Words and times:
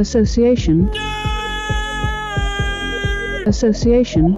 Association. 0.00 0.88
Association. 3.46 4.34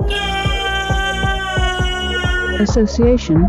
Association. 2.58 3.44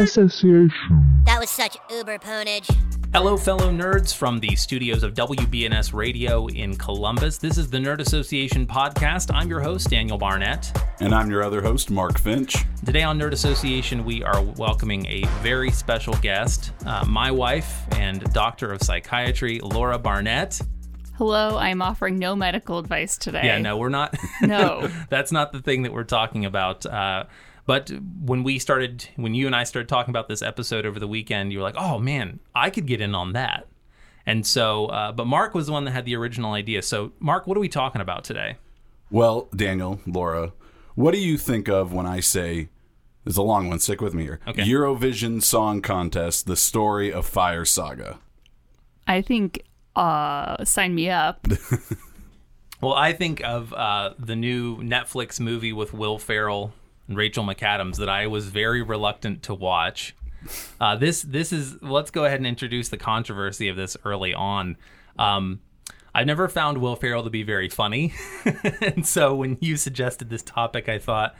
Association. 0.00 1.22
That 1.24 1.38
was 1.40 1.48
such 1.48 1.78
uber 1.90 2.18
ponage. 2.18 2.87
Hello, 3.20 3.36
fellow 3.36 3.72
nerds 3.72 4.14
from 4.14 4.38
the 4.38 4.54
studios 4.54 5.02
of 5.02 5.12
WBNS 5.12 5.92
Radio 5.92 6.46
in 6.46 6.76
Columbus. 6.76 7.36
This 7.36 7.58
is 7.58 7.68
the 7.68 7.78
Nerd 7.78 7.98
Association 7.98 8.64
podcast. 8.64 9.34
I'm 9.34 9.48
your 9.48 9.58
host, 9.58 9.90
Daniel 9.90 10.16
Barnett. 10.16 10.70
And 11.00 11.12
I'm 11.12 11.28
your 11.28 11.42
other 11.42 11.60
host, 11.60 11.90
Mark 11.90 12.20
Finch. 12.20 12.54
Today 12.86 13.02
on 13.02 13.18
Nerd 13.18 13.32
Association, 13.32 14.04
we 14.04 14.22
are 14.22 14.40
welcoming 14.40 15.04
a 15.06 15.24
very 15.42 15.72
special 15.72 16.14
guest, 16.22 16.70
uh, 16.86 17.04
my 17.08 17.32
wife 17.32 17.92
and 17.96 18.22
doctor 18.32 18.70
of 18.70 18.82
psychiatry, 18.82 19.58
Laura 19.64 19.98
Barnett. 19.98 20.60
Hello, 21.16 21.58
I'm 21.58 21.82
offering 21.82 22.20
no 22.20 22.36
medical 22.36 22.78
advice 22.78 23.18
today. 23.18 23.42
Yeah, 23.46 23.58
no, 23.58 23.78
we're 23.78 23.88
not. 23.88 24.16
No. 24.42 24.88
that's 25.08 25.32
not 25.32 25.50
the 25.50 25.60
thing 25.60 25.82
that 25.82 25.92
we're 25.92 26.04
talking 26.04 26.44
about. 26.44 26.86
Uh, 26.86 27.24
but 27.68 27.90
when 28.24 28.44
we 28.44 28.58
started, 28.58 29.06
when 29.16 29.34
you 29.34 29.44
and 29.44 29.54
I 29.54 29.64
started 29.64 29.90
talking 29.90 30.10
about 30.10 30.26
this 30.26 30.40
episode 30.40 30.86
over 30.86 30.98
the 30.98 31.06
weekend, 31.06 31.52
you 31.52 31.58
were 31.58 31.62
like, 31.62 31.74
"Oh 31.76 31.98
man, 31.98 32.40
I 32.54 32.70
could 32.70 32.86
get 32.86 33.02
in 33.02 33.14
on 33.14 33.34
that." 33.34 33.68
And 34.24 34.46
so, 34.46 34.86
uh, 34.86 35.12
but 35.12 35.26
Mark 35.26 35.54
was 35.54 35.66
the 35.66 35.72
one 35.72 35.84
that 35.84 35.90
had 35.90 36.06
the 36.06 36.16
original 36.16 36.54
idea. 36.54 36.80
So, 36.80 37.12
Mark, 37.20 37.46
what 37.46 37.58
are 37.58 37.60
we 37.60 37.68
talking 37.68 38.00
about 38.00 38.24
today? 38.24 38.56
Well, 39.10 39.50
Daniel, 39.54 40.00
Laura, 40.06 40.54
what 40.94 41.12
do 41.12 41.20
you 41.20 41.36
think 41.36 41.68
of 41.68 41.92
when 41.92 42.06
I 42.06 42.20
say, 42.20 42.70
this 43.24 43.34
is 43.34 43.36
a 43.36 43.42
long 43.42 43.68
one, 43.68 43.80
stick 43.80 44.00
with 44.00 44.14
me 44.14 44.22
here. 44.22 44.40
Okay. 44.48 44.62
Eurovision 44.62 45.42
Song 45.42 45.82
Contest, 45.82 46.46
the 46.46 46.56
story 46.56 47.12
of 47.12 47.26
Fire 47.26 47.66
Saga. 47.66 48.18
I 49.06 49.20
think 49.20 49.62
uh 49.94 50.64
sign 50.64 50.94
me 50.94 51.10
up. 51.10 51.46
Well, 52.80 52.94
I 52.94 53.12
think 53.12 53.42
of 53.42 53.72
uh, 53.72 54.14
the 54.18 54.36
new 54.36 54.76
Netflix 54.78 55.40
movie 55.40 55.72
with 55.72 55.92
Will 55.92 56.18
Ferrell 56.18 56.72
and 57.08 57.16
Rachel 57.16 57.44
McAdams 57.44 57.96
that 57.96 58.08
I 58.08 58.26
was 58.26 58.48
very 58.48 58.82
reluctant 58.82 59.42
to 59.44 59.54
watch. 59.54 60.14
Uh, 60.80 60.94
this 60.94 61.22
this 61.22 61.52
is 61.52 61.82
let's 61.82 62.10
go 62.10 62.24
ahead 62.24 62.38
and 62.38 62.46
introduce 62.46 62.88
the 62.88 62.96
controversy 62.96 63.68
of 63.68 63.76
this 63.76 63.96
early 64.04 64.32
on. 64.32 64.76
Um, 65.18 65.60
I've 66.14 66.26
never 66.26 66.48
found 66.48 66.78
Will 66.78 66.96
Ferrell 66.96 67.24
to 67.24 67.30
be 67.30 67.42
very 67.42 67.68
funny, 67.68 68.14
and 68.80 69.06
so 69.06 69.34
when 69.34 69.58
you 69.60 69.76
suggested 69.76 70.30
this 70.30 70.42
topic, 70.42 70.88
I 70.88 70.98
thought, 70.98 71.34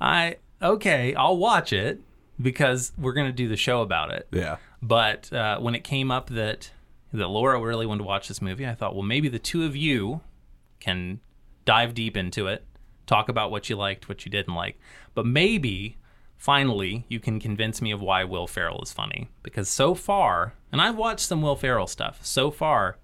I 0.00 0.36
okay, 0.62 1.14
I'll 1.14 1.36
watch 1.36 1.72
it 1.72 2.00
because 2.40 2.92
we're 2.96 3.12
going 3.12 3.26
to 3.26 3.32
do 3.32 3.48
the 3.48 3.56
show 3.56 3.82
about 3.82 4.12
it. 4.12 4.28
Yeah. 4.30 4.56
But 4.80 5.32
uh, 5.32 5.58
when 5.58 5.74
it 5.74 5.82
came 5.82 6.10
up 6.10 6.30
that 6.30 6.70
that 7.12 7.28
Laura 7.28 7.60
really 7.60 7.86
wanted 7.86 7.98
to 7.98 8.04
watch 8.04 8.28
this 8.28 8.40
movie, 8.40 8.66
I 8.66 8.74
thought, 8.74 8.94
well, 8.94 9.02
maybe 9.02 9.28
the 9.28 9.38
two 9.38 9.64
of 9.64 9.74
you 9.74 10.20
can 10.78 11.20
dive 11.64 11.94
deep 11.94 12.16
into 12.16 12.46
it, 12.46 12.64
talk 13.08 13.28
about 13.28 13.50
what 13.50 13.68
you 13.68 13.76
liked, 13.76 14.08
what 14.08 14.24
you 14.24 14.30
didn't 14.30 14.54
like, 14.54 14.78
but 15.14 15.26
maybe 15.26 15.96
finally 16.36 17.04
you 17.08 17.18
can 17.18 17.40
convince 17.40 17.82
me 17.82 17.90
of 17.90 18.00
why 18.00 18.22
Will 18.22 18.46
Ferrell 18.46 18.80
is 18.82 18.92
funny 18.92 19.28
because 19.42 19.68
so 19.68 19.94
far, 19.94 20.54
and 20.70 20.80
I've 20.80 20.96
watched 20.96 21.26
some 21.26 21.42
Will 21.42 21.56
Ferrell 21.56 21.88
stuff, 21.88 22.24
so 22.24 22.50
far 22.50 22.98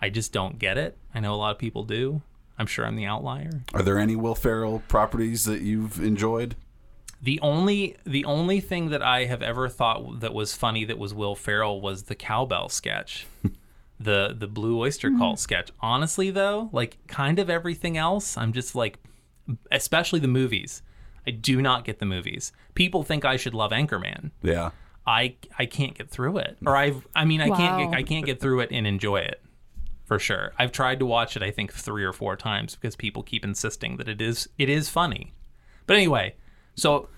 I 0.00 0.10
just 0.10 0.32
don't 0.32 0.58
get 0.58 0.78
it. 0.78 0.96
I 1.14 1.20
know 1.20 1.34
a 1.34 1.36
lot 1.36 1.52
of 1.52 1.58
people 1.58 1.82
do. 1.82 2.22
I'm 2.58 2.66
sure 2.66 2.86
I'm 2.86 2.96
the 2.96 3.06
outlier. 3.06 3.50
Are 3.74 3.82
there 3.82 3.98
any 3.98 4.16
Will 4.16 4.34
Ferrell 4.34 4.82
properties 4.88 5.44
that 5.44 5.60
you've 5.62 5.98
enjoyed? 5.98 6.56
The 7.20 7.40
only 7.40 7.96
the 8.04 8.24
only 8.24 8.60
thing 8.60 8.90
that 8.90 9.02
I 9.02 9.24
have 9.24 9.42
ever 9.42 9.68
thought 9.68 10.20
that 10.20 10.34
was 10.34 10.54
funny 10.54 10.84
that 10.84 10.98
was 10.98 11.14
Will 11.14 11.34
Ferrell 11.34 11.80
was 11.80 12.04
the 12.04 12.14
cowbell 12.14 12.68
sketch. 12.68 13.26
the 14.00 14.34
the 14.38 14.46
Blue 14.46 14.78
Oyster 14.78 15.10
Cult 15.10 15.36
mm-hmm. 15.36 15.40
sketch. 15.40 15.70
Honestly 15.80 16.30
though, 16.30 16.68
like 16.72 16.98
kind 17.06 17.38
of 17.38 17.48
everything 17.48 17.96
else, 17.96 18.36
I'm 18.36 18.52
just 18.52 18.74
like 18.74 18.98
especially 19.70 20.20
the 20.20 20.28
movies. 20.28 20.82
I 21.26 21.30
do 21.32 21.60
not 21.60 21.84
get 21.84 21.98
the 21.98 22.06
movies. 22.06 22.52
People 22.74 23.02
think 23.02 23.24
I 23.24 23.36
should 23.36 23.54
love 23.54 23.72
Anchorman. 23.72 24.30
Yeah. 24.42 24.70
I 25.06 25.36
I 25.58 25.66
can't 25.66 25.94
get 25.96 26.10
through 26.10 26.38
it. 26.38 26.56
Or 26.64 26.76
I've 26.76 27.06
I 27.14 27.24
mean 27.24 27.40
I 27.40 27.48
can't 27.50 27.90
get, 27.90 27.98
I 27.98 28.02
can't 28.02 28.26
get 28.26 28.40
through 28.40 28.60
it 28.60 28.70
and 28.72 28.86
enjoy 28.86 29.18
it. 29.18 29.40
For 30.04 30.18
sure. 30.20 30.52
I've 30.58 30.70
tried 30.72 31.00
to 31.00 31.06
watch 31.06 31.36
it 31.36 31.42
I 31.42 31.50
think 31.50 31.72
3 31.72 32.04
or 32.04 32.12
4 32.12 32.36
times 32.36 32.74
because 32.76 32.94
people 32.96 33.22
keep 33.24 33.44
insisting 33.44 33.96
that 33.96 34.08
it 34.08 34.20
is 34.20 34.48
it 34.58 34.68
is 34.68 34.88
funny. 34.88 35.32
But 35.86 35.96
anyway, 35.96 36.34
so 36.74 37.08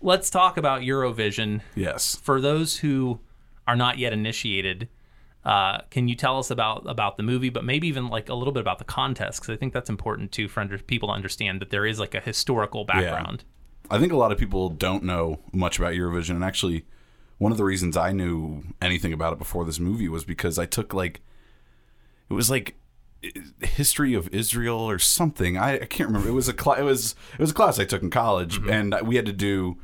let's 0.00 0.30
talk 0.30 0.56
about 0.56 0.82
Eurovision 0.82 1.60
Yes. 1.74 2.16
for 2.16 2.40
those 2.40 2.78
who 2.78 3.20
are 3.66 3.76
not 3.76 3.98
yet 3.98 4.12
initiated. 4.14 4.88
Uh, 5.44 5.78
can 5.90 6.08
you 6.08 6.14
tell 6.14 6.38
us 6.38 6.50
about 6.50 6.82
about 6.86 7.16
the 7.16 7.22
movie, 7.22 7.48
but 7.48 7.64
maybe 7.64 7.88
even 7.88 8.08
like 8.08 8.28
a 8.28 8.34
little 8.34 8.52
bit 8.52 8.60
about 8.60 8.78
the 8.78 8.84
contest? 8.84 9.40
Because 9.40 9.54
I 9.54 9.56
think 9.56 9.72
that's 9.72 9.88
important 9.88 10.32
too 10.32 10.48
for 10.48 10.60
under, 10.60 10.78
people 10.78 11.08
to 11.08 11.14
understand 11.14 11.60
that 11.60 11.70
there 11.70 11.86
is 11.86 11.98
like 11.98 12.14
a 12.14 12.20
historical 12.20 12.84
background. 12.84 13.44
I 13.90 13.98
think 13.98 14.12
a 14.12 14.16
lot 14.16 14.32
of 14.32 14.38
people 14.38 14.68
don't 14.68 15.04
know 15.04 15.40
much 15.52 15.78
about 15.78 15.94
Eurovision, 15.94 16.30
and 16.30 16.44
actually, 16.44 16.84
one 17.38 17.52
of 17.52 17.58
the 17.58 17.64
reasons 17.64 17.96
I 17.96 18.12
knew 18.12 18.64
anything 18.82 19.12
about 19.12 19.32
it 19.32 19.38
before 19.38 19.64
this 19.64 19.78
movie 19.78 20.08
was 20.08 20.24
because 20.24 20.58
I 20.58 20.66
took 20.66 20.92
like 20.92 21.20
it 22.28 22.34
was 22.34 22.50
like 22.50 22.74
history 23.60 24.14
of 24.14 24.28
Israel 24.28 24.78
or 24.78 24.98
something. 24.98 25.56
I, 25.56 25.74
I 25.74 25.86
can't 25.86 26.08
remember. 26.08 26.28
It 26.28 26.32
was 26.32 26.48
a 26.48 26.52
cla- 26.52 26.78
it 26.78 26.84
was 26.84 27.14
it 27.32 27.40
was 27.40 27.52
a 27.52 27.54
class 27.54 27.78
I 27.78 27.84
took 27.84 28.02
in 28.02 28.10
college, 28.10 28.58
and 28.68 28.94
we 29.04 29.16
had 29.16 29.26
to 29.26 29.32
do 29.32 29.78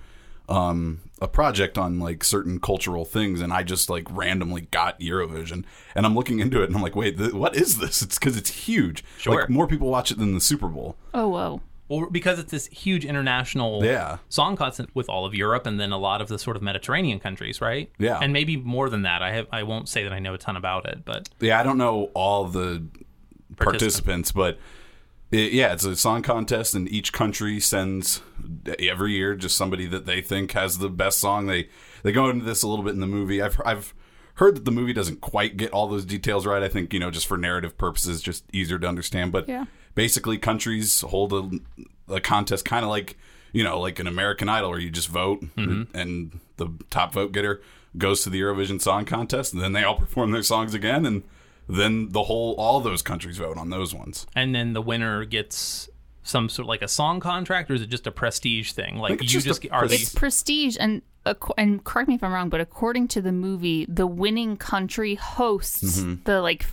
um, 0.48 1.00
a 1.20 1.28
project 1.28 1.78
on 1.78 1.98
like 2.00 2.25
certain 2.25 2.58
cultural 2.60 3.04
things, 3.04 3.41
and 3.41 3.52
I 3.52 3.62
just 3.62 3.88
like 3.88 4.06
randomly 4.10 4.62
got 4.62 4.98
Eurovision, 5.00 5.64
and 5.94 6.04
I'm 6.06 6.14
looking 6.14 6.41
into 6.41 6.60
it, 6.62 6.66
and 6.66 6.76
I'm 6.76 6.82
like, 6.82 6.97
wait, 6.97 7.16
th- 7.19 7.32
what 7.32 7.54
is 7.56 7.78
this? 7.78 8.02
It's 8.02 8.19
because 8.19 8.36
it's 8.36 8.50
huge. 8.50 9.04
Sure. 9.19 9.41
Like 9.41 9.48
more 9.50 9.66
people 9.66 9.88
watch 9.88 10.10
it 10.10 10.19
than 10.19 10.34
the 10.34 10.41
Super 10.41 10.69
Bowl. 10.69 10.97
Oh 11.14 11.28
whoa. 11.28 11.60
Well, 11.86 12.08
because 12.10 12.38
it's 12.38 12.50
this 12.50 12.66
huge 12.69 13.04
international 13.04 13.84
Yeah. 13.84 14.16
song 14.30 14.56
contest 14.56 14.88
with 14.94 15.08
all 15.10 15.26
of 15.26 15.34
Europe 15.34 15.66
and 15.66 15.78
then 15.78 15.92
a 15.92 15.98
lot 15.98 16.22
of 16.22 16.28
the 16.28 16.38
sort 16.38 16.56
of 16.56 16.62
Mediterranean 16.62 17.20
countries, 17.20 17.60
right? 17.60 17.91
Yeah. 17.98 18.19
and 18.22 18.32
maybe 18.32 18.56
more 18.56 18.88
than 18.88 19.03
that. 19.03 19.22
I 19.22 19.32
have 19.32 19.47
I 19.53 19.62
won't 19.64 19.88
say 19.88 20.03
that 20.03 20.12
I 20.12 20.19
know 20.19 20.32
a 20.34 20.38
ton 20.38 20.56
about 20.56 20.86
it, 20.86 21.04
but 21.04 21.28
Yeah, 21.41 21.60
I 21.60 21.62
don't 21.62 21.76
know 21.78 22.10
all 22.14 22.47
the 22.47 22.84
participants, 23.56 24.32
but 24.32 24.58
it, 25.34 25.53
yeah, 25.53 25.72
it's 25.72 25.84
a 25.84 25.97
song 25.97 26.22
contest, 26.22 26.75
and 26.75 26.89
each 26.89 27.12
country 27.12 27.59
sends 27.61 28.22
every 28.78 29.12
year 29.12 29.34
just 29.34 29.56
somebody 29.56 29.87
that 29.87 30.06
they 30.06 30.21
think 30.21 30.53
has 30.53 30.78
the 30.78 30.89
best 30.89 31.19
song. 31.19 31.47
They 31.47 31.69
they 32.03 32.12
go 32.12 32.28
into 32.28 32.45
this 32.45 32.62
a 32.62 32.69
little 32.69 32.84
bit 32.84 32.95
in 32.95 33.00
the 33.00 33.06
movie. 33.06 33.43
I've 33.43 33.61
I've 33.65 33.95
heard 34.34 34.56
that 34.56 34.65
the 34.65 34.71
movie 34.71 34.93
doesn't 34.93 35.21
quite 35.21 35.56
get 35.56 35.71
all 35.72 35.87
those 35.89 36.05
details 36.05 36.47
right. 36.47 36.62
I 36.62 36.69
think 36.69 36.93
you 36.93 37.00
know 37.00 37.11
just 37.11 37.27
for 37.27 37.37
narrative 37.37 37.77
purposes, 37.77 38.22
just 38.22 38.45
easier 38.53 38.78
to 38.78 38.87
understand. 38.87 39.33
But 39.33 39.49
Yeah. 39.49 39.65
basically, 39.95 40.39
countries 40.39 41.00
hold 41.00 41.33
a, 41.33 41.51
a 42.15 42.21
contest, 42.21 42.65
kind 42.65 42.84
of 42.84 42.91
like 42.91 43.16
you 43.53 43.65
know 43.65 43.81
like 43.81 43.99
an 43.99 44.06
American 44.06 44.49
Idol, 44.49 44.71
where 44.71 44.78
you 44.78 44.91
just 44.91 45.09
vote, 45.09 45.43
mm-hmm. 45.56 45.97
and 45.97 46.39
the 46.56 46.69
top 46.91 47.12
vote 47.12 47.33
getter 47.33 47.61
goes 47.97 48.22
to 48.22 48.31
the 48.31 48.41
Eurovision 48.41 48.81
Song 48.81 49.05
Contest, 49.05 49.53
and 49.53 49.62
then 49.62 49.72
they 49.72 49.84
all 49.84 49.97
perform 49.97 50.31
their 50.31 50.43
songs 50.43 50.75
again, 50.75 51.06
and 51.06 51.22
then 51.69 52.10
the 52.10 52.25
whole 52.25 52.54
all 52.58 52.80
those 52.80 53.02
countries 53.02 53.38
vote 53.38 53.56
on 53.56 53.70
those 53.70 53.94
ones. 53.94 54.26
and 54.34 54.54
then 54.54 54.72
the 54.72 54.82
winner 54.82 55.25
gets 55.25 55.88
some 56.22 56.48
sort 56.48 56.64
of 56.64 56.69
like 56.69 56.82
a 56.82 56.88
song 56.88 57.20
contract, 57.20 57.70
or 57.70 57.75
is 57.75 57.82
it 57.82 57.91
just 57.91 58.06
a 58.06 58.10
prestige 58.10 58.72
thing? 58.72 58.98
Like 58.98 59.22
you 59.22 59.28
just 59.28 59.47
just, 59.47 59.64
a 59.64 59.70
are 59.70 59.80
pres- 59.80 59.91
they 59.91 59.97
It's 59.97 60.14
prestige 60.14 60.76
and 60.80 61.03
and 61.56 61.84
correct 61.84 62.08
me 62.08 62.14
if 62.16 62.24
I'm 62.24 62.32
wrong, 62.32 62.48
but 62.48 62.60
according 62.60 63.08
to 63.08 63.22
the 63.22 63.32
movie, 63.32 63.86
the 63.88 64.06
winning 64.06 64.56
country 64.56 65.14
hosts 65.14 66.00
mm-hmm. 66.00 66.22
the 66.24 66.41
like 66.41 66.66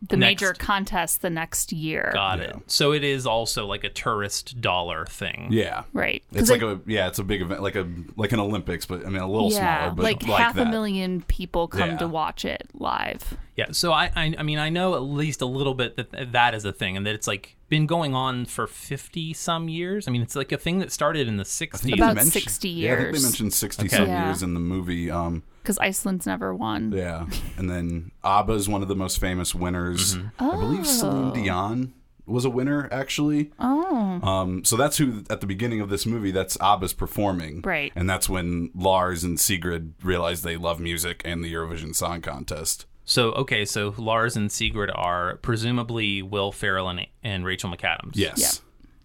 the 0.00 0.16
Next. 0.16 0.40
major 0.42 0.54
contest 0.54 1.22
the 1.22 1.30
next 1.30 1.72
year. 1.72 2.10
got 2.14 2.38
it? 2.38 2.54
So 2.68 2.92
it 2.92 3.02
is 3.02 3.26
also 3.26 3.66
like 3.66 3.82
a 3.82 3.88
tourist 3.88 4.60
dollar 4.60 5.04
thing. 5.06 5.48
Yeah, 5.50 5.82
Right. 5.92 6.22
It's 6.32 6.50
like 6.50 6.62
it- 6.62 6.68
a 6.68 6.80
yeah, 6.86 7.08
it's 7.08 7.18
a 7.18 7.24
big 7.24 7.42
event, 7.42 7.62
like 7.62 7.74
a 7.74 7.86
like 8.16 8.30
an 8.32 8.38
Olympics, 8.38 8.86
but 8.86 9.04
I 9.04 9.08
mean 9.10 9.20
a 9.22 9.28
little 9.30 9.50
yeah, 9.50 9.78
smaller, 9.80 9.94
but 9.96 10.02
like, 10.04 10.22
like, 10.28 10.40
half 10.40 10.54
that. 10.54 10.68
a 10.68 10.70
million 10.70 11.22
people 11.22 11.66
come 11.66 11.90
Yeah. 11.90 11.96
to 11.98 12.06
watch 12.08 12.44
it 12.44 12.68
live. 12.74 13.36
Yeah, 13.56 13.66
so 13.72 13.90
I, 13.92 14.12
I, 14.14 14.34
I 14.38 14.42
mean, 14.44 14.58
I 14.60 14.68
know 14.68 14.94
at 14.94 15.02
least 15.02 15.42
a 15.42 15.46
little 15.46 15.74
bit 15.74 15.96
that 15.96 16.32
that 16.32 16.54
is 16.54 16.64
a 16.64 16.72
thing, 16.72 16.96
and 16.96 17.04
that 17.04 17.16
it's 17.16 17.26
like 17.26 17.56
been 17.68 17.86
going 17.86 18.14
on 18.14 18.44
for 18.44 18.68
fifty 18.68 19.34
some 19.34 19.68
years. 19.68 20.06
I 20.06 20.12
mean, 20.12 20.22
it's 20.22 20.36
like 20.36 20.52
a 20.52 20.56
thing 20.56 20.78
that 20.78 20.92
started 20.92 21.26
in 21.26 21.38
the 21.38 21.40
I 21.40 21.44
think 21.44 21.48
sixties. 21.48 21.94
About 21.94 22.14
mentioned- 22.14 22.32
60 22.34 22.68
Yeah, 22.68 22.92
I 22.92 22.96
think 22.98 23.16
they 23.16 23.22
mentioned 23.22 23.52
sixty 23.52 23.86
Okay. 23.86 23.96
some 23.96 24.06
Yeah. 24.06 24.26
years 24.26 24.44
in 24.44 24.54
the 24.54 24.60
movie. 24.60 25.10
Um, 25.10 25.42
Because 25.68 25.78
Iceland's 25.80 26.24
never 26.24 26.54
won. 26.54 26.92
yeah, 26.92 27.26
and 27.58 27.68
then 27.68 28.10
ABBA 28.24 28.54
is 28.54 28.70
one 28.70 28.80
of 28.80 28.88
the 28.88 28.96
most 28.96 29.20
famous 29.20 29.54
winners. 29.54 30.16
I 30.38 30.56
believe 30.56 30.86
Celine 30.86 31.34
Dion 31.34 31.92
was 32.24 32.46
a 32.46 32.50
winner 32.50 32.88
actually. 32.90 33.50
Oh. 33.58 34.18
Um, 34.22 34.64
so 34.64 34.76
that's 34.76 34.96
who 34.96 35.24
at 35.28 35.42
the 35.42 35.46
beginning 35.46 35.82
of 35.82 35.90
this 35.90 36.06
movie. 36.06 36.30
That's 36.30 36.56
ABBA's 36.62 36.94
performing, 36.94 37.60
Right. 37.60 37.92
And 37.94 38.08
that's 38.08 38.30
when 38.30 38.70
Lars 38.74 39.24
and 39.24 39.38
Sigrid 39.38 39.92
realize 40.02 40.40
they 40.40 40.56
love 40.56 40.80
music 40.80 41.20
and 41.26 41.44
the 41.44 41.52
Eurovision 41.52 41.94
Song 41.94 42.22
Contest. 42.22 42.86
So 43.04 43.32
okay, 43.32 43.66
so 43.66 43.94
Lars 43.98 44.36
and 44.36 44.50
Sigrid 44.50 44.90
are 44.94 45.36
presumably 45.36 46.22
Will 46.22 46.50
Ferrell 46.50 46.88
and, 46.88 47.06
and 47.22 47.44
Rachel 47.44 47.70
McAdams. 47.70 48.12
Yes. 48.14 48.62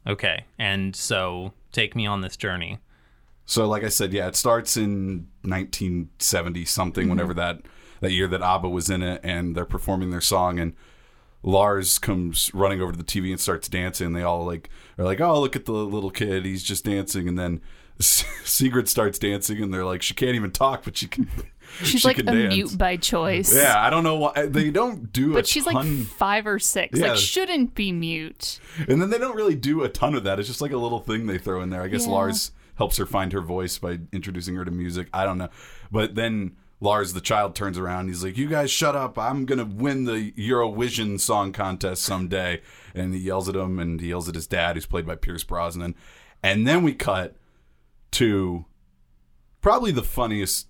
Okay, 0.07 0.45
and 0.57 0.95
so 0.95 1.51
take 1.73 1.93
me 1.93 2.05
on 2.05 2.21
this 2.21 2.37
journey. 2.37 2.79
So, 3.45 3.67
like 3.67 3.83
I 3.83 3.89
said, 3.89 4.13
yeah, 4.13 4.27
it 4.27 4.35
starts 4.35 4.77
in 4.77 5.27
1970 5.41 6.65
something, 6.65 7.03
mm-hmm. 7.03 7.09
whenever 7.09 7.33
that 7.33 7.61
that 7.99 8.11
year 8.11 8.27
that 8.27 8.41
ABBA 8.41 8.69
was 8.69 8.89
in 8.89 9.01
it, 9.01 9.21
and 9.23 9.55
they're 9.55 9.65
performing 9.65 10.11
their 10.11 10.21
song, 10.21 10.59
and 10.59 10.73
Lars 11.41 11.99
comes 11.99 12.53
running 12.53 12.81
over 12.81 12.91
to 12.93 12.97
the 12.97 13.03
TV 13.03 13.31
and 13.31 13.39
starts 13.39 13.67
dancing. 13.67 14.13
They 14.13 14.23
all 14.23 14.45
like 14.45 14.69
are 14.97 15.05
like, 15.05 15.19
"Oh, 15.19 15.39
look 15.39 15.55
at 15.55 15.65
the 15.65 15.73
little 15.73 16.11
kid, 16.11 16.45
he's 16.45 16.63
just 16.63 16.85
dancing," 16.85 17.27
and 17.27 17.37
then 17.37 17.61
Sigrid 17.99 18.87
starts 18.87 19.19
dancing, 19.19 19.61
and 19.61 19.73
they're 19.73 19.85
like, 19.85 20.01
"She 20.01 20.13
can't 20.13 20.35
even 20.35 20.51
talk, 20.51 20.83
but 20.83 20.97
she 20.97 21.07
can." 21.07 21.29
She's 21.81 22.01
she 22.01 22.07
like 22.07 22.19
a 22.19 22.23
dance. 22.23 22.53
mute 22.53 22.77
by 22.77 22.97
choice. 22.97 23.55
Yeah, 23.55 23.73
I 23.75 23.89
don't 23.89 24.03
know 24.03 24.15
why 24.17 24.31
uh, 24.35 24.45
they 24.47 24.69
don't 24.69 25.11
do 25.11 25.31
a 25.31 25.35
But 25.35 25.47
she's 25.47 25.65
like 25.65 25.83
five 26.05 26.45
or 26.45 26.59
six. 26.59 26.99
Yeah. 26.99 27.07
Like 27.07 27.17
shouldn't 27.17 27.73
be 27.73 27.91
mute. 27.91 28.59
and 28.87 29.01
then 29.01 29.09
they 29.09 29.17
don't 29.17 29.35
really 29.35 29.55
do 29.55 29.81
a 29.81 29.89
ton 29.89 30.13
of 30.13 30.23
that. 30.25 30.37
It's 30.37 30.47
just 30.47 30.61
like 30.61 30.71
a 30.71 30.77
little 30.77 30.99
thing 30.99 31.25
they 31.25 31.39
throw 31.39 31.61
in 31.63 31.71
there. 31.71 31.81
I 31.81 31.87
guess 31.87 32.05
Yeah. 32.05 32.11
Lars 32.11 32.51
helps 32.75 32.97
her 32.97 33.05
find 33.05 33.33
her 33.33 33.41
voice 33.41 33.77
by 33.77 33.99
introducing 34.11 34.55
her 34.55 34.65
to 34.65 34.71
music. 34.71 35.07
I 35.13 35.25
don't 35.25 35.37
know, 35.37 35.49
but 35.91 36.15
then 36.15 36.57
Lars, 36.79 37.13
the 37.13 37.21
child, 37.21 37.55
turns 37.55 37.77
around. 37.77 38.07
He's 38.07 38.23
like, 38.23 38.37
"You 38.37 38.47
guys, 38.47 38.69
shut 38.69 38.95
up! 38.95 39.17
I'm 39.17 39.45
gonna 39.45 39.65
win 39.65 40.03
the 40.05 40.31
Eurovision 40.33 41.19
Song 41.19 41.53
Contest 41.53 42.03
someday." 42.03 42.61
And 42.93 43.13
he 43.13 43.21
yells 43.21 43.47
at 43.47 43.55
him, 43.55 43.79
and 43.79 44.01
he 44.01 44.09
yells 44.09 44.27
at 44.27 44.35
his 44.35 44.47
dad, 44.47 44.75
who's 44.75 44.85
played 44.85 45.05
by 45.05 45.15
Pierce 45.15 45.43
Brosnan. 45.43 45.95
And 46.41 46.67
then 46.67 46.83
we 46.83 46.93
cut 46.93 47.37
to 48.11 48.65
probably 49.61 49.91
the 49.91 50.03
funniest 50.03 50.67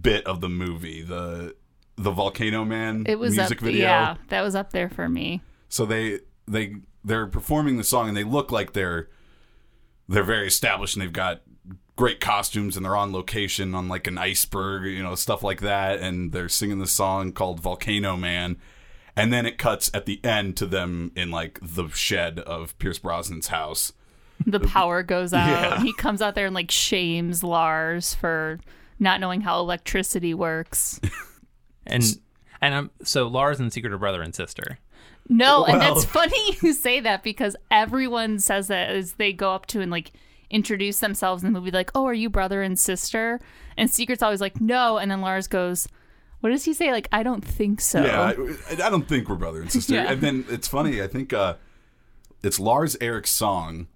bit 0.00 0.24
of 0.26 0.40
the 0.40 0.48
movie 0.48 1.02
the 1.02 1.56
the 1.96 2.10
volcano 2.12 2.64
man 2.64 3.04
It 3.08 3.18
was 3.18 3.36
music 3.36 3.58
up 3.58 3.64
video 3.64 3.82
yeah, 3.82 4.16
that 4.28 4.42
was 4.42 4.54
up 4.54 4.70
there 4.72 4.88
for 4.88 5.08
me. 5.08 5.42
so 5.68 5.84
they 5.84 6.20
they 6.46 6.76
they're 7.02 7.26
performing 7.26 7.76
the 7.76 7.82
song 7.82 8.08
and 8.08 8.16
they 8.16 8.24
look 8.24 8.52
like 8.52 8.72
they're 8.72 9.08
they're 10.10 10.22
very 10.22 10.46
established 10.46 10.94
and 10.94 11.02
they've 11.02 11.12
got 11.12 11.40
great 11.96 12.20
costumes 12.20 12.76
and 12.76 12.84
they're 12.84 12.96
on 12.96 13.12
location 13.12 13.74
on 13.74 13.88
like 13.88 14.06
an 14.06 14.18
iceberg 14.18 14.84
you 14.86 15.02
know 15.02 15.14
stuff 15.14 15.42
like 15.42 15.60
that 15.60 16.00
and 16.00 16.32
they're 16.32 16.48
singing 16.48 16.78
the 16.78 16.86
song 16.86 17.32
called 17.32 17.60
volcano 17.60 18.16
man 18.16 18.56
and 19.16 19.32
then 19.32 19.44
it 19.46 19.58
cuts 19.58 19.90
at 19.92 20.06
the 20.06 20.18
end 20.24 20.56
to 20.56 20.66
them 20.66 21.12
in 21.14 21.30
like 21.30 21.58
the 21.62 21.88
shed 21.88 22.38
of 22.40 22.78
pierce 22.78 22.98
brosnan's 22.98 23.48
house 23.48 23.92
The 24.46 24.60
power 24.60 25.02
goes 25.02 25.34
out. 25.34 25.48
Yeah. 25.48 25.82
He 25.82 25.92
comes 25.92 26.22
out 26.22 26.34
there 26.34 26.46
and 26.46 26.54
like 26.54 26.70
shames 26.70 27.44
Lars 27.44 28.14
for 28.14 28.58
not 28.98 29.20
knowing 29.20 29.42
how 29.42 29.60
electricity 29.60 30.32
works. 30.32 30.98
And 31.86 32.04
and 32.60 32.74
I'm 32.74 32.90
so 33.02 33.26
Lars 33.26 33.58
and 33.58 33.72
Sigrid 33.72 33.92
are 33.92 33.98
brother 33.98 34.22
and 34.22 34.34
sister. 34.34 34.78
No, 35.30 35.64
and 35.64 35.80
that's 35.80 36.04
funny 36.04 36.56
you 36.62 36.72
say 36.72 36.98
that 37.00 37.22
because 37.22 37.54
everyone 37.70 38.40
says 38.40 38.66
that 38.66 38.90
as 38.90 39.12
they 39.14 39.32
go 39.32 39.52
up 39.52 39.66
to 39.66 39.80
and 39.80 39.90
like 39.90 40.10
introduce 40.50 40.98
themselves 40.98 41.44
in 41.44 41.52
the 41.52 41.58
movie, 41.58 41.70
like, 41.70 41.92
"Oh, 41.94 42.04
are 42.06 42.12
you 42.12 42.28
brother 42.28 42.62
and 42.62 42.76
sister?" 42.76 43.40
And 43.76 43.88
Sigrid's 43.88 44.22
always 44.22 44.40
like, 44.40 44.60
"No," 44.60 44.98
and 44.98 45.08
then 45.08 45.20
Lars 45.20 45.46
goes, 45.46 45.86
"What 46.40 46.50
does 46.50 46.64
he 46.64 46.74
say?" 46.74 46.90
Like, 46.90 47.08
"I 47.12 47.22
don't 47.22 47.44
think 47.44 47.80
so." 47.80 48.04
Yeah, 48.04 48.20
I, 48.20 48.72
I 48.72 48.90
don't 48.90 49.06
think 49.06 49.28
we're 49.28 49.36
brother 49.36 49.60
and 49.62 49.70
sister. 49.70 49.94
Yeah. 49.94 50.10
And 50.10 50.20
then 50.20 50.44
it's 50.48 50.66
funny. 50.66 51.00
I 51.00 51.06
think 51.06 51.32
uh, 51.32 51.54
it's 52.42 52.58
Lars 52.58 52.96
Erickssong 52.96 53.86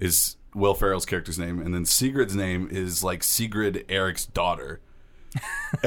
is 0.00 0.36
Will 0.54 0.74
Ferrell's 0.74 1.04
character's 1.04 1.38
name, 1.38 1.60
and 1.60 1.74
then 1.74 1.84
Sigrid's 1.84 2.34
name 2.34 2.66
is 2.70 3.04
like 3.04 3.22
Sigrid 3.22 3.84
Eric's 3.90 4.24
daughter. 4.24 4.80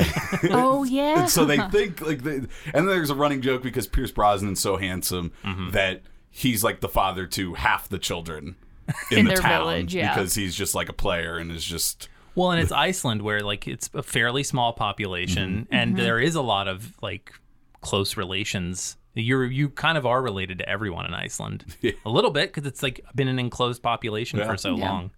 oh 0.52 0.84
yeah. 0.84 1.22
And 1.22 1.30
so 1.30 1.46
they 1.46 1.58
think 1.70 2.02
like, 2.02 2.24
they, 2.24 2.36
and 2.36 2.48
then 2.74 2.86
there's 2.88 3.10
a 3.10 3.16
running 3.16 3.42
joke 3.42 3.64
because 3.64 3.88
Pierce 3.88 4.12
Brosnan's 4.12 4.60
so 4.60 4.78
handsome 4.78 5.32
Mm-hmm. 5.44 5.72
that 5.72 6.02
he's 6.30 6.64
like 6.64 6.80
the 6.82 6.90
father 6.90 7.28
to 7.28 7.54
half 7.56 7.90
the 7.90 8.00
children 8.00 8.56
in, 9.12 9.20
In 9.20 9.26
the 9.26 9.30
their 9.34 9.42
town 9.42 9.60
village, 9.64 9.94
yeah. 9.96 10.14
because 10.14 10.34
he's 10.36 10.56
just 10.56 10.76
like 10.76 10.90
a 10.90 10.94
player 10.94 11.38
and 11.38 11.52
is 11.52 11.64
just 11.66 12.10
Well, 12.36 12.52
and 12.52 12.62
it's 12.62 12.72
Iceland 12.90 13.22
where 13.22 13.42
like 13.42 13.68
it's 13.68 13.90
a 13.94 14.04
fairly 14.04 14.44
small 14.44 14.74
population 14.74 15.64
Mm-hmm. 15.66 15.74
and 15.76 15.98
there 15.98 16.20
is 16.20 16.36
a 16.36 16.42
lot 16.42 16.68
of 16.68 16.94
like 17.02 17.34
close 17.82 18.16
relations. 18.18 18.98
You're 19.14 19.46
you 19.46 19.70
kind 19.70 19.98
of 19.98 20.06
are 20.06 20.22
related 20.22 20.60
to 20.60 20.70
everyone 20.70 21.06
in 21.06 21.14
Iceland. 21.14 21.66
A 22.06 22.10
little 22.10 22.32
bit 22.32 22.54
cuz 22.54 22.66
it's 22.66 22.82
like 22.82 23.02
been 23.14 23.28
an 23.28 23.40
enclosed 23.40 23.84
population 23.84 24.40
Yeah. 24.40 24.46
for 24.48 24.56
so 24.58 24.76
Yeah. 24.78 24.90
long. 24.90 25.12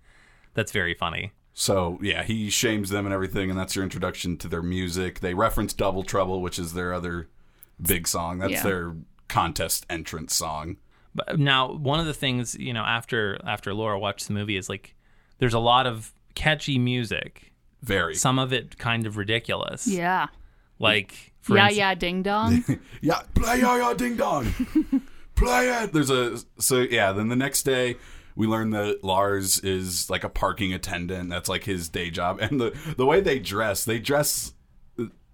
That's 0.56 0.72
very 0.72 0.94
funny. 0.96 1.32
So 1.54 2.00
yeah, 2.02 2.24
he 2.24 2.50
shames 2.50 2.90
them 2.90 3.06
and 3.06 3.14
everything, 3.14 3.50
and 3.50 3.58
that's 3.60 3.76
your 3.76 3.84
introduction 3.84 4.38
to 4.38 4.48
their 4.48 4.64
music. 4.64 5.20
They 5.20 5.34
reference 5.34 5.74
"Double 5.74 6.04
Trouble," 6.04 6.42
which 6.42 6.58
is 6.58 6.74
their 6.74 6.94
other 6.94 7.30
big 7.82 8.08
song. 8.08 8.40
That's 8.40 8.54
Yeah. 8.54 8.64
their 8.64 8.96
contest 9.28 9.86
entrance 9.90 10.36
song. 10.36 10.78
But 11.16 11.40
now 11.40 11.72
one 11.74 12.00
of 12.00 12.08
the 12.08 12.14
things, 12.14 12.56
you 12.56 12.74
know, 12.74 12.82
after 12.84 13.40
after 13.46 13.74
Laura 13.74 14.00
watched 14.00 14.28
the 14.28 14.34
movie 14.34 14.58
is 14.58 14.68
like 14.68 14.96
there's 15.38 15.54
a 15.54 15.60
lot 15.60 15.86
of 15.86 16.12
catchy 16.36 16.80
music. 16.80 17.52
Very. 17.84 18.16
Some 18.16 18.40
of 18.40 18.52
it 18.54 18.78
kind 18.80 19.06
of 19.06 19.18
ridiculous. 19.18 19.86
yeah. 19.88 20.28
Like 20.80 21.34
for 21.42 21.56
Yeah, 21.56 21.64
instance- 21.66 21.78
yeah, 21.78 21.96
ding 21.96 22.24
dong. 22.24 22.64
yeah, 23.02 23.22
play 23.36 23.60
ya 23.62 23.76
ya 23.76 23.94
ding 23.94 24.16
dong, 24.18 24.52
play 25.36 25.70
it. 25.70 25.94
There's 25.94 26.10
a 26.10 26.40
so 26.58 26.80
yeah. 26.82 27.12
Then 27.12 27.28
the 27.30 27.36
next 27.36 27.62
day. 27.64 27.98
We 28.36 28.48
learn 28.48 28.72
that 28.72 29.04
Lars 29.04 29.60
is 29.60 30.10
like 30.10 30.24
a 30.24 30.30
parking 30.30 30.74
attendant. 30.74 31.30
That's 31.30 31.50
like 31.50 31.64
his 31.66 31.90
day 31.90 32.10
job. 32.10 32.40
And 32.42 32.60
the 32.60 32.94
the 32.98 33.06
way 33.06 33.22
they 33.22 33.40
dress, 33.40 33.86
they 33.86 34.00
dress 34.00 34.54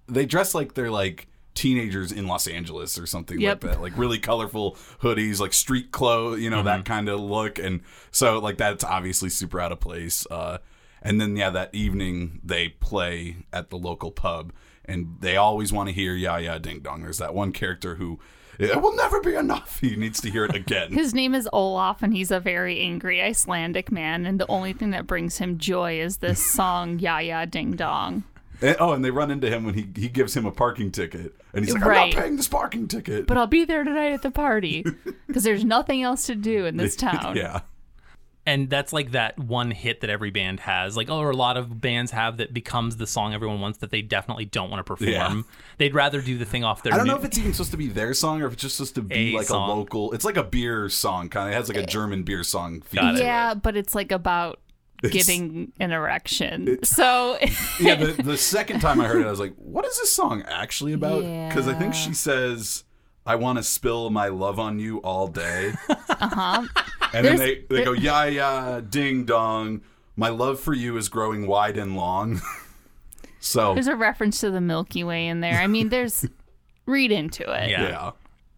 they 0.08 0.26
dress 0.26 0.54
like 0.56 0.74
they're 0.74 0.92
like 0.92 1.28
teenagers 1.56 2.12
in 2.12 2.26
Los 2.28 2.48
Angeles 2.48 2.98
or 2.98 3.06
something 3.06 3.40
Yep. 3.40 3.64
like 3.64 3.74
that. 3.74 3.82
Like 3.82 3.98
really 3.98 4.18
colorful 4.20 4.76
hoodies, 5.02 5.40
like 5.40 5.54
street 5.54 5.92
clothes, 5.92 6.40
you 6.40 6.50
know, 6.50 6.64
that 6.64 6.86
kind 6.86 7.10
of 7.10 7.20
look. 7.20 7.60
And 7.60 7.82
so 8.12 8.40
like 8.40 8.58
that's 8.58 8.84
obviously 8.84 9.30
super 9.30 9.60
out 9.60 9.72
of 9.72 9.80
place. 9.80 10.26
Uh 10.32 10.60
and 11.02 11.20
then 11.20 11.36
yeah, 11.36 11.50
that 11.50 11.74
evening 11.74 12.40
they 12.44 12.70
play 12.70 13.38
at 13.54 13.70
the 13.70 13.78
local 13.78 14.12
pub 14.12 14.52
and 14.86 15.18
they 15.20 15.36
always 15.38 15.72
want 15.74 15.88
to 15.90 15.94
hear 15.94 16.14
Ya 16.14 16.38
Ya 16.38 16.58
Ding 16.58 16.80
Dong. 16.80 17.02
There's 17.02 17.18
that 17.20 17.34
one 17.36 17.52
character 17.52 17.96
who 17.96 18.20
it 18.60 18.82
will 18.82 18.96
never 18.96 19.22
be 19.22 19.36
enough. 19.36 19.80
He 19.80 19.96
needs 19.96 20.22
to 20.22 20.30
hear 20.30 20.46
it 20.46 20.54
again. 20.56 20.92
His 20.92 21.14
name 21.14 21.34
is 21.34 21.48
Olaf, 21.54 22.04
and 22.04 22.14
he's 22.14 22.30
a 22.32 22.40
very 22.40 22.80
angry 22.82 23.22
Icelandic 23.22 23.92
man. 23.92 24.26
And 24.26 24.40
the 24.40 24.46
only 24.50 24.74
thing 24.74 24.92
that 24.92 25.08
brings 25.08 25.38
him 25.38 25.58
joy 25.58 26.00
is 26.00 26.18
this 26.18 26.46
song, 26.54 27.00
"Ya 27.00 27.20
Ya 27.20 27.46
Ding 27.46 27.72
Dong." 27.76 28.24
And- 28.62 28.76
oh, 28.82 28.92
and 28.92 29.06
they 29.06 29.12
run 29.12 29.32
into 29.32 29.50
him 29.50 29.64
when 29.64 29.74
he 29.76 29.88
he 29.96 30.10
gives 30.10 30.36
him 30.36 30.46
a 30.46 30.52
parking 30.52 30.92
ticket, 30.92 31.34
and 31.54 31.64
he's 31.64 31.74
like, 31.74 31.84
"I'm 31.84 31.90
Right. 31.90 32.14
not 32.14 32.22
paying 32.24 32.36
this 32.36 32.48
parking 32.50 32.88
ticket." 32.90 33.26
But 33.26 33.38
I'll 33.38 33.48
be 33.48 33.64
there 33.66 33.84
tonight 33.86 34.12
at 34.12 34.22
the 34.22 34.32
party 34.32 34.86
because 35.28 35.44
there's 35.44 35.64
nothing 35.64 36.04
else 36.04 36.26
to 36.26 36.36
do 36.36 36.66
in 36.66 36.76
this 36.76 36.96
town. 36.98 37.38
yeah, 37.38 37.62
and 38.50 38.70
that's 38.70 38.92
like 38.92 39.12
that 39.12 39.38
one 39.40 39.72
hit 39.72 40.02
that 40.02 40.10
every 40.10 40.32
band 40.32 40.60
has 40.62 40.98
like 40.98 41.10
or 41.10 41.30
a 41.32 41.36
lot 41.36 41.58
of 41.58 41.80
bands 41.82 42.12
have 42.12 42.38
that 42.38 42.54
becomes 42.54 42.98
the 42.98 43.08
song 43.08 43.34
everyone 43.34 43.62
wants 43.62 43.80
that 43.80 43.92
they 43.92 44.02
definitely 44.02 44.46
don't 44.46 44.70
want 44.70 44.80
to 44.80 44.84
perform 44.84 45.10
Yeah. 45.10 45.42
they'd 45.78 45.94
rather 45.94 46.22
do 46.22 46.38
the 46.38 46.46
thing 46.46 46.64
off 46.64 46.84
their 46.84 46.94
I 46.94 46.98
don't 46.98 47.08
know 47.08 47.16
if 47.18 47.24
it's 47.26 47.38
even 47.38 47.54
supposed 47.54 47.72
to 47.72 47.78
be 47.78 47.88
their 47.88 48.14
song 48.14 48.42
or 48.42 48.48
if 48.48 48.54
it's 48.54 48.62
just 48.62 48.76
supposed 48.78 48.96
to 48.96 49.02
be 49.02 49.34
A 49.36 49.38
like 49.38 49.48
song. 49.48 49.70
a 49.70 49.74
local. 49.74 50.12
It's 50.14 50.26
like 50.26 50.38
a 50.38 50.44
beer 50.44 50.90
song, 50.90 51.30
kind 51.30 51.48
of. 51.48 51.54
It 51.54 51.58
has 51.58 51.70
like 51.70 51.78
a 51.78 51.86
German 51.86 52.24
beer 52.24 52.44
song. 52.44 52.82
feel 52.82 53.02
Got 53.02 53.16
it. 53.16 53.22
Yeah, 53.22 53.54
but 53.54 53.76
it's 53.78 53.94
like 53.96 54.12
about 54.12 54.60
It's- 55.04 55.14
getting 55.14 55.72
an 55.80 55.92
erection. 55.92 56.80
So 56.84 57.38
yeah, 57.80 57.96
the, 57.96 58.22
the 58.24 58.38
second 58.38 58.80
time 58.82 59.00
I 59.00 59.06
heard 59.08 59.22
it, 59.22 59.28
I 59.28 59.32
was 59.32 59.40
like, 59.40 59.54
"What 59.56 59.86
is 59.86 59.98
this 59.98 60.12
song 60.12 60.44
actually 60.48 60.94
about?" 60.94 61.22
Because 61.50 61.68
I 61.68 61.74
think 61.74 61.94
she 61.94 62.14
says, 62.14 62.84
"I 63.26 63.36
want 63.36 63.58
to 63.60 63.64
spill 63.64 64.10
my 64.10 64.28
love 64.28 64.60
on 64.60 64.80
you 64.80 64.98
all 65.00 65.28
day," 65.28 65.74
uh-huh. 65.90 66.66
And 67.14 67.26
then 67.26 67.38
they 67.38 67.64
they 67.70 67.84
go, 67.84 67.92
"Yeah, 67.94 68.26
yeah, 68.26 68.82
ding 68.88 69.26
dong, 69.26 69.82
my 70.16 70.30
love 70.30 70.60
for 70.60 70.74
you 70.74 70.98
is 70.98 71.10
growing 71.10 71.48
wide 71.48 71.78
and 71.78 71.96
long." 71.96 72.42
so 73.40 73.74
there's 73.74 73.88
a 73.88 73.96
reference 73.96 74.40
to 74.42 74.52
the 74.52 74.62
Milky 74.62 75.04
Way 75.04 75.28
in 75.28 75.40
there. 75.40 75.60
I 75.60 75.68
mean, 75.68 75.90
there's 75.90 76.26
read 76.86 77.12
into 77.12 77.44
it. 77.44 77.70
Yeah. 77.70 77.84
yeah, 77.84 78.12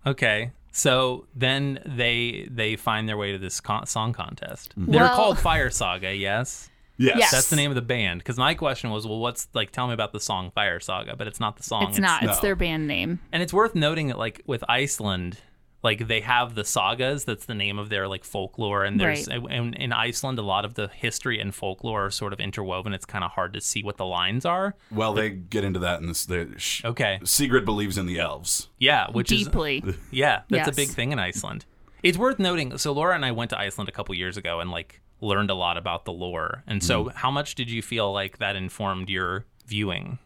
okay 0.08 0.52
so 0.72 1.26
then 1.36 1.80
they 1.86 2.48
they 2.50 2.76
find 2.76 3.08
their 3.08 3.18
way 3.18 3.34
to 3.34 3.38
this 3.38 3.60
con- 3.60 3.86
song 3.86 4.14
contest 4.14 4.72
mm-hmm. 4.78 4.92
they're 4.92 5.02
Well- 5.02 5.16
called 5.16 5.40
fire 5.40 5.70
saga 5.70 6.16
yes 6.16 6.70
yes, 6.98 7.16
Yes. 7.18 7.32
that's 7.32 7.50
the 7.50 7.56
name 7.58 7.72
of 7.72 7.76
the 7.76 7.82
band 7.82 8.20
because 8.20 8.38
my 8.38 8.54
question 8.54 8.90
was 8.90 9.06
well 9.06 9.20
what's 9.20 9.48
like 9.54 9.72
tell 9.72 9.88
me 9.88 9.94
about 9.94 10.14
the 10.14 10.20
song 10.20 10.52
fire 10.56 10.80
saga 10.80 11.16
but 11.16 11.28
it's 11.28 11.40
not 11.40 11.58
the 11.58 11.64
song 11.64 11.88
It's 11.90 12.00
not. 12.00 12.24
It's 12.24 12.38
no. 12.38 12.42
their 12.42 12.56
band 12.56 12.88
name. 12.88 13.20
and 13.32 13.44
it's 13.44 13.54
worth 13.54 13.76
noting 13.76 14.08
that 14.08 14.18
like 14.18 14.42
with 14.46 14.64
iceland 14.70 15.38
like 15.84 16.08
they 16.08 16.22
have 16.22 16.56
the 16.56 16.64
sagas 16.64 17.26
that's 17.26 17.46
the 17.46 17.56
name 17.56 17.80
of 17.80 17.90
their 17.90 18.08
like 18.08 18.24
folklore 18.24 18.84
and 18.84 19.00
there's 19.00 19.28
in, 19.28 19.74
in 19.74 19.92
iceland 19.92 20.38
a 20.38 20.42
lot 20.42 20.64
of 20.66 20.76
the 20.76 20.88
history 20.90 21.40
and 21.40 21.56
folklore 21.56 22.06
are 22.06 22.12
sort 22.12 22.34
of 22.34 22.40
interwoven 22.40 22.94
it's 22.94 23.06
kind 23.06 23.24
of 23.24 23.32
hard 23.32 23.54
to 23.54 23.60
see 23.62 23.82
what 23.84 23.98
the 23.98 24.06
lines 24.06 24.46
are 24.46 24.76
Well, 24.92 25.14
they 25.14 25.30
get 25.32 25.64
into 25.64 25.80
that 25.80 26.00
in 26.02 26.08
this. 26.08 26.26
The, 26.26 26.54
sh- 26.58 26.86
okay 26.86 27.20
Sigrid 27.24 27.66
believes 27.66 27.98
in 27.98 28.06
the 28.06 28.20
elves. 28.20 28.70
yeah 28.80 29.10
which 29.12 29.32
is 29.32 29.46
Deeply. 29.46 29.84
Yeah, 30.12 30.42
that's 30.50 30.68
a 30.68 30.72
big 30.72 30.90
thing 30.90 31.12
in 31.12 31.20
Iceland. 31.20 31.66
It's 32.04 32.18
worth 32.18 32.40
noting. 32.40 32.78
So 32.78 32.92
Laura 32.92 33.16
and 33.16 33.24
I 33.26 33.32
went 33.32 33.50
to 33.52 33.60
Iceland 33.60 33.88
a 33.90 33.92
couple 33.92 34.14
years 34.16 34.36
ago 34.38 34.60
and 34.60 34.70
like 34.72 35.02
learned 35.22 35.50
a 35.52 35.54
lot 35.56 35.78
about 35.78 36.06
the 36.06 36.12
lore. 36.12 36.64
And 36.68 36.84
so, 36.84 37.06
Mm. 37.06 37.14
how 37.14 37.30
much 37.32 37.54
did 37.56 37.70
you 37.70 37.82
feel 37.84 38.12
like 38.12 38.40
that 38.40 38.56
informed 38.56 39.08
your 39.10 39.46
viewing? 39.68 40.18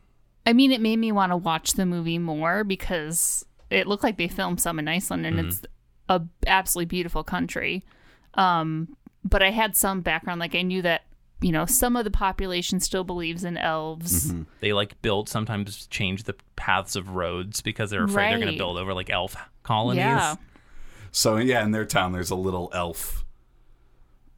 I 0.46 0.54
mean, 0.54 0.72
it 0.72 0.80
made 0.80 0.98
me 1.00 1.12
want 1.12 1.32
to 1.34 1.38
watch 1.38 1.72
the 1.74 1.86
movie 1.86 2.18
more 2.18 2.64
because 2.64 3.46
it 3.70 3.88
looked 3.88 4.04
like 4.04 4.18
they 4.18 4.28
filmed 4.28 4.62
some 4.62 4.80
in 4.80 4.88
Iceland, 4.88 5.26
and 5.26 5.40
it's 5.40 5.62
a 6.10 6.22
absolutely 6.48 6.86
beautiful 6.86 7.24
country. 7.24 7.84
Um, 8.36 8.96
but 9.24 9.42
I 9.42 9.52
had 9.52 9.76
some 9.76 10.02
background, 10.02 10.40
like 10.40 10.56
I 10.56 10.62
knew 10.62 10.82
that 10.82 11.04
you 11.42 11.52
know, 11.52 11.66
some 11.66 11.96
of 11.96 12.06
the 12.06 12.12
population 12.12 12.80
still 12.80 13.04
believes 13.04 13.44
in 13.44 13.58
elves. 13.58 14.32
Mm-hmm. 14.32 14.44
They 14.62 14.74
like 14.74 15.02
build 15.02 15.30
sometimes 15.30 15.86
change 15.88 16.24
the 16.24 16.36
paths 16.56 16.96
of 16.96 17.10
roads 17.10 17.62
because 17.62 17.90
they're 17.90 18.06
afraid 18.06 18.32
they're 18.32 18.40
going 18.40 18.52
to 18.54 18.58
build 18.58 18.78
over 18.78 18.94
like 18.94 19.10
elf 19.10 19.36
colonies. 19.62 20.00
Yeah. 20.00 20.36
So 21.12 21.38
yeah, 21.38 21.64
in 21.64 21.72
their 21.72 21.86
town, 21.86 22.14
there's 22.14 22.32
a 22.32 22.36
little 22.36 22.72
elf, 22.74 23.26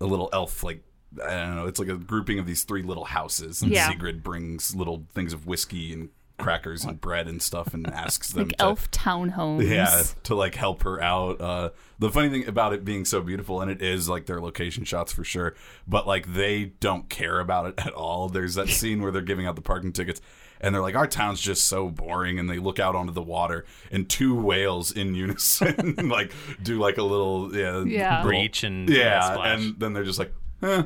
a 0.02 0.06
little 0.06 0.30
elf 0.34 0.64
like 0.64 0.84
I 1.24 1.30
don't 1.30 1.56
know. 1.56 1.66
It's 1.68 1.80
like 1.80 1.88
a 1.88 1.96
grouping 1.96 2.40
of 2.40 2.46
these 2.46 2.64
three 2.64 2.84
little 2.84 3.06
houses, 3.06 3.62
and 3.62 3.72
Yeah. 3.72 3.88
Sigrid 3.88 4.24
brings 4.24 4.76
little 4.76 5.06
things 5.14 5.34
of 5.34 5.48
whiskey 5.48 5.94
and 5.94 6.10
crackers 6.38 6.84
and 6.86 7.02
bread 7.02 7.28
and 7.28 7.42
stuff, 7.42 7.74
and 7.74 7.88
asks 7.88 8.32
them 8.32 8.48
Like 8.50 8.58
to 8.58 8.64
elf 8.64 8.92
townhomes. 8.92 9.68
yeah 9.70 10.04
to 10.24 10.36
like 10.36 10.56
help 10.56 10.84
her 10.84 11.02
out. 11.02 11.42
Uh, 11.42 11.70
the 12.00 12.12
funny 12.12 12.30
thing 12.30 12.48
about 12.48 12.74
it 12.74 12.86
being 12.86 13.06
so 13.06 13.22
beautiful, 13.22 13.62
and 13.62 13.72
it 13.72 13.82
is 13.82 14.08
like 14.08 14.26
their 14.28 14.40
location 14.40 14.84
shots 14.86 15.12
for 15.12 15.24
sure, 15.24 15.56
but 15.88 16.06
like 16.08 16.34
they 16.34 16.66
don't 16.80 17.10
care 17.10 17.40
about 17.40 17.66
it 17.68 17.74
at 17.80 17.94
all. 17.94 18.30
There's 18.30 18.56
that 18.56 18.70
scene 18.78 19.02
where 19.02 19.12
they're 19.12 19.22
giving 19.22 19.46
out 19.48 19.56
the 19.56 19.62
parking 19.62 19.92
tickets. 19.94 20.22
And 20.60 20.74
they're 20.74 20.82
like, 20.82 20.96
our 20.96 21.06
town's 21.06 21.40
just 21.40 21.68
so 21.68 21.88
boring. 21.88 22.40
And 22.40 22.50
they 22.50 22.58
look 22.58 22.80
out 22.80 22.96
onto 22.96 23.14
the 23.14 23.22
water, 23.22 23.64
and 23.92 24.10
two 24.10 24.34
whales 24.34 24.92
in 24.92 25.14
unison, 25.26 25.96
like, 26.10 26.32
do 26.64 26.80
like 26.80 26.98
a 26.98 27.04
little, 27.04 27.56
yeah, 27.56 27.84
Yeah. 27.84 28.24
Breach 28.24 28.64
and 28.64 28.90
yeah, 28.90 29.34
splash. 29.34 29.60
and 29.60 29.80
then 29.80 29.94
they're 29.94 30.04
just 30.04 30.18
like, 30.18 30.34
eh. 30.64 30.84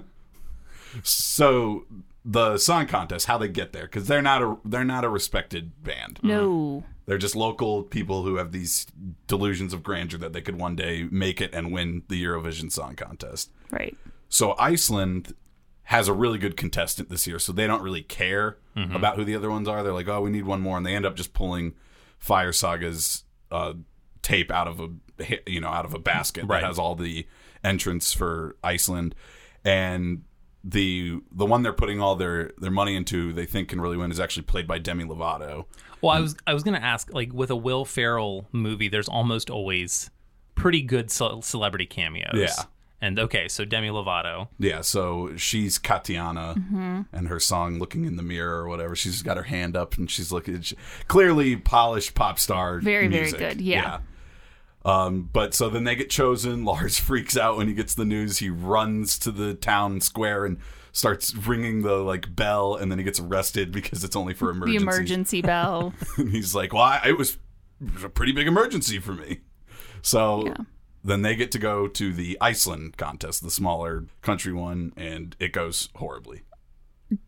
So 1.04 1.86
the 2.24 2.58
song 2.58 2.88
contest, 2.88 3.26
how 3.28 3.38
they 3.38 3.48
get 3.48 3.74
there, 3.74 3.84
because 3.84 4.08
they're 4.08 4.22
not 4.22 4.42
a 4.42 4.58
they're 4.66 4.84
not 4.84 5.04
a 5.04 5.10
respected 5.10 5.84
band. 5.84 6.20
No. 6.22 6.84
They're 7.08 7.18
just 7.18 7.36
local 7.36 7.84
people 7.84 8.24
who 8.24 8.36
have 8.36 8.52
these 8.52 8.86
delusions 9.28 9.74
of 9.74 9.82
grandeur 9.84 10.20
that 10.20 10.32
they 10.34 10.42
could 10.42 10.58
one 10.60 10.76
day 10.76 11.08
make 11.12 11.42
it 11.42 11.54
and 11.54 11.72
win 11.72 12.04
the 12.08 12.24
Eurovision 12.24 12.72
Song 12.72 12.96
Contest. 12.96 13.52
Right. 13.72 13.98
So 14.30 14.56
Iceland 14.58 15.34
has 15.86 16.08
a 16.08 16.14
really 16.14 16.38
good 16.38 16.56
contestant 16.56 17.10
this 17.10 17.26
year, 17.28 17.38
so 17.40 17.52
they 17.52 17.68
don't 17.68 17.82
really 17.82 18.04
care 18.04 18.58
about 18.76 19.18
who 19.18 19.26
the 19.26 19.36
other 19.36 19.50
ones 19.50 19.68
are. 19.68 19.84
They're 19.84 19.92
like, 19.92 20.08
oh, 20.08 20.22
we 20.22 20.30
need 20.30 20.46
one 20.46 20.62
more, 20.62 20.78
and 20.78 20.86
they 20.86 20.96
end 20.96 21.06
up 21.06 21.16
just 21.18 21.34
pulling 21.34 21.74
Fire 22.18 22.54
Saga's 22.54 23.24
uh, 23.52 23.74
tape 24.22 24.52
out 24.52 24.68
of 24.68 24.80
a 24.80 24.90
you 25.48 25.60
know 25.60 25.68
out 25.70 25.84
of 25.86 25.94
a 25.94 26.00
basket 26.00 26.46
Right. 26.46 26.62
that 26.62 26.68
has 26.68 26.80
all 26.80 26.96
the 26.96 27.28
entrants 27.64 28.14
for 28.14 28.56
Iceland, 28.64 29.16
and 29.66 30.24
the 30.64 31.20
the 31.32 31.46
one 31.46 31.64
they're 31.64 31.74
putting 31.74 32.00
all 32.02 32.16
their 32.16 32.52
their 32.58 32.72
money 32.72 32.96
into, 32.96 33.34
they 33.34 33.46
think 33.46 33.70
can 33.70 33.82
really 33.82 33.98
win, 33.98 34.12
is 34.12 34.20
actually 34.20 34.44
played 34.44 34.68
by 34.68 34.78
Demi 34.80 35.04
Lovato. 35.06 35.66
Well, 36.02 36.12
I 36.12 36.20
was 36.20 36.36
I 36.48 36.54
was 36.54 36.64
going 36.64 36.74
to 36.80 36.84
ask 36.84 37.14
like 37.14 37.34
with 37.34 37.50
a 37.52 37.56
Will 37.56 37.86
Ferrell 37.86 38.48
movie, 38.52 38.88
there's 38.90 39.10
almost 39.10 39.50
always 39.50 40.10
pretty 40.56 40.82
good 40.82 41.10
ce- 41.12 41.44
celebrity 41.44 41.86
cameos. 41.86 42.32
Yeah. 42.34 42.64
And 43.04 43.18
okay, 43.20 43.48
so 43.48 43.66
Demi 43.66 43.90
Lovato. 43.90 44.48
Yeah, 44.60 44.82
so 44.82 45.36
she's 45.36 45.80
Katiana, 45.80 46.54
Mm-hmm. 46.56 47.02
and 47.12 47.28
her 47.30 47.40
song 47.40 47.80
"Looking 47.80 48.06
in 48.06 48.16
the 48.16 48.22
Mirror" 48.22 48.62
or 48.62 48.68
whatever. 48.68 48.96
She's 48.96 49.24
got 49.24 49.38
her 49.38 49.44
hand 49.44 49.76
up 49.76 49.98
and 49.98 50.10
she's 50.10 50.32
looking. 50.32 50.62
She, 50.62 50.76
clearly 51.08 51.56
polished 51.56 52.14
pop 52.14 52.38
star. 52.38 52.80
Very, 52.80 53.08
very 53.08 53.22
music. 53.24 53.40
good, 53.40 53.62
yeah. 53.62 54.02
Um, 54.84 55.30
but 55.32 55.54
so 55.54 55.70
then 55.70 55.84
they 55.84 55.96
get 55.96 56.10
chosen. 56.10 56.66
Lars 56.66 56.98
freaks 57.00 57.38
out 57.38 57.58
when 57.58 57.68
he 57.68 57.74
gets 57.74 57.94
the 57.94 58.06
news. 58.06 58.40
He 58.40 58.50
runs 58.50 59.20
to 59.20 59.32
the 59.32 59.54
town 59.54 60.02
square 60.02 60.46
and 60.46 60.58
starts 60.92 61.36
ringing 61.36 61.84
the 61.84 61.98
like 61.98 62.36
bell, 62.36 62.76
and 62.76 62.92
then 62.92 62.98
he 62.98 63.04
gets 63.04 63.20
arrested 63.20 63.72
because 63.72 64.04
it's 64.04 64.16
only 64.16 64.34
for 64.34 64.50
emergency. 64.50 64.78
The 64.78 64.84
emergency 64.92 65.42
bell. 65.42 65.94
and 66.18 66.30
he's 66.32 66.56
like, 66.56 66.74
"Well, 66.74 66.84
I, 66.84 67.02
it 67.08 67.18
was 67.18 67.38
a 68.04 68.10
pretty 68.10 68.32
big 68.32 68.48
emergency 68.48 69.00
for 69.00 69.14
me." 69.14 69.42
So 70.02 70.46
Yeah. 70.48 70.56
then 71.04 71.22
they 71.22 71.36
get 71.36 71.52
to 71.52 71.60
go 71.60 71.88
to 71.88 72.12
the 72.14 72.38
Iceland 72.42 72.98
contest, 72.98 73.44
the 73.44 73.52
smaller 73.52 74.06
country 74.24 74.52
one, 74.52 74.94
and 74.98 75.36
it 75.40 75.54
goes 75.54 75.90
horribly. 75.96 76.42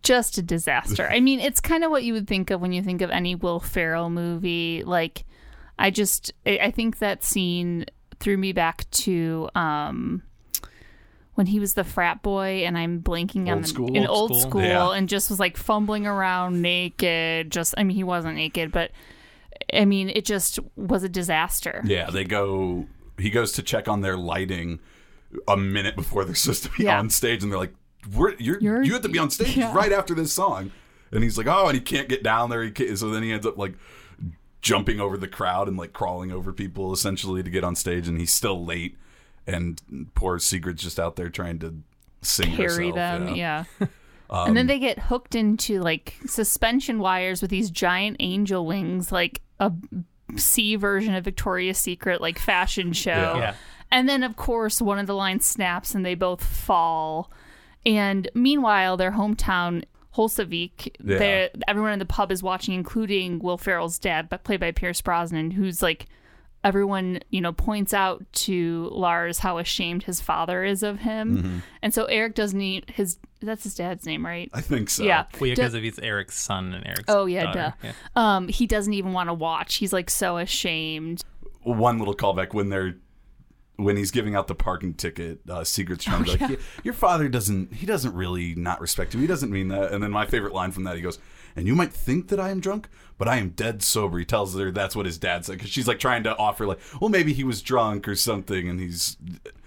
just 0.01 0.37
a 0.37 0.41
disaster. 0.41 1.07
I 1.09 1.19
mean, 1.19 1.39
it's 1.39 1.59
kind 1.59 1.83
of 1.83 1.91
what 1.91 2.03
you 2.03 2.13
would 2.13 2.27
think 2.27 2.49
of 2.51 2.61
when 2.61 2.71
you 2.71 2.81
think 2.81 3.01
of 3.01 3.11
any 3.11 3.35
Will 3.35 3.59
Ferrell 3.59 4.09
movie. 4.09 4.81
Like, 4.83 5.25
I 5.79 5.89
just, 5.89 6.31
I 6.45 6.59
I 6.63 6.71
think 6.71 6.99
that 6.99 7.23
scene 7.23 7.85
threw 8.19 8.37
me 8.37 8.53
back 8.53 8.89
to 8.91 9.49
um, 9.55 10.21
when 11.35 11.47
he 11.47 11.59
was 11.59 11.73
the 11.73 11.83
frat 11.83 12.21
boy, 12.21 12.63
and 12.65 12.77
I'm 12.77 13.01
blanking 13.01 13.51
on 13.51 13.61
the, 13.63 13.67
school? 13.67 13.87
in 13.95 14.05
Old 14.05 14.31
old 14.31 14.39
school? 14.41 14.51
school, 14.51 14.61
Yeah. 14.61 14.89
and 14.91 15.09
just 15.09 15.29
was 15.29 15.39
like 15.39 15.57
fumbling 15.57 16.05
around 16.05 16.61
naked. 16.61 17.51
Just, 17.51 17.73
I 17.77 17.83
mean, 17.83 17.95
he 17.95 18.03
wasn't 18.03 18.35
naked, 18.35 18.71
but 18.71 18.91
I 19.73 19.85
mean, 19.85 20.09
it 20.09 20.25
just 20.25 20.59
was 20.75 21.03
a 21.03 21.09
disaster. 21.09 21.81
Yeah, 21.85 22.09
they 22.11 22.23
go. 22.23 22.85
He 23.17 23.29
goes 23.29 23.51
to 23.53 23.63
check 23.63 23.87
on 23.87 24.01
their 24.01 24.17
lighting 24.17 24.79
a 25.47 25.57
minute 25.57 25.95
before 25.95 26.23
they're 26.25 26.35
supposed 26.43 26.63
to 26.63 26.69
be 26.77 26.83
Yeah. 26.83 26.99
on 26.99 27.09
stage, 27.09 27.41
and 27.43 27.51
they're 27.51 27.59
like, 27.59 27.73
We're, 28.13 28.35
"You're, 28.37 28.59
You're- 28.59 28.85
you 28.85 28.93
have 28.93 29.01
to 29.01 29.09
be 29.09 29.17
on 29.19 29.29
stage 29.31 29.57
Yeah. 29.57 29.73
right 29.73 29.91
after 29.91 30.13
this 30.13 30.31
song." 30.33 30.71
And 31.11 31.23
he's 31.23 31.37
like, 31.37 31.47
"Oh," 31.47 31.67
and 31.67 31.75
he 31.75 31.81
can't 31.81 32.09
get 32.09 32.21
down 32.23 32.49
there. 32.51 32.61
He 32.63 32.71
can't, 32.71 32.97
so 32.97 33.09
then 33.09 33.23
he 33.23 33.31
ends 33.31 33.45
up 33.47 33.57
like 33.57 33.73
jumping 34.63 34.99
over 34.99 35.17
the 35.17 35.27
crowd 35.27 35.67
and 35.67 35.77
like 35.77 35.93
crawling 35.93 36.31
over 36.31 36.51
people 36.51 36.91
essentially 36.91 37.43
to 37.43 37.49
get 37.51 37.63
on 37.63 37.75
stage, 37.75 38.07
and 38.07 38.19
he's 38.19 38.33
still 38.33 38.65
late. 38.65 38.97
And 39.45 39.79
poor 40.15 40.39
Sigrid's 40.39 40.81
just 40.81 40.99
out 40.99 41.17
there 41.17 41.29
trying 41.29 41.59
to 41.59 41.75
sing 42.21 42.55
carry 42.55 42.87
herself, 42.87 42.95
them. 42.95 43.35
yeah. 43.35 43.65
Yeah. 43.79 43.87
and 44.29 44.57
then 44.57 44.67
they 44.67 44.79
get 44.79 44.97
hooked 44.97 45.35
into 45.35 45.81
like 45.81 46.15
suspension 46.25 46.99
wires 46.99 47.41
with 47.41 47.51
these 47.51 47.69
giant 47.69 48.17
angel 48.21 48.65
wings, 48.65 49.11
like 49.11 49.41
a 49.59 49.71
C 50.37 50.75
version 50.77 51.13
of 51.13 51.25
Victoria's 51.25 51.77
Secret, 51.77 52.21
like 52.21 52.39
fashion 52.39 52.93
show. 52.93 53.35
Yeah. 53.37 53.55
And 53.91 54.09
then, 54.09 54.23
of 54.23 54.35
course, 54.37 54.81
one 54.81 54.97
of 54.97 55.05
the 55.05 55.13
lines 55.13 55.45
snaps 55.45 55.93
and 55.93 56.05
they 56.05 56.15
both 56.15 56.43
fall. 56.43 57.29
And 57.85 58.29
meanwhile, 58.33 58.97
their 58.97 59.11
hometown, 59.11 59.83
Húsavík, 60.15 60.95
Yeah. 61.03 61.47
everyone 61.67 61.93
in 61.93 61.99
the 61.99 62.05
pub 62.05 62.31
is 62.31 62.43
watching, 62.43 62.73
including 62.73 63.39
Will 63.39 63.57
Ferrell's 63.57 63.97
dad, 63.99 64.29
but 64.29 64.43
played 64.43 64.59
by 64.59 64.71
Pierce 64.71 65.01
Brosnan, 65.01 65.51
who's 65.51 65.81
like, 65.81 66.07
everyone, 66.63 67.19
you 67.29 67.41
know, 67.41 67.51
points 67.51 67.93
out 67.93 68.23
to 68.31 68.87
Lars 68.93 69.39
how 69.39 69.57
ashamed 69.57 70.03
his 70.03 70.21
father 70.21 70.63
is 70.63 70.81
of 70.81 70.99
him. 70.99 71.37
Mm-hmm. 71.37 71.57
And 71.81 71.93
so 71.93 72.05
Eric 72.05 72.35
doesn't 72.35 72.61
eat 72.61 72.89
his, 72.89 73.17
that's 73.41 73.63
his 73.63 73.75
dad's 73.75 74.05
name, 74.05 74.25
right? 74.25 74.49
I 74.53 74.61
think 74.61 74.89
so. 74.89 75.03
Yeah. 75.03 75.25
Well, 75.41 75.47
yeah, 75.49 75.55
because 75.55 75.73
of 75.73 75.83
he's 75.83 75.99
Eric's 75.99 76.39
son 76.39 76.73
and 76.73 76.85
Eric's. 76.85 77.03
Oh 77.09 77.25
yeah, 77.25 77.43
daughter. 77.45 77.73
duh. 77.81 77.87
Yeah. 77.87 77.91
Um, 78.15 78.47
he 78.47 78.65
doesn't 78.65 78.93
even 78.93 79.11
want 79.11 79.27
to 79.27 79.33
watch. 79.33 79.75
He's 79.75 79.91
like 79.91 80.09
so 80.09 80.37
ashamed. 80.37 81.23
one 81.63 81.97
little 81.99 82.15
callback 82.15 82.53
when 82.53 82.69
they're 82.69 82.95
when 83.83 83.97
he's 83.97 84.11
giving 84.11 84.35
out 84.35 84.47
the 84.47 84.55
parking 84.55 84.93
ticket, 84.93 85.39
uh, 85.49 85.63
trying 85.63 85.97
to 85.97 86.23
be 86.23 86.31
like, 86.31 86.49
"Yeah, 86.49 86.55
your 86.83 86.93
father 86.93 87.29
doesn't, 87.29 87.73
he 87.73 87.85
doesn't 87.85 88.13
really 88.13 88.55
not 88.55 88.81
respect 88.81 89.13
you. 89.13 89.19
He 89.19 89.27
doesn't 89.27 89.51
mean 89.51 89.67
that. 89.69 89.91
And 89.91 90.03
then 90.03 90.11
my 90.11 90.25
favorite 90.25 90.53
line 90.53 90.71
from 90.71 90.83
that, 90.83 90.95
he 90.95 91.01
goes, 91.01 91.19
and 91.55 91.67
you 91.67 91.75
might 91.75 91.93
think 91.93 92.29
that 92.29 92.39
I 92.39 92.49
am 92.49 92.59
drunk, 92.59 92.89
but 93.17 93.27
I 93.27 93.37
am 93.37 93.49
dead 93.49 93.83
sober. 93.83 94.17
He 94.17 94.25
tells 94.25 94.57
her 94.57 94.71
that's 94.71 94.95
what 94.95 95.05
his 95.05 95.17
dad 95.17 95.45
said. 95.45 95.59
Cause 95.59 95.69
she's 95.69 95.87
like 95.87 95.99
trying 95.99 96.23
to 96.23 96.35
offer 96.37 96.65
like, 96.65 96.79
well, 96.99 97.09
maybe 97.09 97.33
he 97.33 97.43
was 97.43 97.61
drunk 97.61 98.07
or 98.07 98.15
something. 98.15 98.67
And 98.67 98.79
he's, 98.79 99.17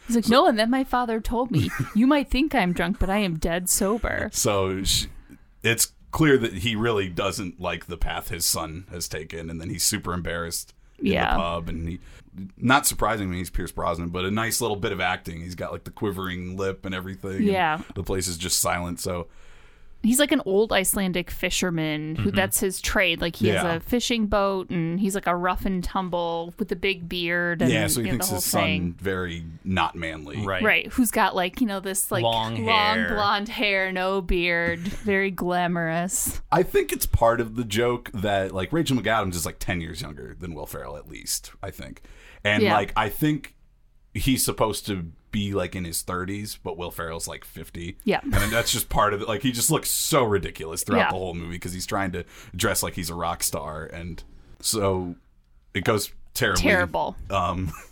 He's 0.07 0.17
like, 0.17 0.29
no, 0.29 0.47
and 0.47 0.59
then 0.59 0.71
my 0.71 0.85
father 0.85 1.21
told 1.21 1.51
me, 1.51 1.69
you 1.95 2.07
might 2.07 2.31
think 2.31 2.55
I'm 2.55 2.73
drunk, 2.73 2.99
but 3.01 3.11
I 3.11 3.19
am 3.19 3.39
dead 3.39 3.69
sober. 3.69 4.31
so 4.33 4.85
she, 4.85 5.09
it's 5.65 5.93
clear 6.13 6.39
that 6.39 6.55
he 6.55 6.77
really 6.77 7.09
doesn't 7.09 7.61
like 7.61 7.87
the 7.87 7.97
path 7.97 8.29
his 8.29 8.47
son 8.47 8.87
has 8.91 9.09
taken. 9.09 9.51
And 9.51 9.61
then 9.61 9.69
he's 9.69 9.83
super 9.83 10.13
embarrassed 10.13 10.75
in 10.99 11.07
Yeah. 11.07 11.33
the 11.33 11.37
pub. 11.39 11.69
And 11.69 11.89
he, 11.89 11.99
not 12.57 12.87
surprisingly, 12.87 13.37
he's 13.39 13.51
Pierce 13.51 13.73
Brosnan, 13.73 14.09
but 14.11 14.25
a 14.25 14.31
nice 14.31 14.61
little 14.61 14.77
bit 14.77 14.93
of 14.93 15.01
acting. 15.01 15.41
He's 15.41 15.55
got 15.55 15.73
like 15.73 15.85
the 15.85 15.91
quivering 15.91 16.57
lip 16.57 16.85
and 16.87 16.95
everything. 16.95 17.37
and 17.37 17.45
Yeah. 17.47 17.81
the 17.95 18.03
place 18.03 18.29
is 18.29 18.37
just 18.39 18.61
silent. 18.61 19.01
So 19.01 19.27
He's 20.07 20.19
like 20.21 20.33
an 20.33 20.43
old 20.47 20.73
Icelandic 20.73 21.31
fisherman 21.31 22.17
who 22.17 22.31
that's 22.31 22.61
his 22.61 22.81
trade. 22.81 23.21
Like 23.21 23.37
he 23.37 23.47
Mm-hmm. 23.47 23.55
Yeah. 23.55 23.73
has 23.73 23.77
a 23.77 23.81
fishing 23.81 24.27
boat 24.27 24.71
and 24.71 24.99
he's 25.01 25.15
like 25.15 25.27
a 25.27 25.35
rough 25.37 25.65
and 25.67 25.83
tumble 25.83 26.55
with 26.59 26.71
a 26.73 26.77
big 26.77 27.09
beard 27.09 27.61
and 27.63 27.71
yeah, 27.71 27.87
so 27.87 28.01
he 28.01 28.07
you 28.07 28.13
know, 28.13 28.19
thinks 28.25 28.29
the 28.29 28.35
his 28.37 28.51
thing. 28.51 28.83
son 28.93 28.97
very 28.99 29.45
not 29.65 29.95
manly. 29.95 30.45
Right. 30.45 30.63
Right, 30.63 30.87
who's 30.93 31.11
got 31.11 31.35
like 31.35 31.61
you 31.61 31.67
know 31.67 31.81
this 31.81 32.11
like 32.11 32.23
Long 32.23 32.57
hair. 32.57 33.09
blonde 33.09 33.49
hair, 33.49 33.93
no 33.93 34.21
beard, 34.21 34.79
very 34.81 35.31
glamorous. 35.31 36.41
I 36.53 36.63
think 36.63 36.93
it's 36.93 37.07
part 37.07 37.41
of 37.41 37.57
the 37.57 37.65
joke 37.65 38.11
that 38.15 38.53
like 38.53 38.73
Rachel 38.73 38.97
McAdams 38.97 39.35
is 39.35 39.45
like 39.47 39.59
ten 39.59 39.81
years 39.81 40.01
younger 40.01 40.37
than 40.39 40.55
Will 40.55 40.67
Ferrell, 40.67 40.97
at 40.97 41.09
least 41.09 41.53
I 41.63 41.71
think, 41.71 42.03
and 42.45 42.63
Yeah. 42.63 42.75
like 42.75 42.93
I 42.97 43.09
think 43.09 43.55
he's 44.15 44.45
supposed 44.45 44.87
to 44.87 45.07
be 45.37 45.53
like 45.53 45.77
in 45.77 45.85
his 45.85 46.01
thirties, 46.03 46.59
but 46.65 46.79
Will 46.79 46.91
Ferrell's 46.91 47.29
like 47.29 47.45
fifty. 47.45 47.99
Yeah. 48.05 48.21
and 48.23 48.51
that's 48.53 48.73
just 48.73 48.89
part 48.89 49.13
of 49.13 49.21
it. 49.21 49.29
Like 49.29 49.43
he 49.43 49.53
just 49.53 49.71
looks 49.71 49.91
so 49.91 50.25
ridiculous 50.25 50.83
throughout 50.83 50.99
Yeah. 50.99 51.11
the 51.11 51.17
whole 51.19 51.35
movie 51.35 51.53
because 51.57 51.73
he's 51.75 51.87
trying 51.87 52.13
to 52.13 52.25
dress 52.55 52.83
like 52.83 52.95
he's 52.95 53.11
a 53.11 53.15
rock 53.15 53.43
star, 53.43 53.85
and 53.85 54.23
so 54.61 55.17
it 55.75 55.85
goes 55.85 56.13
terribly. 56.35 56.63
Terrible. 56.63 57.17
Um, 57.31 57.71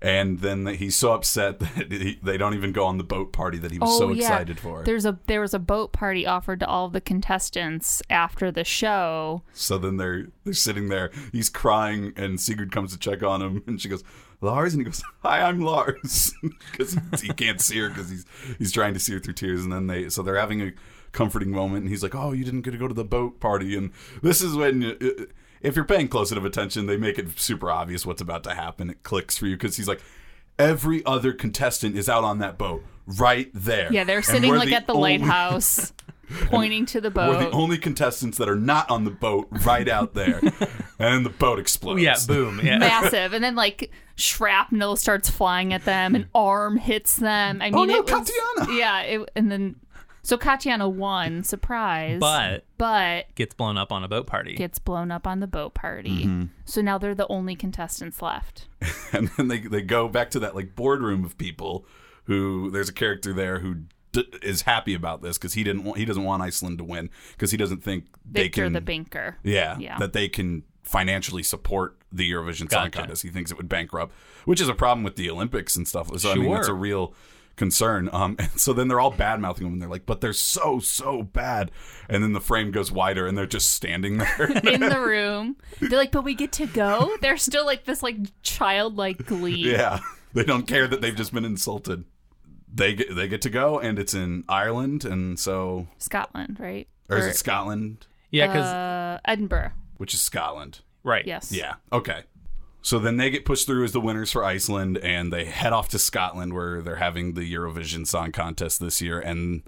And 0.00 0.38
then 0.38 0.64
he's 0.64 0.94
so 0.94 1.12
upset 1.12 1.58
that 1.58 1.90
he, 1.90 2.20
they 2.22 2.36
don't 2.36 2.54
even 2.54 2.70
go 2.70 2.84
on 2.86 2.98
the 2.98 3.04
boat 3.04 3.32
party 3.32 3.58
that 3.58 3.72
he 3.72 3.80
was 3.80 3.90
Oh, 3.90 3.98
so 3.98 4.08
yeah. 4.10 4.26
excited 4.26 4.60
for. 4.60 4.84
There's 4.84 5.04
a 5.04 5.18
there 5.26 5.40
was 5.40 5.54
a 5.54 5.58
boat 5.58 5.92
party 5.92 6.24
offered 6.24 6.60
to 6.60 6.66
all 6.68 6.86
of 6.86 6.92
the 6.92 7.00
contestants 7.00 8.00
after 8.08 8.52
the 8.52 8.62
show. 8.62 9.42
So 9.54 9.76
then 9.76 9.96
they're 9.96 10.28
they're 10.44 10.52
sitting 10.52 10.88
there. 10.88 11.10
He's 11.32 11.50
crying, 11.50 12.12
and 12.16 12.40
Sigrid 12.40 12.70
comes 12.70 12.92
to 12.92 12.98
check 12.98 13.24
on 13.24 13.42
him, 13.42 13.64
and 13.66 13.80
she 13.80 13.88
goes, 13.88 14.04
"Lars," 14.40 14.74
and 14.74 14.80
he 14.80 14.84
goes, 14.84 15.02
"Hi, 15.22 15.42
I'm 15.42 15.60
Lars," 15.60 16.32
because 16.72 16.96
he 17.20 17.28
can't 17.28 17.60
see 17.60 17.78
her 17.78 17.88
because 17.88 18.10
he's 18.10 18.24
he's 18.58 18.72
trying 18.72 18.94
to 18.94 19.00
see 19.00 19.12
her 19.14 19.18
through 19.20 19.34
tears. 19.34 19.64
And 19.64 19.72
then 19.72 19.86
they 19.86 20.08
so 20.08 20.22
they're 20.22 20.38
having 20.38 20.62
a 20.62 20.72
comforting 21.12 21.50
moment, 21.50 21.82
and 21.82 21.90
he's 21.90 22.02
like, 22.02 22.14
"Oh, 22.14 22.32
you 22.32 22.44
didn't 22.44 22.62
get 22.62 22.72
to 22.72 22.78
go 22.78 22.88
to 22.88 22.94
the 22.94 23.04
boat 23.04 23.40
party," 23.40 23.76
and 23.76 23.92
this 24.22 24.40
is 24.40 24.54
when. 24.54 24.82
You, 24.82 25.28
if 25.60 25.74
you're 25.74 25.84
paying 25.84 26.06
close 26.06 26.30
enough 26.30 26.44
attention, 26.44 26.86
they 26.86 26.96
make 26.96 27.18
it 27.18 27.38
super 27.40 27.68
obvious 27.68 28.06
what's 28.06 28.20
about 28.22 28.44
to 28.44 28.54
happen. 28.54 28.90
It 28.90 29.02
clicks 29.02 29.36
for 29.36 29.46
you 29.46 29.56
because 29.56 29.76
he's 29.76 29.88
like, 29.88 30.00
every 30.58 31.04
other 31.04 31.32
contestant 31.32 31.96
is 31.96 32.08
out 32.08 32.24
on 32.24 32.38
that 32.38 32.58
boat 32.58 32.84
right 33.06 33.50
there. 33.54 33.92
Yeah, 33.92 34.04
they're 34.04 34.22
sitting 34.22 34.54
like 34.54 34.72
at 34.72 34.86
the 34.86 34.94
only- 34.94 35.18
lighthouse, 35.18 35.92
pointing 36.46 36.86
to 36.86 37.00
the 37.00 37.10
boat. 37.10 37.30
We're 37.30 37.44
the 37.44 37.50
only 37.50 37.78
contestants 37.78 38.38
that 38.38 38.48
are 38.48 38.56
not 38.56 38.90
on 38.90 39.04
the 39.04 39.10
boat 39.10 39.48
right 39.64 39.88
out 39.88 40.14
there. 40.14 40.40
And 40.98 41.24
the 41.26 41.30
boat 41.30 41.58
explodes. 41.58 42.02
yeah, 42.02 42.16
boom. 42.26 42.60
Yeah. 42.62 42.78
Massive, 42.78 43.32
and 43.32 43.42
then 43.44 43.54
like 43.54 43.90
shrapnel 44.16 44.96
starts 44.96 45.30
flying 45.30 45.72
at 45.72 45.84
them, 45.84 46.14
an 46.14 46.28
arm 46.34 46.76
hits 46.76 47.16
them. 47.16 47.60
I 47.62 47.66
mean, 47.70 47.74
Oh, 47.74 47.84
no, 47.84 47.98
it 48.00 48.10
was, 48.10 48.30
Katiana! 48.30 48.76
Yeah, 48.78 49.00
it, 49.02 49.30
and 49.36 49.50
then 49.50 49.76
so 50.22 50.36
Katiana 50.36 50.88
won, 50.88 51.42
surprise, 51.44 52.18
But 52.20 52.64
but 52.76 53.34
gets 53.34 53.54
blown 53.54 53.78
up 53.78 53.92
on 53.92 54.04
a 54.04 54.08
boat 54.08 54.26
party. 54.26 54.54
gets 54.54 54.78
blown 54.78 55.10
up 55.10 55.26
on 55.26 55.40
the 55.40 55.46
boat 55.46 55.74
party. 55.74 56.24
Mm-hmm. 56.24 56.44
So 56.64 56.80
now 56.82 56.98
they're 56.98 57.14
the 57.14 57.28
only 57.28 57.54
contestants 57.54 58.20
left. 58.20 58.66
and 59.12 59.28
then 59.36 59.48
they 59.48 59.60
they 59.60 59.82
go 59.82 60.08
back 60.08 60.30
to 60.32 60.38
that 60.40 60.54
like 60.54 60.74
boardroom 60.74 61.24
of 61.24 61.38
people 61.38 61.86
who 62.24 62.70
there's 62.70 62.88
a 62.90 62.92
character 62.92 63.32
there 63.32 63.60
who 63.60 63.76
d- 64.12 64.26
is 64.42 64.62
happy 64.62 64.92
about 64.92 65.22
this 65.22 65.38
because 65.38 65.54
he 65.54 65.64
didn't 65.64 65.84
want, 65.84 65.96
he 65.98 66.04
doesn't 66.04 66.24
want 66.24 66.42
Iceland 66.42 66.76
to 66.78 66.84
win 66.84 67.08
because 67.32 67.50
he 67.50 67.56
doesn't 67.56 67.82
think 67.82 68.04
they 68.30 68.48
can 68.50 68.74
the 68.74 68.80
banker. 68.82 69.38
yeah, 69.42 69.78
Yeah. 69.78 69.96
that 69.98 70.12
they 70.12 70.28
can 70.28 70.64
financially 70.88 71.42
support 71.42 71.96
the 72.10 72.30
Eurovision 72.30 72.70
Song 72.70 72.86
Gotcha. 72.86 72.90
Contest. 73.00 73.22
He 73.22 73.28
thinks 73.28 73.50
it 73.50 73.56
would 73.58 73.68
bankrupt, 73.68 74.14
which 74.46 74.60
is 74.60 74.68
a 74.68 74.74
problem 74.74 75.04
with 75.04 75.16
the 75.16 75.28
Olympics 75.30 75.76
and 75.76 75.86
stuff. 75.86 76.10
So 76.18 76.32
I 76.32 76.34
mean, 76.34 76.44
Sure. 76.46 76.58
it's 76.58 76.68
a 76.68 76.72
real 76.74 77.14
concern. 77.56 78.08
Um, 78.12 78.36
and 78.38 78.50
so 78.58 78.72
then 78.72 78.88
they're 78.88 79.00
all 79.00 79.10
bad 79.10 79.38
mouthing 79.40 79.64
them, 79.64 79.74
and 79.74 79.82
they're 79.82 79.88
like, 79.90 80.06
"But 80.06 80.20
they're 80.22 80.32
so 80.32 80.78
so 80.78 81.22
bad." 81.22 81.70
And 82.08 82.22
then 82.22 82.32
the 82.32 82.40
frame 82.40 82.70
goes 82.70 82.90
wider, 82.90 83.26
and 83.26 83.36
they're 83.36 83.44
just 83.46 83.72
standing 83.74 84.16
there. 84.18 84.50
in 84.72 84.80
the 84.80 85.00
room. 85.06 85.56
They're 85.80 85.98
like, 85.98 86.12
but 86.12 86.24
we 86.24 86.34
get 86.34 86.52
to 86.52 86.66
go. 86.66 87.10
They're 87.20 87.36
still 87.36 87.66
like 87.66 87.84
this, 87.84 88.02
like 88.02 88.16
childlike 88.42 89.26
glee. 89.26 89.70
Yeah, 89.72 90.00
they 90.32 90.44
don't 90.44 90.66
care 90.66 90.88
that 90.88 91.00
they've 91.02 91.16
just 91.16 91.34
been 91.34 91.44
insulted. 91.44 92.04
They 92.72 92.94
get 92.94 93.14
they 93.14 93.28
get 93.28 93.42
to 93.42 93.50
go, 93.50 93.78
and 93.78 93.98
it's 93.98 94.14
in 94.14 94.44
Ireland, 94.48 95.04
and 95.04 95.38
so 95.38 95.88
Scotland, 95.98 96.58
right? 96.58 96.88
or 97.10 97.18
is 97.18 97.26
it 97.26 97.36
Scotland? 97.36 98.06
yeah, 98.30 98.46
because 98.46 98.66
uh, 98.66 99.18
Edinburgh? 99.26 99.72
Which 99.98 100.14
is 100.14 100.22
Scotland. 100.22 100.80
right. 101.02 101.26
Yes. 101.26 101.52
Yeah. 101.52 101.74
Okay. 101.92 102.22
So 102.80 102.98
then 102.98 103.16
they 103.16 103.28
get 103.30 103.44
pushed 103.44 103.66
through 103.66 103.84
as 103.84 103.92
the 103.92 104.00
winners 104.00 104.32
for 104.32 104.44
Iceland, 104.44 104.98
and 104.98 105.32
they 105.32 105.44
head 105.44 105.72
off 105.72 105.88
to 105.90 105.98
Scotland 105.98 106.54
where 106.54 106.80
they're 106.80 106.96
having 106.96 107.34
the 107.34 107.52
Eurovision 107.52 108.06
Song 108.06 108.32
Contest 108.32 108.80
this 108.80 109.02
year, 109.02 109.20
and 109.20 109.62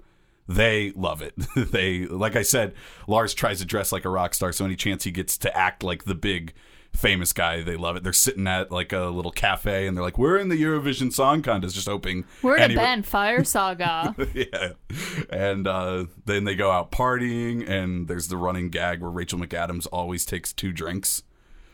they 0.47 0.91
love 0.95 1.21
it. 1.21 1.35
they, 1.55 2.05
like 2.05 2.35
I 2.35 2.41
said, 2.41 2.73
Lars 3.07 3.33
tries 3.33 3.59
to 3.59 3.65
dress 3.65 3.91
like 3.91 4.05
a 4.05 4.09
rock 4.09 4.33
star, 4.33 4.51
so 4.51 4.65
any 4.65 4.75
chance 4.75 5.03
he 5.03 5.11
gets 5.11 5.37
to 5.39 5.55
act 5.55 5.83
like 5.83 6.05
the 6.05 6.15
big 6.15 6.53
famous 6.93 7.33
guy, 7.33 7.61
they 7.61 7.75
love 7.75 7.95
it. 7.95 8.03
They're 8.03 8.13
sitting 8.13 8.47
at 8.47 8.71
like 8.71 8.93
a 8.93 9.05
little 9.05 9.31
cafe, 9.31 9.87
and 9.87 9.95
they're 9.95 10.03
like, 10.03 10.17
"We're 10.17 10.37
in 10.37 10.49
the 10.49 10.61
Eurovision 10.61 11.11
Song 11.11 11.41
Contest," 11.41 11.75
just 11.75 11.87
hoping 11.87 12.25
We're 12.41 12.57
in 12.57 12.71
a 12.71 12.75
band, 12.75 13.05
Fire 13.05 13.43
Saga. 13.43 14.15
yeah. 14.33 14.73
And 15.29 15.67
uh, 15.67 16.05
then 16.25 16.43
they 16.43 16.55
go 16.55 16.71
out 16.71 16.91
partying, 16.91 17.67
and 17.67 18.07
there's 18.07 18.27
the 18.27 18.37
running 18.37 18.69
gag 18.69 19.01
where 19.01 19.11
Rachel 19.11 19.39
McAdams 19.39 19.87
always 19.91 20.25
takes 20.25 20.53
two 20.53 20.71
drinks. 20.71 21.23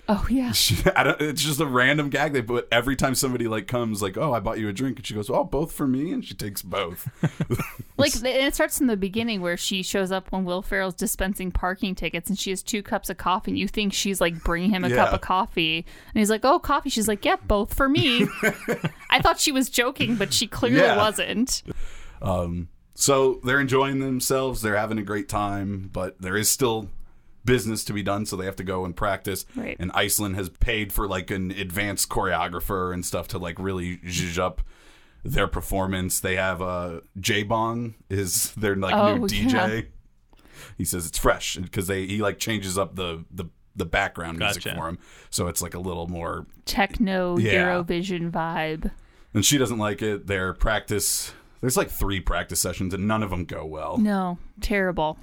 Oh 0.10 0.26
yeah. 0.30 0.52
She, 0.52 0.78
I 0.96 1.04
don't, 1.04 1.22
it's 1.22 1.42
just 1.42 1.60
a 1.60 1.66
random 1.66 2.10
gag 2.10 2.34
they 2.34 2.42
put 2.42 2.68
every 2.72 2.96
time 2.96 3.16
somebody 3.16 3.48
like 3.48 3.68
comes 3.68 4.02
like, 4.02 4.18
"Oh, 4.18 4.34
I 4.34 4.40
bought 4.40 4.60
you 4.60 4.68
a 4.70 4.74
drink," 4.74 4.98
and 4.98 5.06
she 5.06 5.14
goes, 5.14 5.30
"Oh, 5.30 5.44
both 5.44 5.72
for 5.72 5.88
me," 5.88 6.12
and 6.12 6.24
she 6.26 6.34
takes 6.34 6.62
both. 6.62 7.08
Like 8.00 8.16
and 8.16 8.28
it 8.28 8.54
starts 8.54 8.80
in 8.80 8.86
the 8.86 8.96
beginning 8.96 9.42
where 9.42 9.58
she 9.58 9.82
shows 9.82 10.12
up 10.12 10.32
when 10.32 10.46
Will 10.46 10.62
Ferrell's 10.62 10.94
dispensing 10.94 11.50
parking 11.52 11.96
tickets 11.96 12.30
and 12.30 12.38
she 12.38 12.52
has 12.52 12.62
two 12.62 12.84
cups 12.84 13.10
of 13.10 13.18
coffee 13.18 13.50
and 13.50 13.58
you 13.58 13.68
think 13.68 13.92
she's 13.92 14.22
like 14.22 14.44
bringing 14.44 14.70
him 14.70 14.84
a 14.84 14.90
cup 14.92 15.14
of 15.14 15.22
coffee 15.22 15.78
and 15.78 16.20
he's 16.20 16.30
like, 16.30 16.46
"Oh, 16.46 16.60
coffee." 16.60 16.92
She's 16.92 17.08
like, 17.08 17.26
"Yep, 17.26 17.48
both 17.48 17.74
for 17.74 17.90
me." 17.90 18.28
I 19.10 19.20
thought 19.20 19.39
she 19.39 19.52
was 19.52 19.67
joking, 19.67 20.15
but 20.15 20.32
she 20.32 20.46
clearly 20.46 20.78
Yeah. 20.82 20.96
wasn't. 20.96 21.63
Um, 22.22 22.70
so 22.93 23.39
they're 23.43 23.60
enjoying 23.60 23.98
themselves, 24.00 24.62
they're 24.62 24.78
having 24.78 25.00
a 25.00 25.04
great 25.04 25.28
time, 25.28 25.89
but 25.91 26.22
there 26.22 26.38
is 26.38 26.52
still 26.52 26.89
business 27.48 27.84
to 27.86 27.94
be 27.94 28.04
done, 28.04 28.28
so 28.28 28.36
they 28.36 28.46
have 28.46 28.56
to 28.58 28.64
go 28.64 28.86
and 28.86 28.96
practice. 28.96 29.48
Right. 29.56 29.76
And 29.80 29.92
Iceland 29.96 30.36
has 30.36 30.50
paid 30.50 30.94
for 30.94 31.08
like 31.08 31.32
an 31.32 31.50
advanced 31.50 32.10
choreographer 32.10 32.94
and 32.94 33.04
stuff 33.04 33.28
to 33.30 33.40
like 33.40 33.58
really 33.58 33.98
zhuzh 33.98 34.38
up 34.38 34.62
their 35.26 35.48
performance. 35.48 36.20
They 36.20 36.36
have 36.36 36.62
uh 36.62 37.00
J 37.20 37.42
Bong 37.42 37.96
is 38.10 38.52
their 38.54 38.76
like 38.76 38.94
Oh, 38.94 39.16
new 39.16 39.26
DJ. 39.28 39.52
yeah. 39.54 39.82
He 40.78 40.86
says 40.86 41.08
it's 41.08 41.18
fresh 41.18 41.58
because 41.58 41.88
they 41.88 42.06
he 42.06 42.22
like 42.22 42.38
changes 42.38 42.78
up 42.78 42.96
the 42.96 43.26
the 43.32 43.46
the 43.76 43.86
background 43.86 44.40
music 44.40 44.64
for 44.64 44.88
him, 44.90 44.98
so 45.30 45.48
it's 45.48 45.62
like 45.62 45.74
a 45.76 45.80
little 45.80 46.08
more 46.08 46.46
Techno 46.66 47.38
Yeah. 47.38 47.54
Eurovision 47.78 48.32
vibe. 48.32 48.92
and 49.34 49.46
she 49.46 49.58
doesn't 49.58 49.78
like 49.78 50.02
it. 50.02 50.26
Their 50.26 50.54
practice, 50.54 51.32
there's 51.62 51.78
like 51.78 51.90
three 51.92 52.20
practice 52.20 52.60
sessions, 52.60 52.94
and 52.94 53.08
none 53.08 53.22
of 53.22 53.30
them 53.30 53.46
go 53.46 53.66
well. 53.66 53.98
No, 54.00 54.40
terrible. 54.62 55.18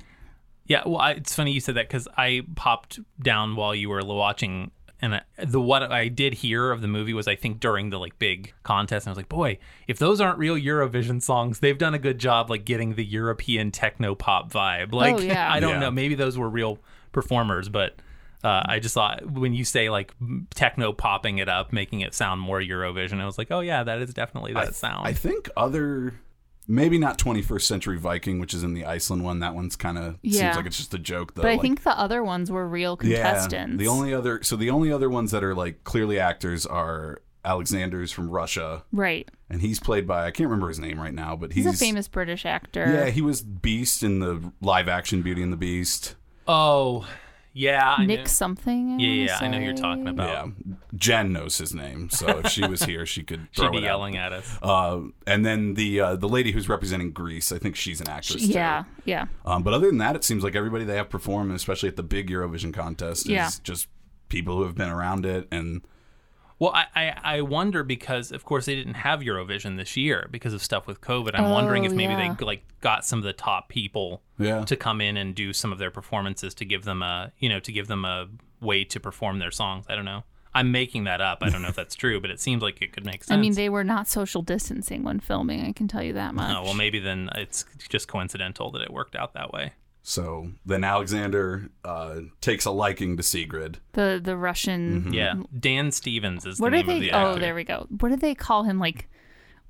Yeah, 0.66 0.82
well, 0.86 0.98
I, 0.98 1.12
it's 1.12 1.34
funny 1.34 1.52
you 1.52 1.60
said 1.60 1.74
that 1.76 1.88
because 1.88 2.08
I 2.16 2.42
popped 2.56 2.98
down 3.22 3.54
while 3.56 3.74
you 3.74 3.90
were 3.90 4.02
watching, 4.04 4.70
and 5.02 5.16
I, 5.16 5.22
the 5.44 5.60
what 5.60 5.82
I 5.82 6.08
did 6.08 6.34
hear 6.34 6.70
of 6.70 6.80
the 6.80 6.88
movie 6.88 7.12
was 7.12 7.28
I 7.28 7.36
think 7.36 7.60
during 7.60 7.90
the 7.90 7.98
like 7.98 8.18
big 8.18 8.54
contest, 8.62 9.06
and 9.06 9.10
I 9.10 9.12
was 9.12 9.16
like, 9.18 9.28
boy, 9.28 9.58
if 9.88 9.98
those 9.98 10.20
aren't 10.20 10.38
real 10.38 10.56
Eurovision 10.56 11.20
songs, 11.22 11.60
they've 11.60 11.76
done 11.76 11.92
a 11.92 11.98
good 11.98 12.18
job 12.18 12.48
like 12.48 12.64
getting 12.64 12.94
the 12.94 13.04
European 13.04 13.70
techno 13.72 14.14
pop 14.14 14.50
vibe. 14.52 14.92
Like, 14.92 15.20
yeah. 15.20 15.52
I 15.52 15.60
don't 15.60 15.72
Yeah. 15.74 15.78
know, 15.80 15.90
maybe 15.90 16.14
those 16.14 16.38
were 16.38 16.48
real 16.50 16.78
performers, 17.12 17.68
but. 17.68 17.96
Uh, 18.42 18.62
I 18.66 18.78
just 18.78 18.92
thought 18.92 19.24
when 19.30 19.54
you 19.54 19.64
say 19.64 19.88
like 19.88 20.12
techno 20.54 20.92
popping 20.92 21.38
it 21.38 21.48
up, 21.48 21.72
making 21.72 22.00
it 22.02 22.12
sound 22.12 22.42
more 22.42 22.60
Eurovision, 22.60 23.18
I 23.18 23.24
was 23.24 23.38
like, 23.38 23.50
oh 23.50 23.60
yeah, 23.60 23.82
that 23.84 24.00
is 24.02 24.12
definitely 24.12 24.52
that 24.52 24.68
I, 24.68 24.70
sound. 24.72 25.08
I 25.08 25.14
think 25.14 25.48
other, 25.56 26.12
maybe 26.66 26.98
not 26.98 27.18
21st 27.18 27.62
Century 27.62 27.98
Viking, 27.98 28.38
which 28.38 28.54
is 28.54 28.62
in 28.62 28.74
the 28.74 28.84
Iceland 28.84 29.22
one. 29.24 29.40
That 29.40 29.54
one's 29.54 29.76
kind 29.76 29.98
of 29.98 30.18
Yeah. 30.22 30.40
seems 30.52 30.56
like 30.56 30.66
it's 30.66 30.76
just 30.78 30.94
a 30.94 30.98
joke 30.98 31.34
though. 31.34 31.42
But 31.42 31.48
I 31.50 31.52
like- 31.54 31.60
think 31.62 31.82
the 31.82 31.98
other 31.98 32.22
ones 32.24 32.50
were 32.50 32.66
real 32.66 32.96
contestants. 32.96 33.78
The 33.78 33.88
only 33.88 34.14
other, 34.14 34.42
so 34.42 34.56
the 34.56 34.70
only 34.70 34.90
other 34.92 35.10
ones 35.10 35.30
that 35.32 35.44
are 35.44 35.54
like 35.54 35.84
clearly 35.84 36.18
actors 36.18 36.64
are 36.66 37.18
Alexander's 37.44 38.10
from 38.10 38.30
Russia, 38.30 38.84
right. 38.90 39.30
and 39.50 39.60
he's 39.60 39.78
played 39.78 40.06
by 40.06 40.24
I 40.26 40.30
can't 40.30 40.48
remember 40.48 40.68
his 40.68 40.78
name 40.78 40.98
right 40.98 41.12
now, 41.12 41.36
but 41.36 41.52
he's, 41.52 41.66
He's, 41.66 41.74
a 41.74 41.78
famous 41.78 42.08
British 42.08 42.46
actor. 42.46 42.90
Yeah, 42.90 43.10
he 43.10 43.20
was 43.20 43.42
Beast 43.42 44.02
in 44.02 44.20
the 44.20 44.50
live 44.62 44.88
action 44.88 45.20
Beauty 45.20 45.42
and 45.42 45.52
the 45.52 45.58
Beast. 45.58 46.14
oh, 46.48 47.06
yeah, 47.54 47.94
I 47.96 48.04
Nick 48.04 48.18
know- 48.20 48.24
something. 48.26 49.00
Yeah, 49.00 49.08
yeah, 49.08 49.38
I 49.40 49.48
know 49.48 49.58
who 49.58 49.64
you're 49.64 49.74
talking 49.74 50.08
about. 50.08 50.28
Yeah, 50.28 50.74
Jen 50.94 51.32
knows 51.32 51.56
his 51.56 51.74
name, 51.74 52.10
so 52.10 52.26
if 52.40 52.48
she 52.48 52.66
was 52.66 52.82
here, 52.82 53.06
she 53.06 53.22
could 53.22 53.48
throw 53.56 53.66
She'd 53.72 53.78
be 53.80 53.86
it 53.86 53.88
out. 53.88 54.14
at 54.16 54.32
us. 54.32 54.58
Uh, 54.62 55.00
and 55.26 55.46
then 55.46 55.74
the 55.74 56.00
uh, 56.00 56.16
the 56.16 56.28
lady 56.28 56.52
who's 56.52 56.68
representing 56.68 57.12
Greece, 57.12 57.50
I 57.52 57.58
think 57.58 57.76
she's 57.76 58.00
an 58.02 58.08
actress. 58.08 58.42
too. 58.46 58.52
Yeah, 58.52 58.84
yeah. 59.06 59.26
Um, 59.46 59.62
but 59.62 59.72
other 59.72 59.86
than 59.86 59.98
that, 59.98 60.16
it 60.16 60.24
seems 60.24 60.44
like 60.44 60.54
everybody 60.54 60.84
they 60.84 60.96
have 60.96 61.08
perform, 61.08 61.50
especially 61.52 61.88
at 61.88 61.96
the 61.96 62.02
big 62.02 62.28
Eurovision 62.28 62.74
contest, 62.74 63.22
is 63.26 63.30
Yeah. 63.30 63.48
just 63.62 63.88
people 64.28 64.56
who 64.58 64.64
have 64.64 64.74
been 64.74 64.90
around 64.90 65.24
it. 65.24 65.46
And 65.52 65.82
Well, 66.58 66.72
I, 66.72 66.84
I, 66.94 67.36
I 67.36 67.40
wonder 67.40 67.82
because, 67.82 68.30
of 68.30 68.44
course, 68.44 68.66
they 68.66 68.74
didn't 68.76 68.94
have 68.94 69.20
Eurovision 69.20 69.76
this 69.76 69.96
year 69.96 70.28
because 70.30 70.54
of 70.54 70.62
stuff 70.62 70.86
with 70.86 71.00
COVID. 71.00 71.30
I'm 71.34 71.50
wondering 71.50 71.82
Oh, 71.82 71.86
if 71.86 71.92
maybe 71.92 72.12
yeah. 72.12 72.34
they 72.36 72.44
like 72.44 72.62
got 72.80 73.04
some 73.04 73.18
of 73.18 73.24
the 73.24 73.32
top 73.32 73.68
people 73.68 74.22
Yeah. 74.38 74.64
to 74.64 74.76
come 74.76 75.00
in 75.00 75.16
and 75.16 75.34
do 75.34 75.52
some 75.52 75.72
of 75.72 75.78
their 75.78 75.90
performances 75.90 76.54
to 76.54 76.64
give 76.64 76.84
them 76.84 77.02
a, 77.02 77.32
you 77.38 77.48
know, 77.48 77.58
to 77.60 77.72
give 77.72 77.88
them 77.88 78.04
a 78.04 78.28
way 78.60 78.84
to 78.84 79.00
perform 79.00 79.40
their 79.40 79.50
songs. 79.50 79.86
I 79.88 79.94
don't 79.96 80.04
know. 80.04 80.22
I'm 80.56 80.70
making 80.70 81.02
that 81.04 81.20
up. 81.20 81.38
I 81.42 81.48
don't 81.50 81.62
know 81.62 81.68
if 81.68 81.74
that's 81.74 81.94
true, 82.04 82.20
but 82.20 82.30
it 82.30 82.38
seems 82.40 82.62
like 82.62 82.80
it 82.80 82.92
could 82.92 83.04
make 83.04 83.24
sense. 83.24 83.36
I 83.36 83.40
mean, 83.40 83.54
they 83.54 83.68
were 83.68 83.82
not 83.82 84.06
social 84.06 84.40
distancing 84.40 85.02
when 85.02 85.18
filming. 85.18 85.64
I 85.66 85.72
can 85.72 85.88
tell 85.88 86.02
you 86.04 86.12
that 86.12 86.32
much. 86.34 86.56
Oh, 86.56 86.62
well, 86.62 86.74
maybe 86.74 87.00
then 87.00 87.28
it's 87.34 87.64
just 87.88 88.06
coincidental 88.06 88.70
that 88.70 88.82
it 88.82 88.92
worked 88.92 89.16
out 89.16 89.34
that 89.34 89.52
way. 89.52 89.72
So 90.06 90.50
then 90.66 90.84
Alexander 90.84 91.70
uh, 91.84 92.20
takes 92.42 92.66
a 92.66 92.70
liking 92.70 93.16
to 93.16 93.22
Sigrid. 93.22 93.78
the 93.94 94.20
the 94.22 94.36
Russian. 94.36 95.12
Yeah. 95.12 95.34
Dan 95.58 95.90
Stevens 95.90 96.44
is 96.46 96.60
What 96.60 96.72
the 96.72 96.82
do 96.82 96.86
name 96.88 97.00
they? 97.00 97.10
of 97.10 97.12
the 97.34 97.38
oh, 97.38 97.38
there 97.40 97.54
we 97.54 97.64
go. 97.64 97.86
What 97.88 98.10
do 98.10 98.16
they 98.16 98.34
call 98.34 98.64
him? 98.64 98.78
Like 98.78 99.08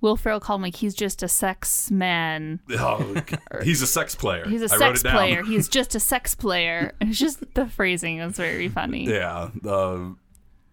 Will 0.01 0.17
Ferrell 0.17 0.41
called 0.41 0.59
him 0.59 0.63
like 0.65 0.77
he's 0.77 0.95
just 0.95 1.23
a 1.23 1.29
sex 1.29 1.91
man. 1.91 2.61
Oh, 2.73 3.15
he's 3.63 3.81
a 3.81 3.87
sex 3.87 4.15
player. 4.15 4.45
He's 4.47 4.61
a 4.61 4.75
I 4.75 4.77
wrote 4.77 4.99
sex 4.99 5.01
it 5.01 5.05
down. 5.05 5.13
player. 5.17 5.43
He's 5.45 5.69
just 5.79 5.95
a 5.95 6.01
sex 6.01 6.35
player. 6.35 6.93
It's 7.01 7.19
just 7.19 7.55
the 7.55 7.67
phrasing 7.67 8.19
is 8.19 8.37
very 8.37 8.69
funny. 8.69 9.07
Yeah. 9.07 9.51
Uh, 9.65 10.11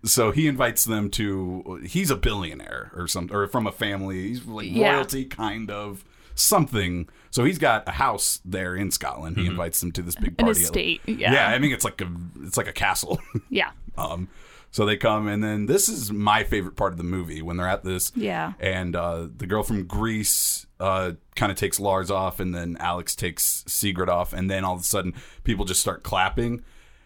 so 0.04 0.32
he 0.32 0.47
invites 0.47 0.84
them 0.86 1.10
to. 1.12 1.80
He's 1.86 2.10
a 2.10 2.15
billionaire 2.15 2.91
or 2.95 3.08
something, 3.08 3.36
or 3.36 3.45
from 3.47 3.67
a 3.67 3.71
family. 3.71 4.30
He's 4.30 4.43
like 4.45 4.67
Yeah. 4.71 4.95
royalty, 4.95 5.26
kind 5.26 5.69
of 5.69 6.04
something. 6.36 7.08
So 7.30 7.44
he's 7.46 7.58
got 7.60 7.88
a 7.88 7.91
house 7.91 8.39
there 8.44 8.76
in 8.76 8.91
Scotland. 8.91 9.38
He 9.38 9.46
invites 9.48 9.80
them 9.80 9.91
to 9.94 10.02
this 10.02 10.15
big 10.15 10.36
An 10.39 10.46
party. 10.46 10.62
estate. 10.62 11.02
Yeah. 11.06 11.34
Yeah. 11.34 11.48
I 11.48 11.60
mean 11.60 11.72
it's 11.72 11.86
like 11.86 12.02
a 12.02 12.12
it's 12.44 12.58
like 12.58 12.67
a 12.67 12.74
castle. 12.74 13.20
Yeah. 13.50 13.72
um, 13.98 14.28
so 14.74 14.86
they 14.86 14.96
come, 14.96 15.28
and 15.28 15.44
then 15.44 15.65
this 15.65 15.89
is 15.89 16.13
my 16.13 16.46
favorite 16.46 16.78
part 16.78 16.94
of 16.94 16.98
the 16.98 17.04
movie 17.04 17.41
when 17.41 17.58
they're 17.58 17.67
at 17.67 17.84
this. 17.84 18.13
Yeah. 18.15 18.54
And 18.58 18.96
uh, 18.96 19.28
the 19.36 19.46
girl 19.46 19.63
from 19.63 19.86
Greece 19.86 20.65
uh, 20.80 21.12
kind 21.36 21.52
of 21.52 21.58
takes 21.58 21.78
Lars 21.78 22.10
off, 22.10 22.39
and 22.39 22.56
then 22.56 22.78
Alex 22.80 23.13
takes 23.13 23.65
Sigrid 23.67 24.08
off, 24.08 24.32
and 24.32 24.50
then 24.50 24.63
all 24.63 24.76
of 24.76 24.80
a 24.80 24.84
sudden 24.86 25.13
people 25.44 25.65
just 25.65 25.82
start 25.82 26.04
clapping, 26.04 26.63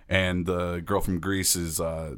and 0.07 0.45
the 0.45 0.77
girl 0.85 1.01
from 1.01 1.19
Greece 1.19 1.55
is 1.55 1.79
uh, 1.81 2.17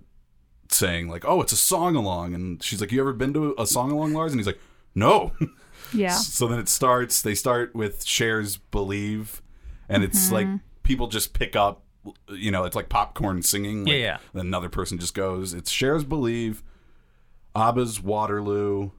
saying 0.70 1.08
like, 1.08 1.24
"Oh, 1.26 1.42
it's 1.42 1.54
a 1.54 1.58
song 1.58 1.96
along," 1.96 2.34
and 2.36 2.62
she's 2.62 2.82
like, 2.82 2.92
"You 2.92 3.00
ever 3.00 3.14
been 3.14 3.34
to 3.34 3.56
a 3.58 3.66
song 3.66 3.90
along, 3.92 4.12
Lars?" 4.14 4.34
And 4.34 4.40
he's 4.42 4.48
like, 4.48 4.60
"No." 4.96 5.32
Yeah. 5.94 6.12
So 6.16 6.48
then 6.48 6.60
it 6.60 6.70
starts. 6.70 7.22
They 7.22 7.36
start 7.36 7.76
with 7.76 8.06
Cher's 8.06 8.58
"Believe," 8.58 9.42
and 9.90 10.04
it's 10.04 10.26
Mm-hmm. 10.26 10.34
like 10.34 10.48
people 10.84 11.08
just 11.08 11.34
pick 11.34 11.56
up. 11.56 11.84
You 12.30 12.52
know, 12.52 12.64
it's 12.64 12.76
like 12.76 12.88
popcorn 12.90 13.42
singing. 13.44 13.84
like, 13.84 13.92
Yeah, 13.94 13.98
yeah. 14.00 14.18
Then 14.34 14.46
another 14.48 14.70
person 14.70 14.98
just 14.98 15.14
goes. 15.14 15.54
It's 15.54 15.72
Cher's 15.72 16.04
"Believe," 16.06 16.64
ABBA's 17.56 18.02
"Waterloo," 18.02 18.92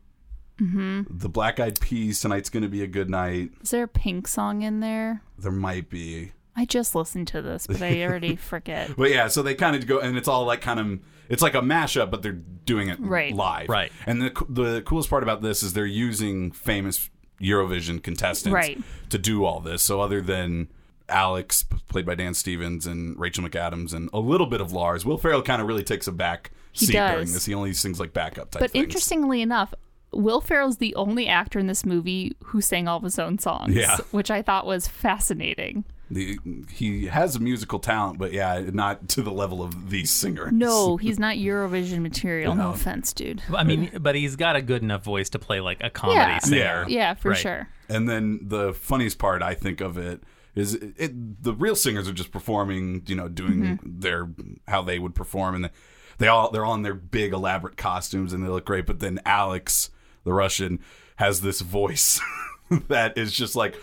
Mm-hmm. 0.61 1.03
the 1.09 1.29
Black 1.29 1.61
Eyed 1.61 1.81
Peas. 1.81 2.21
Tonight's 2.21 2.51
going 2.51 2.65
to 2.65 2.69
be 2.69 2.83
a 2.83 2.87
good 2.89 3.09
night. 3.09 3.53
Is 3.63 3.71
there 3.71 3.85
a 3.85 3.89
pink 3.89 4.27
song 4.27 4.63
in 4.63 4.81
there? 4.81 5.23
There 5.39 5.53
might 5.53 5.89
be, 5.89 6.33
I 6.59 6.65
just 6.65 6.95
listened 6.95 7.29
to 7.29 7.41
this, 7.41 7.67
but 7.67 7.81
I 7.81 8.03
already 8.03 8.35
forget. 8.53 8.97
but 8.97 9.11
yeah. 9.11 9.29
So 9.29 9.43
they 9.43 9.55
kind 9.55 9.77
of 9.77 9.87
go, 9.87 10.01
and 10.01 10.17
it's 10.19 10.29
all 10.29 10.45
like 10.45 10.61
kind 10.61 10.81
of. 10.81 10.99
It's 11.29 11.43
like 11.43 11.55
a 11.55 11.61
mashup, 11.61 12.11
but 12.11 12.23
they're 12.23 12.33
doing 12.33 12.89
it 12.89 12.99
Right. 12.99 13.35
live. 13.35 13.69
Right. 13.69 13.93
And 14.07 14.21
the 14.21 14.45
the 14.49 14.83
coolest 14.83 15.09
part 15.11 15.23
about 15.23 15.41
this 15.43 15.63
is 15.63 15.73
they're 15.75 15.85
using 15.87 16.51
famous 16.51 17.11
Eurovision 17.41 18.03
contestants 18.03 18.53
Right. 18.55 18.83
to 19.11 19.19
do 19.19 19.45
all 19.45 19.61
this. 19.61 19.83
So 19.83 20.01
other 20.01 20.21
than 20.21 20.69
Alex, 21.09 21.65
played 21.89 22.05
by 22.07 22.15
Dan 22.15 22.35
Stevens, 22.35 22.87
and 22.87 23.19
Rachel 23.19 23.45
McAdams, 23.45 23.93
and 23.95 24.11
a 24.13 24.19
little 24.21 24.47
bit 24.47 24.61
of 24.61 24.73
Lars, 24.73 25.05
Will 25.07 25.19
Ferrell 25.19 25.43
kind 25.43 25.63
of 25.63 25.69
really 25.69 25.85
takes 25.85 26.07
a 26.09 26.13
back 26.13 26.51
He 26.73 26.87
seat 26.87 26.93
does. 26.95 27.13
during 27.13 27.33
this. 27.33 27.45
He 27.47 27.55
only 27.55 27.73
sings 27.75 28.01
like 28.01 28.13
backup 28.13 28.51
type. 28.51 28.61
But 28.61 28.71
things. 28.73 28.85
interestingly 28.85 29.41
enough, 29.43 29.73
Will 30.13 30.41
Ferrell's 30.41 30.79
the 30.79 30.95
only 30.97 31.29
actor 31.29 31.59
in 31.59 31.67
this 31.67 31.85
movie 31.85 32.35
who 32.45 32.61
sang 32.63 32.89
all 32.89 32.97
of 32.97 33.03
his 33.05 33.19
own 33.19 33.39
songs, 33.39 33.75
Yeah. 33.75 33.99
which 34.11 34.31
I 34.31 34.41
thought 34.43 34.67
was 34.67 34.89
fascinating. 34.89 35.85
The, 36.11 36.39
he 36.71 37.07
has 37.07 37.37
a 37.37 37.39
musical 37.41 37.79
talent, 37.79 38.19
but 38.19 38.33
yeah, 38.33 38.63
not 38.73 39.09
to 39.11 39.23
the 39.23 39.31
level 39.31 39.63
of 39.63 39.91
these 39.91 40.11
singers. 40.11 40.53
No, 40.53 40.97
he's 40.99 41.19
not 41.19 41.37
Eurovision 41.37 42.01
material. 42.01 42.55
No 42.55 42.65
No. 42.65 42.71
offense, 42.71 43.13
dude. 43.13 43.43
I 43.55 43.63
mean, 43.65 43.91
but 44.01 44.15
he's 44.15 44.35
got 44.37 44.57
a 44.57 44.63
good 44.63 44.83
enough 44.83 45.05
voice 45.05 45.29
to 45.31 45.39
play 45.39 45.61
like 45.61 45.83
a 45.85 45.91
comedy 45.91 46.19
Yeah. 46.19 46.39
singer. 46.39 46.59
Yeah, 46.59 46.85
yeah 46.89 47.15
for 47.15 47.31
Right. 47.31 47.39
sure. 47.39 47.69
And 47.91 48.09
then 48.09 48.41
the 48.43 48.73
funniest 48.73 49.19
part 49.19 49.43
I 49.43 49.53
think 49.55 49.81
of 49.83 49.99
it 49.99 50.23
is 50.55 50.75
it, 50.75 51.43
the 51.43 51.53
real 51.53 51.77
singers 51.77 52.09
are 52.09 52.13
just 52.13 52.33
performing, 52.33 53.03
you 53.07 53.15
know, 53.15 53.29
doing 53.29 53.61
Mm-hmm. 53.63 54.01
their 54.01 54.29
how 54.67 54.81
they 54.83 54.99
would 54.99 55.15
perform, 55.15 55.55
and 55.57 55.71
they 56.17 56.27
all 56.29 56.51
they're 56.51 56.65
all 56.65 56.75
in 56.75 56.83
their 56.83 56.95
big 56.95 57.33
elaborate 57.35 57.77
costumes 57.77 58.33
and 58.33 58.43
they 58.43 58.49
look 58.49 58.65
great. 58.65 58.87
But 58.87 59.01
then 59.01 59.21
Alex, 59.27 59.91
the 60.25 60.33
Russian, 60.33 60.81
has 61.17 61.43
this 61.43 61.61
voice 61.61 62.19
that 62.89 63.19
is 63.19 63.33
just 63.33 63.55
like. 63.57 63.77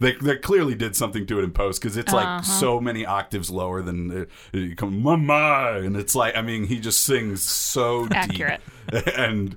They, 0.00 0.12
they 0.12 0.36
clearly 0.38 0.74
did 0.74 0.96
something 0.96 1.26
to 1.26 1.38
it 1.38 1.44
in 1.44 1.50
post 1.52 1.80
because 1.80 1.96
it's 1.96 2.12
like 2.12 2.26
Uh-huh. 2.26 2.42
so 2.42 2.80
many 2.80 3.04
octaves 3.06 3.50
lower 3.50 3.82
than 3.82 4.26
you 4.52 4.74
come 4.74 5.02
mama 5.02 5.80
and 5.84 5.94
it's 5.96 6.14
like 6.14 6.34
I 6.36 6.42
mean 6.42 6.64
he 6.64 6.80
just 6.80 7.00
sings 7.04 7.42
so 7.42 8.08
Accurate. 8.10 8.60
deep 8.90 9.06
and 9.18 9.56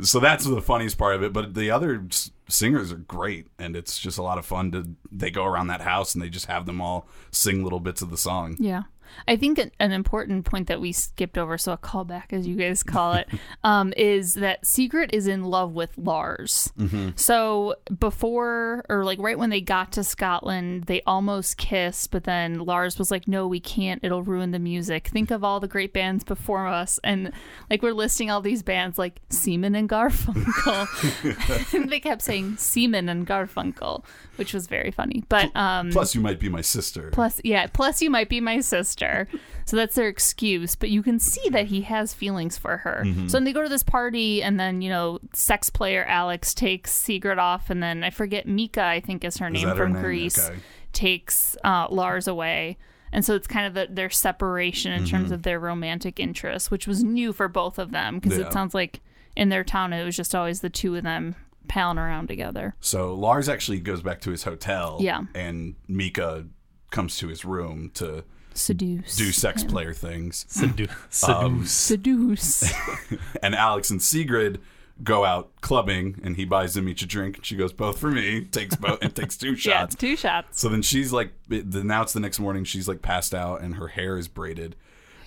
so 0.00 0.18
that's 0.18 0.46
the 0.46 0.62
funniest 0.62 0.96
part 0.96 1.14
of 1.14 1.22
it 1.22 1.32
but 1.34 1.52
the 1.54 1.70
other 1.70 2.02
singers 2.48 2.90
are 2.90 2.96
great 2.96 3.48
and 3.58 3.76
it's 3.76 3.98
just 3.98 4.16
a 4.18 4.22
lot 4.22 4.38
of 4.38 4.46
fun 4.46 4.72
to 4.72 4.88
they 5.10 5.30
go 5.30 5.44
around 5.44 5.66
that 5.68 5.82
house 5.82 6.14
and 6.14 6.22
they 6.24 6.30
just 6.30 6.46
have 6.46 6.64
them 6.66 6.80
all 6.80 7.06
sing 7.30 7.62
little 7.62 7.80
bits 7.80 8.00
of 8.02 8.10
the 8.10 8.16
song 8.18 8.56
Yeah. 8.58 8.84
I 9.28 9.36
think 9.36 9.58
an- 9.58 9.70
an 9.78 9.92
important 9.92 10.44
point 10.44 10.68
that 10.68 10.80
we 10.80 10.92
skipped 10.92 11.38
over, 11.38 11.56
so 11.58 11.72
a 11.72 11.78
callback 11.78 12.32
as 12.32 12.46
you 12.46 12.56
guys 12.56 12.82
call 12.82 13.12
it, 13.14 13.28
um, 13.64 13.92
is 13.96 14.34
that 14.34 14.66
Sigrid 14.66 15.12
is 15.14 15.26
in 15.26 15.44
love 15.44 15.72
with 15.72 15.96
Lars. 15.96 16.72
So 17.16 17.74
before, 17.98 18.84
or 18.88 19.04
like 19.04 19.18
right 19.20 19.38
when 19.38 19.50
they 19.50 19.60
got 19.60 19.92
to 19.92 20.04
Scotland, 20.04 20.84
they 20.84 21.00
almost 21.02 21.56
kissed, 21.56 22.10
but 22.10 22.24
then 22.24 22.58
Lars 22.60 22.98
was 22.98 23.10
like, 23.10 23.26
no, 23.28 23.46
we 23.46 23.60
can't. 23.60 24.00
It'll 24.02 24.22
ruin 24.22 24.50
the 24.50 24.58
music. 24.58 25.08
Think 25.08 25.30
of 25.30 25.42
all 25.44 25.60
the 25.60 25.68
great 25.68 25.92
bands 25.92 26.24
before 26.24 26.66
us. 26.66 26.98
And 27.04 27.32
like 27.70 27.82
we're 27.82 27.92
listing 27.92 28.30
all 28.30 28.40
these 28.40 28.62
bands 28.62 28.98
like 28.98 29.20
Seaman 29.30 29.74
and 29.74 29.88
Garfunkel. 29.88 31.72
and 31.74 31.90
they 31.90 32.00
kept 32.00 32.22
saying 32.22 32.56
Seaman 32.58 33.08
and 33.08 33.26
Garfunkel, 33.26 34.04
which 34.36 34.52
was 34.54 34.66
very 34.66 34.90
funny. 34.90 35.24
But 35.28 35.54
um, 35.56 35.90
plus 35.90 36.14
you 36.14 36.20
might 36.20 36.38
be 36.40 36.48
my 36.48 36.60
sister 36.60 37.10
Plus, 37.12 37.40
yeah, 37.44 37.66
plus 37.66 38.02
you 38.02 38.10
might 38.10 38.28
be 38.28 38.40
my 38.40 38.60
sister. 38.60 39.01
So 39.64 39.76
that's 39.76 39.94
their 39.94 40.08
excuse, 40.08 40.74
but 40.74 40.90
you 40.90 41.02
can 41.02 41.18
see 41.18 41.48
that 41.50 41.66
he 41.66 41.82
has 41.82 42.12
feelings 42.12 42.58
for 42.58 42.78
her. 42.78 43.02
Mm-hmm. 43.06 43.28
So 43.28 43.36
then 43.36 43.44
they 43.44 43.52
go 43.52 43.62
to 43.62 43.68
this 43.68 43.82
party, 43.84 44.42
and 44.42 44.58
then, 44.58 44.82
you 44.82 44.90
know, 44.90 45.18
sex 45.32 45.70
player 45.70 46.04
Alex 46.04 46.52
takes 46.54 46.92
Sigrid 46.92 47.38
off, 47.38 47.70
and 47.70 47.82
then 47.82 48.02
I 48.04 48.10
forget, 48.10 48.46
Mika, 48.48 48.82
I 48.82 49.00
think 49.00 49.24
is 49.24 49.36
her 49.38 49.48
name 49.50 49.68
that 49.68 49.76
her 49.76 49.84
from 49.84 49.92
name? 49.94 50.02
Greece, 50.02 50.38
Okay. 50.48 50.58
takes 50.92 51.56
uh, 51.64 51.86
Lars 51.90 52.26
away. 52.28 52.76
And 53.12 53.24
so 53.24 53.34
it's 53.34 53.46
kind 53.46 53.66
of 53.66 53.74
the, 53.74 53.86
their 53.94 54.10
separation 54.10 54.90
in 54.92 55.02
Mm-hmm. 55.04 55.10
terms 55.16 55.30
of 55.32 55.42
their 55.42 55.60
romantic 55.60 56.18
interests, 56.18 56.70
which 56.70 56.86
was 56.86 57.04
new 57.04 57.32
for 57.32 57.46
both 57.48 57.78
of 57.78 57.90
them 57.92 58.18
because 58.18 58.38
Yeah. 58.38 58.46
it 58.46 58.52
sounds 58.52 58.74
like 58.74 59.00
in 59.36 59.48
their 59.48 59.64
town 59.64 59.92
it 59.92 60.04
was 60.04 60.16
just 60.16 60.34
always 60.34 60.60
the 60.60 60.70
two 60.70 60.94
of 60.96 61.02
them 61.02 61.34
palling 61.68 61.98
around 61.98 62.26
together. 62.26 62.74
so 62.80 63.14
Lars 63.14 63.48
actually 63.48 63.78
goes 63.80 64.02
back 64.02 64.20
to 64.22 64.30
his 64.30 64.42
hotel 64.42 64.98
Yeah. 65.00 65.20
and 65.34 65.74
Mika 65.88 66.46
comes 66.90 67.16
to 67.18 67.28
his 67.28 67.44
room 67.44 67.90
to 67.94 68.24
Seduce. 68.54 69.16
do 69.16 69.32
sex 69.32 69.62
him. 69.62 69.70
player 69.70 69.92
things 69.92 70.46
Sedu- 70.48 70.90
Um, 71.28 71.64
seduce. 71.66 71.72
Seduce. 71.72 72.72
and 73.42 73.54
Alex 73.54 73.90
and 73.90 74.00
Sigrid 74.02 74.60
go 75.02 75.24
out 75.24 75.50
clubbing 75.62 76.20
and 76.22 76.36
he 76.36 76.44
buys 76.44 76.74
them 76.74 76.88
each 76.88 77.02
a 77.02 77.06
drink 77.06 77.36
and 77.38 77.46
she 77.46 77.56
goes 77.56 77.72
both 77.72 77.98
for 77.98 78.10
me 78.10 78.42
takes 78.52 78.76
both 78.76 79.02
and 79.02 79.14
takes 79.16 79.36
two 79.36 79.48
yeah, 79.52 79.56
shots 79.56 79.94
it's 79.94 80.00
two 80.00 80.16
shots. 80.16 80.60
So 80.60 80.68
then 80.68 80.82
she's 80.82 81.12
like, 81.12 81.32
the- 81.48 81.62
now 81.84 82.02
it's 82.02 82.12
the 82.12 82.20
next 82.20 82.38
morning. 82.38 82.64
She's 82.64 82.86
like 82.88 83.02
passed 83.02 83.34
out 83.34 83.62
and 83.62 83.76
her 83.76 83.88
hair 83.88 84.16
is 84.18 84.28
braided. 84.28 84.76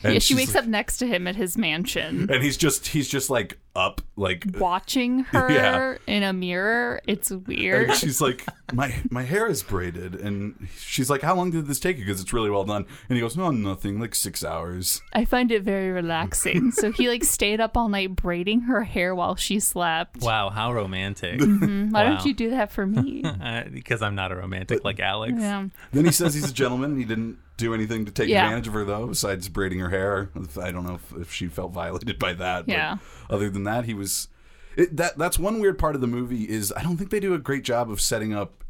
And 0.05 0.13
yeah, 0.13 0.19
she 0.19 0.35
wakes 0.35 0.53
like- 0.55 0.63
up 0.63 0.69
next 0.69 0.97
to 0.97 1.07
him 1.07 1.27
at 1.27 1.35
his 1.35 1.57
mansion, 1.57 2.29
and 2.31 2.43
he's 2.43 2.57
just 2.57 2.87
he's 2.87 3.07
just 3.07 3.29
like 3.29 3.57
up 3.75 4.01
like. 4.15 4.45
watching 4.57 5.19
her 5.25 5.51
Yeah. 5.51 5.97
in 6.07 6.23
a 6.23 6.31
mirror. 6.31 7.01
It's 7.07 7.29
weird. 7.31 7.89
And 7.89 7.97
she's 7.99 8.21
like, 8.21 8.45
my 8.73 8.93
my 9.09 9.23
hair 9.23 9.47
is 9.47 9.63
braided, 9.63 10.15
and 10.15 10.67
she's 10.77 11.09
like, 11.09 11.21
how 11.21 11.35
long 11.35 11.51
did 11.51 11.67
this 11.67 11.79
take 11.79 11.97
you? 11.97 12.05
Because 12.05 12.21
it's 12.21 12.31
really 12.31 12.49
well 12.49 12.63
done. 12.63 12.85
And 13.09 13.15
he 13.17 13.21
goes, 13.21 13.35
no, 13.35 13.51
nothing, 13.51 13.99
like 13.99 14.15
six 14.15 14.43
hours. 14.45 15.01
I 15.13 15.25
find 15.25 15.51
it 15.51 15.63
very 15.63 15.89
relaxing. 15.91 16.71
so 16.71 16.91
he 16.91 17.09
like 17.09 17.23
stayed 17.23 17.59
up 17.59 17.75
all 17.75 17.89
night 17.89 18.15
braiding 18.15 18.61
her 18.61 18.83
hair 18.83 19.13
while 19.13 19.35
she 19.35 19.59
slept. 19.59 20.21
Wow, 20.21 20.49
how 20.49 20.71
romantic. 20.73 21.41
Why 21.41 21.89
Wow. 21.91 22.03
don't 22.15 22.25
you 22.25 22.33
do 22.33 22.51
that 22.51 22.71
for 22.71 22.85
me? 22.85 23.23
Uh, 23.25 23.63
because 23.71 24.01
I'm 24.01 24.15
not 24.15 24.31
a 24.31 24.35
romantic 24.35 24.83
like 24.85 24.99
Alex. 24.99 25.33
yeah. 25.37 25.67
Then 25.91 26.05
he 26.05 26.11
says 26.11 26.33
he's 26.33 26.49
a 26.49 26.53
gentleman. 26.53 26.91
and 26.91 26.99
He 26.99 27.05
didn't 27.05 27.37
do 27.57 27.73
anything 27.73 28.05
to 28.05 28.11
take 28.11 28.29
Yeah. 28.29 28.45
advantage 28.45 28.67
of 28.67 28.73
her 28.73 28.83
though, 28.83 29.07
besides 29.07 29.47
braiding 29.49 29.79
her 29.79 29.89
hair. 29.89 30.29
I 30.61 30.71
don't 30.71 30.85
know 30.85 30.95
if, 30.95 31.13
if 31.21 31.31
she 31.33 31.47
felt 31.47 31.71
violated 31.71 32.19
by 32.19 32.33
that. 32.33 32.67
Yeah. 32.67 32.97
Other 33.29 33.49
than 33.49 33.63
that, 33.63 33.85
he 33.85 33.93
was. 33.93 34.27
It, 34.75 34.97
that 34.97 35.17
that's 35.17 35.39
one 35.39 35.59
weird 35.59 35.79
part 35.79 35.95
of 35.95 36.01
the 36.01 36.07
movie 36.07 36.43
is 36.49 36.73
I 36.75 36.83
don't 36.83 36.97
think 36.97 37.09
they 37.09 37.21
do 37.21 37.33
a 37.33 37.39
great 37.39 37.63
job 37.63 37.89
of 37.89 38.01
setting 38.01 38.33
up 38.33 38.63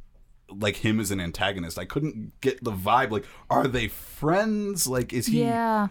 like 0.51 0.75
him 0.77 0.99
as 0.99 1.09
an 1.09 1.19
antagonist. 1.19 1.79
I 1.79 1.85
couldn't 1.85 2.39
get 2.41 2.63
the 2.63 2.71
vibe. 2.71 3.09
Like, 3.09 3.25
are 3.49 3.67
they 3.67 3.87
friends? 3.87 4.85
Like, 4.85 5.13
is 5.13 5.25
he? 5.25 5.41
Yeah. 5.41 5.87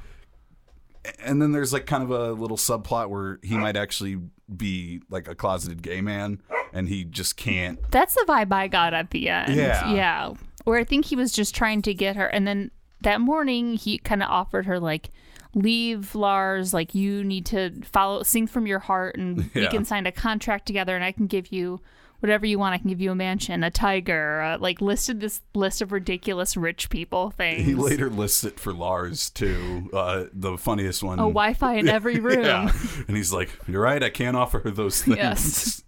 And 1.18 1.42
then 1.42 1.52
there's 1.52 1.72
like 1.72 1.86
kind 1.86 2.02
of 2.02 2.10
a 2.10 2.32
little 2.32 2.56
subplot 2.56 3.10
where 3.10 3.38
he 3.42 3.58
might 3.58 3.76
actually 3.76 4.18
be 4.56 5.02
like 5.10 5.28
a 5.28 5.34
closeted 5.34 5.82
gay 5.82 6.00
man, 6.00 6.40
and 6.72 6.88
he 6.88 7.04
just 7.04 7.36
can't. 7.36 7.78
That's 7.90 8.14
the 8.14 8.24
vibe 8.26 8.52
I 8.52 8.68
got 8.68 8.94
at 8.94 9.10
the 9.10 9.28
end. 9.28 9.54
Yeah. 9.54 9.92
Yeah. 9.92 10.32
Where 10.64 10.78
I 10.78 10.84
think 10.84 11.06
he 11.06 11.16
was 11.16 11.32
just 11.32 11.54
trying 11.54 11.82
to 11.82 11.92
get 11.92 12.16
her. 12.16 12.26
And 12.26 12.46
then 12.46 12.70
that 13.04 13.20
morning, 13.20 13.74
he 13.74 13.98
kind 13.98 14.22
of 14.22 14.28
offered 14.28 14.66
her, 14.66 14.78
like, 14.78 15.10
leave 15.54 16.14
Lars. 16.14 16.74
Like, 16.74 16.94
you 16.94 17.24
need 17.24 17.46
to 17.46 17.70
follow, 17.82 18.22
sing 18.22 18.46
from 18.46 18.66
your 18.66 18.80
heart, 18.80 19.16
and 19.16 19.50
we 19.54 19.66
can 19.68 19.84
sign 19.84 20.06
a 20.06 20.12
contract 20.12 20.66
together, 20.66 20.94
and 20.94 21.04
I 21.04 21.12
can 21.12 21.26
give 21.26 21.52
you 21.52 21.80
whatever 22.20 22.46
you 22.46 22.58
want. 22.58 22.74
I 22.74 22.78
can 22.78 22.88
give 22.88 23.00
you 23.00 23.10
a 23.10 23.14
mansion, 23.14 23.62
a 23.62 23.70
tiger, 23.70 24.40
uh, 24.40 24.58
like, 24.58 24.80
listed 24.80 25.20
this 25.20 25.40
list 25.54 25.82
of 25.82 25.92
ridiculous 25.92 26.56
rich 26.56 26.90
people 26.90 27.30
things. 27.30 27.64
He 27.64 27.74
later 27.74 28.10
lists 28.10 28.44
it 28.44 28.58
for 28.58 28.72
Lars 28.72 29.30
too. 29.30 29.90
Uh, 29.92 30.24
the 30.32 30.56
funniest 30.58 31.02
one. 31.02 31.18
A 31.18 31.22
Wi 31.22 31.54
Fi 31.54 31.74
in 31.74 31.88
every 31.88 32.20
room. 32.20 32.44
Yeah. 32.44 32.72
And 33.06 33.16
he's 33.16 33.32
like, 33.32 33.50
You're 33.68 33.82
right, 33.82 34.02
I 34.02 34.10
can't 34.10 34.36
offer 34.36 34.58
her 34.60 34.70
those 34.70 35.02
things. 35.04 35.16
Yes. 35.18 35.84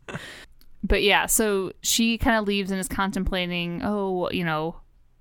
But 0.83 1.03
yeah, 1.03 1.27
so 1.27 1.73
she 1.83 2.17
kind 2.19 2.37
of 2.37 2.47
leaves 2.47 2.71
and 2.71 2.79
is 2.79 2.87
contemplating, 2.87 3.81
oh, 3.83 4.31
you 4.31 4.45
know, 4.45 4.77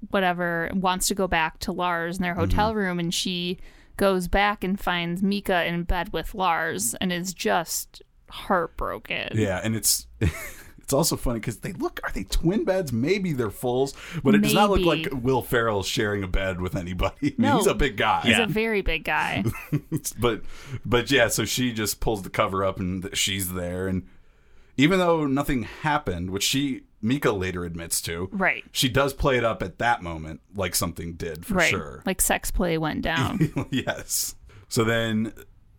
whatever, 0.09 0.69
wants 0.73 1.07
to 1.07 1.15
go 1.15 1.27
back 1.27 1.59
to 1.59 1.71
Lars 1.71 2.17
in 2.17 2.23
their 2.23 2.33
mm-hmm. 2.33 2.41
hotel 2.41 2.75
room. 2.75 2.99
And 2.99 3.13
she 3.13 3.59
goes 3.97 4.27
back 4.27 4.63
and 4.63 4.79
finds 4.79 5.23
Mika 5.23 5.65
in 5.65 5.83
bed 5.83 6.11
with 6.13 6.35
Lars 6.35 6.95
and 6.95 7.11
is 7.11 7.33
just 7.33 8.01
heartbroken. 8.29 9.29
Yeah, 9.33 9.59
and 9.63 9.75
it's 9.75 10.07
it's 10.19 10.93
also 10.93 11.15
funny 11.15 11.39
because 11.39 11.57
they 11.57 11.73
look 11.73 11.99
are 12.03 12.11
they 12.11 12.23
twin 12.23 12.63
beds? 12.63 12.91
Maybe 12.91 13.33
they're 13.33 13.49
fulls, 13.49 13.93
but 14.23 14.35
it 14.35 14.41
does 14.41 14.53
not 14.53 14.69
look 14.69 14.81
like 14.81 15.07
Will 15.11 15.41
Ferrell 15.41 15.83
sharing 15.83 16.23
a 16.23 16.27
bed 16.27 16.61
with 16.61 16.75
anybody. 16.75 17.15
I 17.21 17.23
mean, 17.23 17.35
No. 17.37 17.57
he's 17.57 17.67
a 17.67 17.73
big 17.73 17.97
guy. 17.97 18.21
He's 18.21 18.37
Yeah. 18.37 18.43
a 18.43 18.47
very 18.47 18.81
big 18.81 19.03
guy. 19.03 19.43
but 20.19 20.41
but 20.85 21.11
yeah, 21.11 21.27
so 21.27 21.45
she 21.45 21.71
just 21.73 21.99
pulls 21.99 22.23
the 22.23 22.29
cover 22.29 22.63
up 22.63 22.79
and 22.79 23.09
she's 23.13 23.53
there, 23.53 23.87
and 23.87 24.03
even 24.77 24.99
though 24.99 25.25
nothing 25.25 25.63
happened, 25.63 26.31
which 26.31 26.43
she 26.43 26.83
Mika 27.01 27.31
later 27.31 27.65
admits 27.65 28.01
to, 28.01 28.29
Right. 28.31 28.63
She 28.71 28.89
does 28.89 29.13
play 29.13 29.37
it 29.37 29.43
up 29.43 29.61
at 29.61 29.77
that 29.79 30.01
moment 30.01 30.41
like 30.55 30.75
something 30.75 31.13
did 31.13 31.45
for 31.45 31.55
right. 31.55 31.69
sure. 31.69 32.01
Like 32.05 32.21
sex 32.21 32.51
play 32.51 32.77
went 32.77 33.01
down. 33.01 33.67
yes. 33.71 34.35
So 34.69 34.83
then 34.83 35.33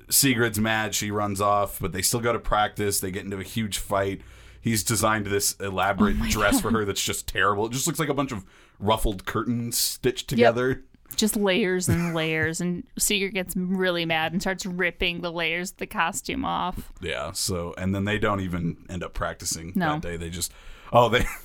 Sigrid's 0.09 0.59
mad. 0.59 0.94
She 0.94 1.11
runs 1.11 1.40
off, 1.40 1.79
but 1.81 1.92
they 1.92 2.02
still 2.02 2.20
go 2.20 2.33
to 2.33 2.38
practice. 2.38 3.00
They 3.00 3.11
get 3.11 3.24
into 3.24 3.38
a 3.38 3.44
huge 3.44 3.79
fight. 3.79 4.22
He's 4.61 4.83
designed 4.83 5.26
this 5.26 5.55
elaborate 5.61 6.16
oh 6.20 6.29
dress 6.29 6.61
for 6.61 6.70
her 6.72 6.85
that's 6.85 7.02
just 7.02 7.29
terrible. 7.29 7.66
It 7.66 7.72
just 7.72 7.87
looks 7.87 7.98
like 7.98 8.09
a 8.09 8.14
bunch 8.14 8.33
of 8.33 8.44
ruffled 8.79 9.24
curtains 9.24 9.79
stitched 9.79 10.29
together. 10.29 10.85
Just 11.16 11.35
layers 11.37 11.88
and 11.88 12.14
layers 12.14 12.61
and 12.61 12.85
Sigrid 12.98 13.35
gets 13.35 13.57
really 13.57 14.05
mad 14.05 14.33
and 14.33 14.40
starts 14.40 14.66
ripping 14.66 15.22
the 15.22 15.33
layers 15.33 15.70
of 15.72 15.79
the 15.79 15.87
costume 15.87 16.44
off. 16.44 16.92
Yeah. 17.00 17.33
So, 17.33 17.74
and 17.79 17.94
then 17.94 18.05
they 18.05 18.18
don't 18.18 18.40
even 18.40 18.85
end 18.90 19.02
up 19.02 19.14
practicing 19.14 19.72
No. 19.74 19.94
that 19.94 20.02
day. 20.02 20.16
They 20.16 20.31
just, 20.31 20.52
oh, 20.92 21.09
they. 21.09 21.24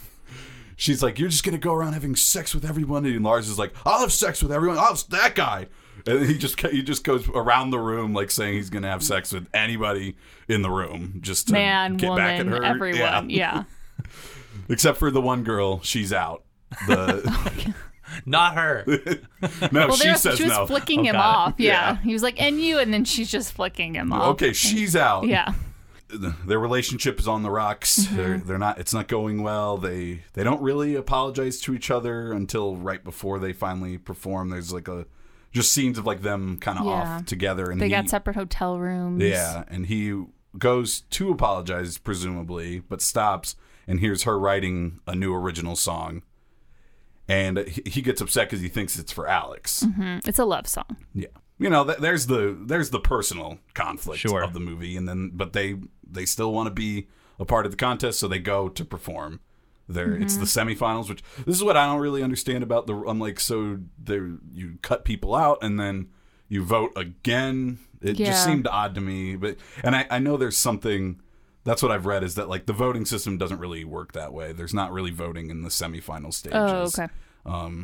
She's 0.75 1.03
like, 1.03 1.19
you're 1.19 1.29
just 1.29 1.43
gonna 1.43 1.59
go 1.59 1.73
around 1.73 1.93
having 1.93 2.15
sex 2.15 2.55
with 2.55 2.65
everyone, 2.65 3.05
and 3.05 3.23
Lars 3.23 3.47
is 3.47 3.59
like, 3.59 3.71
I'll 3.85 3.99
have 3.99 4.11
sex 4.11 4.41
with 4.41 4.51
everyone. 4.51 4.79
I'll 4.79 4.95
that 5.09 5.35
guy, 5.35 5.67
and 6.07 6.25
he 6.25 6.39
just 6.39 6.59
he 6.59 6.81
just 6.81 7.03
goes 7.03 7.29
around 7.29 7.69
the 7.69 7.77
room 7.77 8.15
like 8.15 8.31
saying 8.31 8.55
he's 8.55 8.71
gonna 8.71 8.89
have 8.89 9.03
sex 9.03 9.31
with 9.31 9.47
anybody 9.53 10.15
in 10.47 10.63
the 10.63 10.71
room, 10.71 11.19
just 11.21 11.47
to 11.49 11.53
Man, 11.53 11.97
get 11.97 12.15
back 12.15 12.39
at 12.39 12.45
woman, 12.45 12.63
her. 12.63 12.67
everyone. 12.67 13.29
Yeah. 13.29 13.63
Yeah. 13.99 14.03
except 14.69 14.97
for 14.97 15.11
the 15.11 15.21
one 15.21 15.43
girl, 15.43 15.81
she's 15.81 16.11
out. 16.11 16.45
The 16.87 17.21
oh 17.27 17.73
Not 18.25 18.55
her. 18.55 18.83
no, 19.71 19.87
Well, 19.87 19.91
she 19.95 20.03
there, 20.07 20.15
says 20.15 20.37
she 20.37 20.43
was 20.43 20.53
no. 20.53 20.65
flicking 20.67 21.01
Oh, 21.01 21.03
him 21.03 21.15
off. 21.17 21.55
Yeah. 21.57 21.71
Yeah. 21.93 21.97
He 22.01 22.13
was 22.13 22.23
like, 22.23 22.41
and 22.41 22.59
you, 22.59 22.79
and 22.79 22.93
then 22.93 23.05
she's 23.05 23.29
just 23.31 23.53
flicking 23.53 23.95
him 23.95 24.11
off. 24.13 24.29
Okay, 24.33 24.53
she's 24.53 24.95
out. 24.95 25.27
Yeah. 25.27 25.53
their 26.45 26.59
relationship 26.59 27.19
is 27.19 27.27
on 27.27 27.41
the 27.43 27.49
rocks. 27.49 27.99
Mm-hmm. 27.99 28.15
They're 28.17 28.37
they're 28.39 28.57
not. 28.57 28.79
It's 28.79 28.93
not 28.93 29.07
going 29.07 29.43
well. 29.43 29.77
They 29.77 30.23
they 30.33 30.43
don't 30.43 30.61
really 30.61 30.95
apologize 30.95 31.59
to 31.61 31.73
each 31.73 31.89
other 31.89 32.33
until 32.33 32.75
right 32.75 33.01
before 33.03 33.39
they 33.39 33.53
finally 33.53 33.97
perform. 33.97 34.49
There's 34.49 34.73
like 34.73 34.87
a 34.89 35.05
just 35.53 35.71
scenes 35.71 35.97
of 35.97 36.05
like 36.05 36.21
them 36.21 36.57
kind 36.57 36.79
of 36.79 36.85
Yeah. 36.85 36.91
off 37.17 37.25
together, 37.25 37.71
and 37.71 37.79
They 37.79 37.85
he, 37.85 37.91
got 37.91 38.09
separate 38.09 38.35
hotel 38.35 38.77
rooms. 38.79 39.21
yeah, 39.23 39.63
and 39.69 39.85
he 39.85 40.23
goes 40.57 41.01
to 41.11 41.31
apologize 41.31 41.97
presumably, 41.97 42.79
but 42.79 43.01
stops 43.01 43.55
and 43.87 43.99
hears 44.01 44.23
her 44.23 44.37
writing 44.37 44.99
a 45.07 45.15
new 45.15 45.33
original 45.33 45.75
song. 45.77 46.23
And 47.27 47.59
he 47.59 47.81
he 47.85 48.01
gets 48.01 48.19
upset 48.21 48.47
because 48.49 48.61
he 48.61 48.67
thinks 48.67 48.97
it's 48.99 49.11
for 49.11 49.27
Alex. 49.27 49.85
Mm, 49.87 50.27
It's 50.27 50.39
a 50.39 50.45
love 50.45 50.67
song. 50.67 50.97
Yeah, 51.13 51.27
you 51.59 51.69
know, 51.69 51.85
th- 51.85 51.99
there's 51.99 52.27
the 52.27 52.57
there's 52.59 52.89
the 52.89 52.99
personal 52.99 53.59
conflict 53.73 54.19
Sure. 54.19 54.43
of 54.43 54.53
the 54.53 54.59
movie, 54.59 54.97
and 54.97 55.07
then 55.07 55.31
but 55.33 55.53
they 55.53 55.77
they 56.05 56.25
still 56.25 56.51
want 56.51 56.67
to 56.67 56.71
be 56.73 57.07
a 57.39 57.45
part 57.45 57.65
of 57.65 57.71
the 57.71 57.77
contest, 57.77 58.19
so 58.19 58.27
they 58.27 58.39
go 58.39 58.67
to 58.69 58.83
perform. 58.83 59.39
There, 59.87 60.13
it's 60.13 60.37
the 60.37 60.45
semifinals, 60.45 61.09
which 61.09 61.21
this 61.45 61.55
is 61.55 61.63
what 61.63 61.77
I 61.77 61.85
don't 61.85 61.99
really 62.01 62.23
understand 62.23 62.63
about 62.63 62.85
the. 62.87 62.95
I'm 62.95 63.19
like, 63.19 63.39
so 63.39 63.79
there 63.97 64.31
you 64.51 64.77
cut 64.81 65.05
people 65.05 65.33
out 65.35 65.59
and 65.61 65.79
then 65.79 66.09
you 66.49 66.63
vote 66.63 66.91
again. 66.97 67.77
It 68.01 68.17
Yeah. 68.19 68.27
just 68.27 68.43
seemed 68.43 68.67
odd 68.67 68.95
to 68.95 69.01
me, 69.01 69.35
but 69.37 69.57
and 69.83 69.95
I, 69.95 70.05
I 70.09 70.19
know 70.19 70.35
there's 70.37 70.57
something. 70.57 71.20
That's 71.63 71.83
what 71.83 71.91
I've 71.91 72.05
read 72.05 72.23
is 72.23 72.35
that 72.35 72.49
like 72.49 72.65
the 72.65 72.73
voting 72.73 73.05
system 73.05 73.37
doesn't 73.37 73.59
really 73.59 73.85
work 73.85 74.13
that 74.13 74.33
way. 74.33 74.51
There's 74.51 74.73
not 74.73 74.91
really 74.91 75.11
voting 75.11 75.49
in 75.51 75.61
the 75.61 75.69
semifinal 75.69 76.33
stages. 76.33 76.97
Oh, 76.97 77.03
okay. 77.03 77.13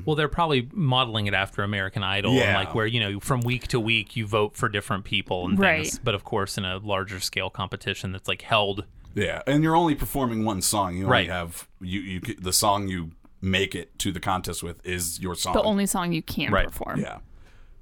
Well, 0.05 0.15
they're 0.15 0.27
probably 0.27 0.69
modeling 0.71 1.25
it 1.27 1.33
after 1.33 1.63
American 1.63 2.03
Idol, 2.03 2.31
and 2.31 2.39
Yeah. 2.39 2.57
like 2.59 2.75
where 2.75 2.85
you 2.85 2.99
know 2.99 3.19
from 3.19 3.41
week 3.41 3.67
to 3.69 3.79
week 3.79 4.15
you 4.15 4.25
vote 4.27 4.55
for 4.55 4.69
different 4.69 5.03
people 5.03 5.47
and 5.47 5.57
Right. 5.59 5.83
things. 5.83 5.99
But 5.99 6.13
of 6.15 6.23
course, 6.23 6.57
in 6.57 6.65
a 6.65 6.77
larger 6.77 7.19
scale 7.19 7.49
competition 7.49 8.11
that's 8.11 8.27
like 8.27 8.43
held. 8.43 8.85
Yeah, 9.15 9.41
and 9.47 9.63
you're 9.63 9.75
only 9.75 9.95
performing 9.95 10.45
one 10.45 10.61
song. 10.61 10.93
You 10.95 11.05
only 11.05 11.11
Right. 11.11 11.29
have 11.29 11.67
you 11.81 11.99
you 12.01 12.19
the 12.39 12.53
song 12.53 12.87
you 12.87 13.11
make 13.41 13.73
it 13.75 13.97
to 13.99 14.11
the 14.11 14.19
contest 14.19 14.61
with 14.63 14.83
is 14.85 15.19
your 15.19 15.33
song. 15.35 15.53
The 15.53 15.61
only 15.63 15.85
song 15.87 16.11
you 16.13 16.21
can 16.23 16.51
Right. 16.51 16.65
perform. 16.67 16.99
yeah. 16.99 17.19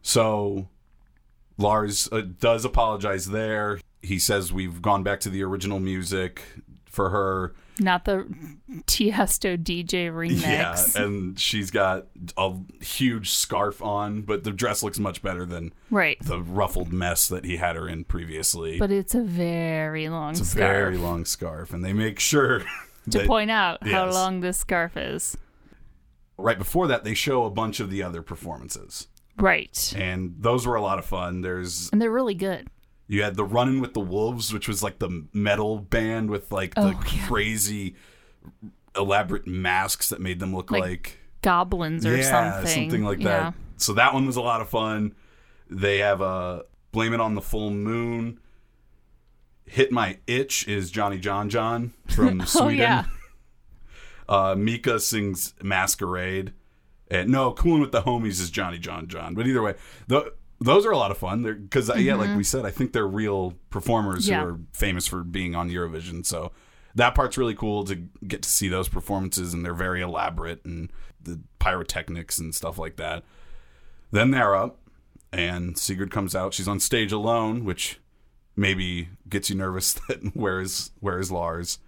So 0.01 0.67
Lars 1.57 2.09
uh, 2.11 2.21
does 2.39 2.65
apologize 2.65 3.27
there. 3.27 3.79
He 4.05 4.19
says 4.19 4.53
we've 4.53 4.81
gone 4.81 5.03
back 5.03 5.19
to 5.21 5.29
the 5.29 5.43
original 5.43 5.79
music 5.79 6.41
for 6.85 7.09
her. 7.09 7.53
Not 7.77 8.05
the 8.05 8.25
Tiesto 8.85 9.57
DJ 9.61 10.09
remix. 10.09 10.41
Yeah, 10.95 11.03
and 11.03 11.37
she's 11.37 11.71
got 11.71 12.07
a 12.37 12.53
huge 12.81 13.31
scarf 13.31 13.81
on, 13.81 14.21
but 14.21 14.45
the 14.45 14.51
dress 14.51 14.81
looks 14.81 14.97
much 14.97 15.21
better 15.21 15.45
than 15.45 15.73
right. 15.91 16.17
the 16.21 16.39
ruffled 16.41 16.93
mess 16.93 17.27
that 17.27 17.43
he 17.43 17.57
had 17.57 17.75
her 17.75 17.89
in 17.89 18.05
previously. 18.05 18.79
But 18.79 18.91
it's 18.91 19.13
a 19.13 19.21
very 19.21 20.07
long 20.07 20.31
it's 20.31 20.39
a 20.41 20.45
scarf. 20.45 20.71
very 20.71 20.97
long 20.97 21.25
scarf, 21.25 21.73
and 21.73 21.83
they 21.83 21.91
make 21.91 22.19
sure 22.19 22.59
to 23.09 23.17
that- 23.17 23.27
point 23.27 23.51
out 23.51 23.85
how 23.85 24.09
long 24.09 24.39
this 24.39 24.57
scarf 24.57 24.95
is. 24.95 25.35
right 26.37 26.57
before 26.57 26.87
that 26.87 27.03
they 27.03 27.13
show 27.13 27.43
a 27.43 27.49
bunch 27.49 27.81
of 27.81 27.89
the 27.89 28.01
other 28.03 28.21
performances. 28.21 29.07
Right. 29.37 29.93
and 29.97 30.35
those 30.39 30.65
were 30.65 30.75
a 30.75 30.81
lot 30.81 30.97
of 30.97 31.03
fun. 31.03 31.41
There's 31.41 31.89
And 31.91 32.01
they're 32.01 32.09
really 32.09 32.35
good. 32.35 32.69
You 33.07 33.21
had 33.23 33.35
the 33.35 33.43
Running 33.45 33.79
with 33.81 33.93
the 33.93 33.99
Wolves, 33.99 34.53
which 34.53 34.67
was 34.67 34.81
like 34.83 34.99
the 34.99 35.25
metal 35.33 35.79
band 35.79 36.29
with 36.29 36.51
like 36.51 36.75
the 36.75 36.81
Oh, 36.81 36.89
yeah. 36.89 37.27
crazy 37.27 37.95
elaborate 38.95 39.45
masks 39.47 40.09
that 40.09 40.21
made 40.21 40.39
them 40.39 40.55
look 40.55 40.71
Like 40.71 40.81
like, 40.81 41.19
Goblins 41.41 42.05
or 42.05 42.21
something. 42.23 42.67
yeah, 42.67 42.73
something. 42.75 43.03
like 43.03 43.19
Yeah. 43.19 43.25
that. 43.27 43.53
So 43.77 43.93
that 43.93 44.13
one 44.13 44.25
was 44.25 44.35
a 44.37 44.41
lot 44.41 44.61
of 44.61 44.69
fun. 44.69 45.13
They 45.69 45.97
have 45.99 46.21
a 46.21 46.63
Blame 46.91 47.13
It 47.13 47.19
on 47.19 47.35
the 47.35 47.41
Full 47.41 47.71
Moon. 47.71 48.39
Hit 49.65 49.91
My 49.91 50.19
Itch 50.27 50.67
is 50.67 50.91
Johnny 50.91 51.17
John 51.17 51.49
John 51.49 51.93
from 52.07 52.41
Oh, 52.41 52.45
Sweden. 52.45 52.77
yeah. 52.77 53.05
Uh, 54.27 54.55
Mika 54.57 54.99
sings 54.99 55.53
Masquerade. 55.61 56.53
And 57.11 57.29
no, 57.29 57.51
Coolin' 57.53 57.81
with 57.81 57.91
the 57.91 58.01
Homies 58.01 58.41
is 58.41 58.49
Johnny 58.49 58.79
John 58.79 59.05
John. 59.07 59.35
But 59.35 59.45
either 59.45 59.61
way, 59.61 59.75
th 60.09 60.23
those 60.59 60.85
are 60.85 60.91
a 60.91 60.97
lot 60.97 61.11
of 61.11 61.17
fun. 61.17 61.43
Because 61.43 61.91
yeah, 61.97 62.15
like 62.15 62.35
we 62.35 62.43
said, 62.43 62.65
I 62.65 62.71
think 62.71 62.93
they're 62.93 63.07
real 63.07 63.53
performers 63.69 64.25
Mm-hmm. 64.25 64.31
Yeah. 64.31 64.41
who 64.43 64.47
are 64.53 64.59
famous 64.73 65.07
for 65.07 65.23
being 65.23 65.55
on 65.55 65.69
Eurovision. 65.69 66.25
So 66.25 66.51
that 66.95 67.13
part's 67.15 67.37
really 67.37 67.55
cool 67.55 67.83
to 67.85 67.95
get 68.27 68.41
to 68.43 68.49
see 68.49 68.67
those 68.69 68.87
performances, 68.87 69.53
and 69.53 69.65
they're 69.65 69.73
very 69.73 70.01
elaborate 70.01 70.63
and 70.65 70.91
the 71.21 71.41
pyrotechnics 71.59 72.37
and 72.37 72.53
stuff 72.55 72.77
like 72.77 72.95
that. 72.97 73.23
Then 74.11 74.31
they're 74.31 74.55
up, 74.55 74.79
and 75.33 75.77
Sigrid 75.77 76.11
comes 76.11 76.35
out. 76.35 76.53
She's 76.53 76.67
on 76.67 76.79
stage 76.79 77.11
alone, 77.11 77.65
which 77.65 77.99
maybe 78.55 79.09
gets 79.27 79.49
you 79.49 79.55
nervous 79.57 79.93
that 80.07 80.35
where 80.35 80.61
is 80.61 80.91
where 81.01 81.19
is 81.19 81.31
Lars? 81.31 81.79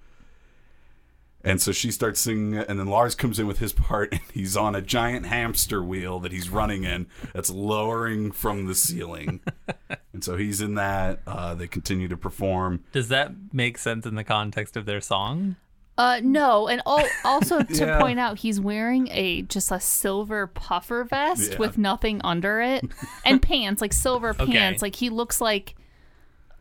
And 1.47 1.61
so 1.61 1.71
she 1.71 1.91
starts 1.91 2.19
singing, 2.19 2.55
and 2.57 2.77
then 2.79 2.87
Lars 2.87 3.15
comes 3.15 3.39
in 3.39 3.47
with 3.47 3.59
his 3.59 3.71
part, 3.73 4.11
and 4.11 4.21
he's 4.33 4.57
on 4.57 4.75
a 4.75 4.81
giant 4.81 5.25
hamster 5.27 5.81
wheel 5.81 6.19
that 6.19 6.31
he's 6.31 6.49
running 6.49 6.83
in 6.83 7.07
that's 7.33 7.49
lowering 7.49 8.31
from 8.31 8.65
the 8.65 8.75
ceiling. 8.75 9.39
and 10.13 10.23
so 10.23 10.35
he's 10.35 10.59
in 10.61 10.75
that. 10.75 11.21
Uh, 11.25 11.55
they 11.55 11.67
continue 11.67 12.07
to 12.09 12.17
perform. 12.17 12.83
Does 12.91 13.07
that 13.07 13.31
make 13.53 13.77
sense 13.77 14.05
in 14.05 14.15
the 14.15 14.23
context 14.25 14.75
of 14.75 14.85
their 14.85 14.99
song? 15.01 15.55
Uh, 15.97 16.19
no, 16.21 16.67
and 16.67 16.81
al- 16.85 17.07
also 17.23 17.63
to 17.63 17.73
Yeah. 17.85 17.99
point 17.99 18.19
out, 18.19 18.39
he's 18.39 18.59
wearing 18.59 19.07
a 19.11 19.41
just 19.43 19.71
a 19.71 19.79
silver 19.79 20.45
puffer 20.47 21.03
vest 21.05 21.53
Yeah. 21.53 21.57
with 21.57 21.77
nothing 21.77 22.21
under 22.23 22.59
it, 22.61 22.83
and 23.25 23.41
pants 23.41 23.81
like 23.81 23.93
silver 23.93 24.33
pants. 24.33 24.81
Like 24.81 24.95
he 24.95 25.09
looks 25.09 25.39
like 25.41 25.75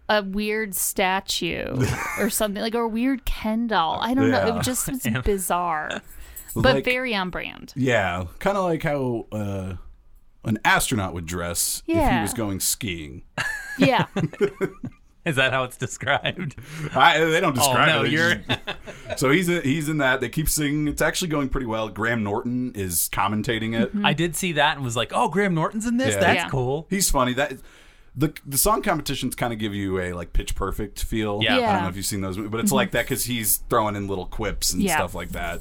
a 0.09 0.23
weird 0.23 0.75
statue 0.75 1.77
or 2.19 2.31
something, 2.31 2.63
like 2.63 2.75
or 2.75 2.83
a 2.83 2.89
weird 2.89 3.25
Ken 3.25 3.67
doll. 3.67 3.99
I 4.01 4.15
don't 4.15 4.31
know. 4.31 4.47
Yeah. 4.47 4.59
It 4.59 4.63
just 4.63 4.89
was 4.89 5.07
bizarre, 5.25 6.03
but 6.55 6.77
Like- 6.77 6.85
very 6.85 7.15
on 7.15 7.31
brand. 7.31 7.73
Yeah, 7.77 8.27
kind 8.39 8.57
of 8.57 8.65
like 8.65 8.83
how 8.83 9.27
uh, 9.33 9.75
an 10.45 10.59
astronaut 10.65 11.15
would 11.15 11.27
dress 11.27 11.83
if 11.87 11.95
he 11.95 12.01
Yeah. 12.01 12.23
was 12.23 12.35
going 12.35 12.61
skiing. 12.61 13.23
Yeah, 13.79 14.07
Is 15.25 15.35
that 15.37 15.53
how 15.53 15.65
it's 15.65 15.77
described? 15.77 16.55
I, 16.95 17.19
they 17.19 17.41
don't 17.41 17.55
describe 17.57 17.89
no, 17.89 18.01
it. 18.01 18.05
they 18.05 18.11
you're- 18.11 18.45
just- 18.49 19.19
so 19.19 19.31
he's 19.31 19.49
in, 19.49 19.61
he's 19.63 19.89
in 19.89 19.99
that. 19.99 20.21
They 20.21 20.29
keep 20.29 20.49
singing. 20.49 20.87
It's 20.87 21.03
actually 21.03 21.29
going 21.29 21.49
pretty 21.49 21.67
well. 21.67 21.89
Graham 21.89 22.23
Norton 22.23 22.73
is 22.77 23.09
commentating 23.13 23.79
it. 23.81 23.91
I 24.05 24.13
did 24.13 24.37
see 24.37 24.53
that 24.53 24.77
and 24.77 24.85
was 24.85 24.95
like, 24.97 25.11
"Oh, 25.15 25.29
Graham 25.29 25.53
Norton's 25.55 25.85
in 25.87 25.97
this. 25.97 26.15
Yeah. 26.15 26.21
That's 26.21 26.37
Yeah. 26.45 26.49
cool." 26.49 26.87
He's 26.91 27.11
funny. 27.11 27.33
That 27.35 27.55
the 28.17 28.33
the 28.47 28.57
song 28.59 28.83
competitions 28.83 29.35
kind 29.35 29.53
of 29.53 29.59
give 29.59 29.75
you 29.75 30.01
a 30.01 30.13
like 30.15 30.33
pitch 30.33 30.55
perfect 30.55 31.03
feel. 31.05 31.41
Yeah. 31.43 31.57
I 31.57 31.73
don't 31.75 31.83
know 31.83 31.89
if 31.89 31.97
you've 31.97 32.07
seen 32.07 32.23
those, 32.23 32.37
but 32.39 32.61
it's 32.61 32.73
like 32.73 32.93
that 32.93 33.05
because 33.05 33.25
he's 33.25 33.59
throwing 33.69 33.95
in 33.97 34.09
little 34.09 34.27
quips 34.27 34.73
and 34.73 34.83
Yeah. 34.83 34.97
stuff 34.97 35.15
like 35.15 35.31
that. 35.31 35.61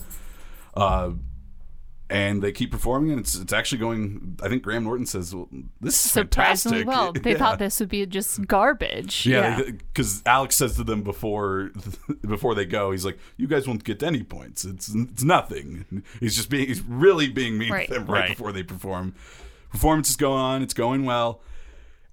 Uh, 0.74 1.12
and 2.08 2.44
they 2.44 2.52
keep 2.52 2.70
performing, 2.72 3.10
and 3.12 3.20
it's 3.20 3.34
it's 3.36 3.52
actually 3.52 3.80
going. 3.80 4.38
I 4.44 4.48
think 4.48 4.62
Graham 4.62 4.84
Norton 4.84 5.08
says, 5.08 5.34
well, 5.34 5.50
"This 5.82 5.96
is 6.06 6.12
Surprisingly 6.12 6.84
fantastic." 6.84 6.88
well. 6.88 7.12
They 7.14 7.32
Yeah. 7.34 7.38
thought 7.40 7.58
this 7.58 7.80
would 7.80 7.90
be 7.90 8.06
just 8.06 8.46
garbage. 8.46 9.26
Yeah, 9.26 9.60
because 9.66 10.22
Alex 10.24 10.56
says 10.56 10.76
to 10.76 10.84
them 10.84 11.02
before 11.02 11.72
before 12.22 12.54
they 12.54 12.66
go, 12.66 12.92
he's 12.92 13.06
like, 13.06 13.18
"You 13.38 13.48
guys 13.48 13.68
won't 13.68 13.84
get 13.84 14.04
any 14.04 14.22
points. 14.22 14.66
It's 14.66 14.88
it's 14.94 15.24
nothing." 15.24 16.04
He's 16.20 16.36
just 16.36 16.50
being 16.52 16.68
he's 16.68 16.82
really 16.84 17.28
being 17.28 17.58
mean 17.58 17.72
Right. 17.72 17.88
to 17.88 17.96
them 17.96 18.06
right, 18.06 18.20
Right. 18.20 18.30
before 18.30 18.52
they 18.52 18.62
perform. 18.62 19.16
Performance 19.72 20.10
is 20.12 20.16
going 20.16 20.40
on. 20.40 20.62
It's 20.62 20.76
going 20.76 21.06
well, 21.06 21.42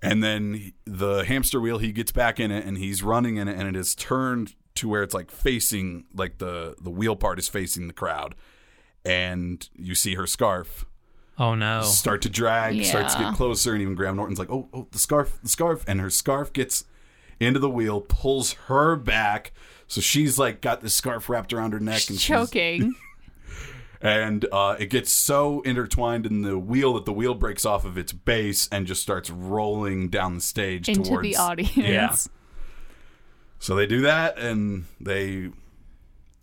and 0.03 0.23
then 0.23 0.73
the 0.85 1.25
hamster 1.25 1.61
wheel 1.61 1.79
he 1.79 1.93
gets 1.93 2.13
back 2.13 2.41
in 2.41 2.51
it 2.51 2.65
and 2.67 2.77
he's 2.79 3.03
running 3.03 3.37
in 3.37 3.49
it, 3.49 3.57
and 3.59 3.69
it 3.69 3.77
is 3.77 3.95
turned 3.95 4.55
to 4.75 4.89
where 4.89 5.03
it's 5.03 5.15
like 5.15 5.31
facing 5.31 6.05
like 6.15 6.39
the 6.39 6.75
the 6.81 6.91
wheel 6.91 7.15
part 7.17 7.39
is 7.39 7.49
facing 7.49 7.87
the 7.87 7.93
crowd, 7.95 8.35
and 9.05 9.69
you 9.75 9.95
see 9.95 10.15
her 10.15 10.27
scarf 10.27 10.85
Oh 11.39 11.55
no. 11.55 11.83
start 11.83 12.23
to 12.23 12.29
drag, 12.29 12.85
starts 12.85 13.15
to 13.15 13.21
get 13.23 13.35
closer, 13.35 13.73
and 13.73 13.83
even 13.83 13.95
Graham 13.95 14.17
Norton's 14.17 14.39
like, 14.39 14.51
"Oh, 14.51 14.69
oh, 14.73 14.87
the 14.91 14.99
scarf, 14.99 15.39
the 15.43 15.49
scarf," 15.49 15.85
and 15.89 16.01
her 16.01 16.11
scarf 16.11 16.53
gets 16.53 16.85
into 17.41 17.59
the 17.59 17.71
wheel, 17.71 18.01
pulls 18.01 18.53
her 18.69 18.97
back, 18.97 19.53
so 19.89 20.01
she's 20.01 20.39
like 20.39 20.61
got 20.61 20.81
this 20.83 20.95
scarf 20.95 21.29
wrapped 21.29 21.53
around 21.53 21.73
her 21.73 21.81
neck, 21.81 22.09
and 22.09 22.19
she's, 22.21 22.23
Choking. 22.23 22.95
and 24.03 24.45
uh, 24.53 24.77
it 24.79 24.87
gets 24.91 25.11
so 25.13 25.61
intertwined 25.63 26.27
in 26.27 26.43
the 26.43 26.59
wheel 26.59 26.95
that 26.95 27.05
the 27.05 27.13
wheel 27.13 27.35
breaks 27.35 27.65
off 27.65 27.85
of 27.85 27.97
its 27.97 28.13
base 28.13 28.69
and 28.73 28.87
just 28.87 29.01
starts 29.01 29.31
rolling 29.31 30.09
down 30.09 30.35
the 30.35 30.41
stage 30.41 30.89
into 30.89 31.09
towards 31.11 31.23
the 31.29 31.37
audience. 31.37 31.77
Yeah. 31.77 32.15
So 33.59 33.77
they 33.77 33.87
do 33.87 34.01
that, 34.03 34.39
and 34.39 34.87
they 35.01 35.51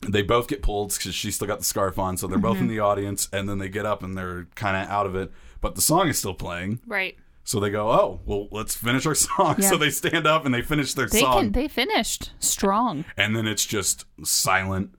they 0.01 0.21
both 0.21 0.47
get 0.47 0.61
pulled 0.61 0.93
because 0.97 1.13
she's 1.13 1.35
still 1.35 1.47
got 1.47 1.59
the 1.59 1.65
scarf 1.65 1.99
on. 1.99 2.15
So 2.15 2.27
they're 2.27 2.37
both 2.37 2.57
in 2.57 2.63
Mm-hmm. 2.63 2.69
the 2.69 2.79
audience, 2.79 3.27
and 3.33 3.49
then 3.49 3.57
they 3.59 3.67
get 3.67 3.85
up 3.85 4.01
and 4.01 4.17
they're 4.17 4.47
kind 4.55 4.77
of 4.77 4.89
out 4.89 5.05
of 5.05 5.15
it, 5.15 5.29
but 5.59 5.75
the 5.75 5.81
song 5.81 6.07
is 6.07 6.17
still 6.17 6.33
playing. 6.33 6.79
Right. 6.87 7.17
So 7.43 7.59
they 7.59 7.69
go, 7.71 7.89
oh, 7.91 8.19
well, 8.25 8.47
let's 8.51 8.75
finish 8.75 9.05
our 9.05 9.15
song. 9.15 9.55
Yeah. 9.59 9.69
So 9.69 9.77
they 9.77 9.89
stand 9.89 10.25
up 10.27 10.45
and 10.45 10.53
they 10.53 10.61
finish 10.61 10.93
their 10.93 11.07
They 11.07 11.19
song. 11.19 11.41
can 11.45 11.51
they 11.51 11.67
finished 11.67 12.31
strong. 12.39 13.03
and 13.17 13.35
then 13.35 13.47
it's 13.47 13.65
just 13.65 14.05
silent. 14.23 14.91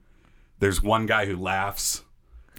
There's 0.59 0.83
one 0.83 1.07
guy 1.07 1.25
who 1.25 1.35
laughs. 1.37 2.03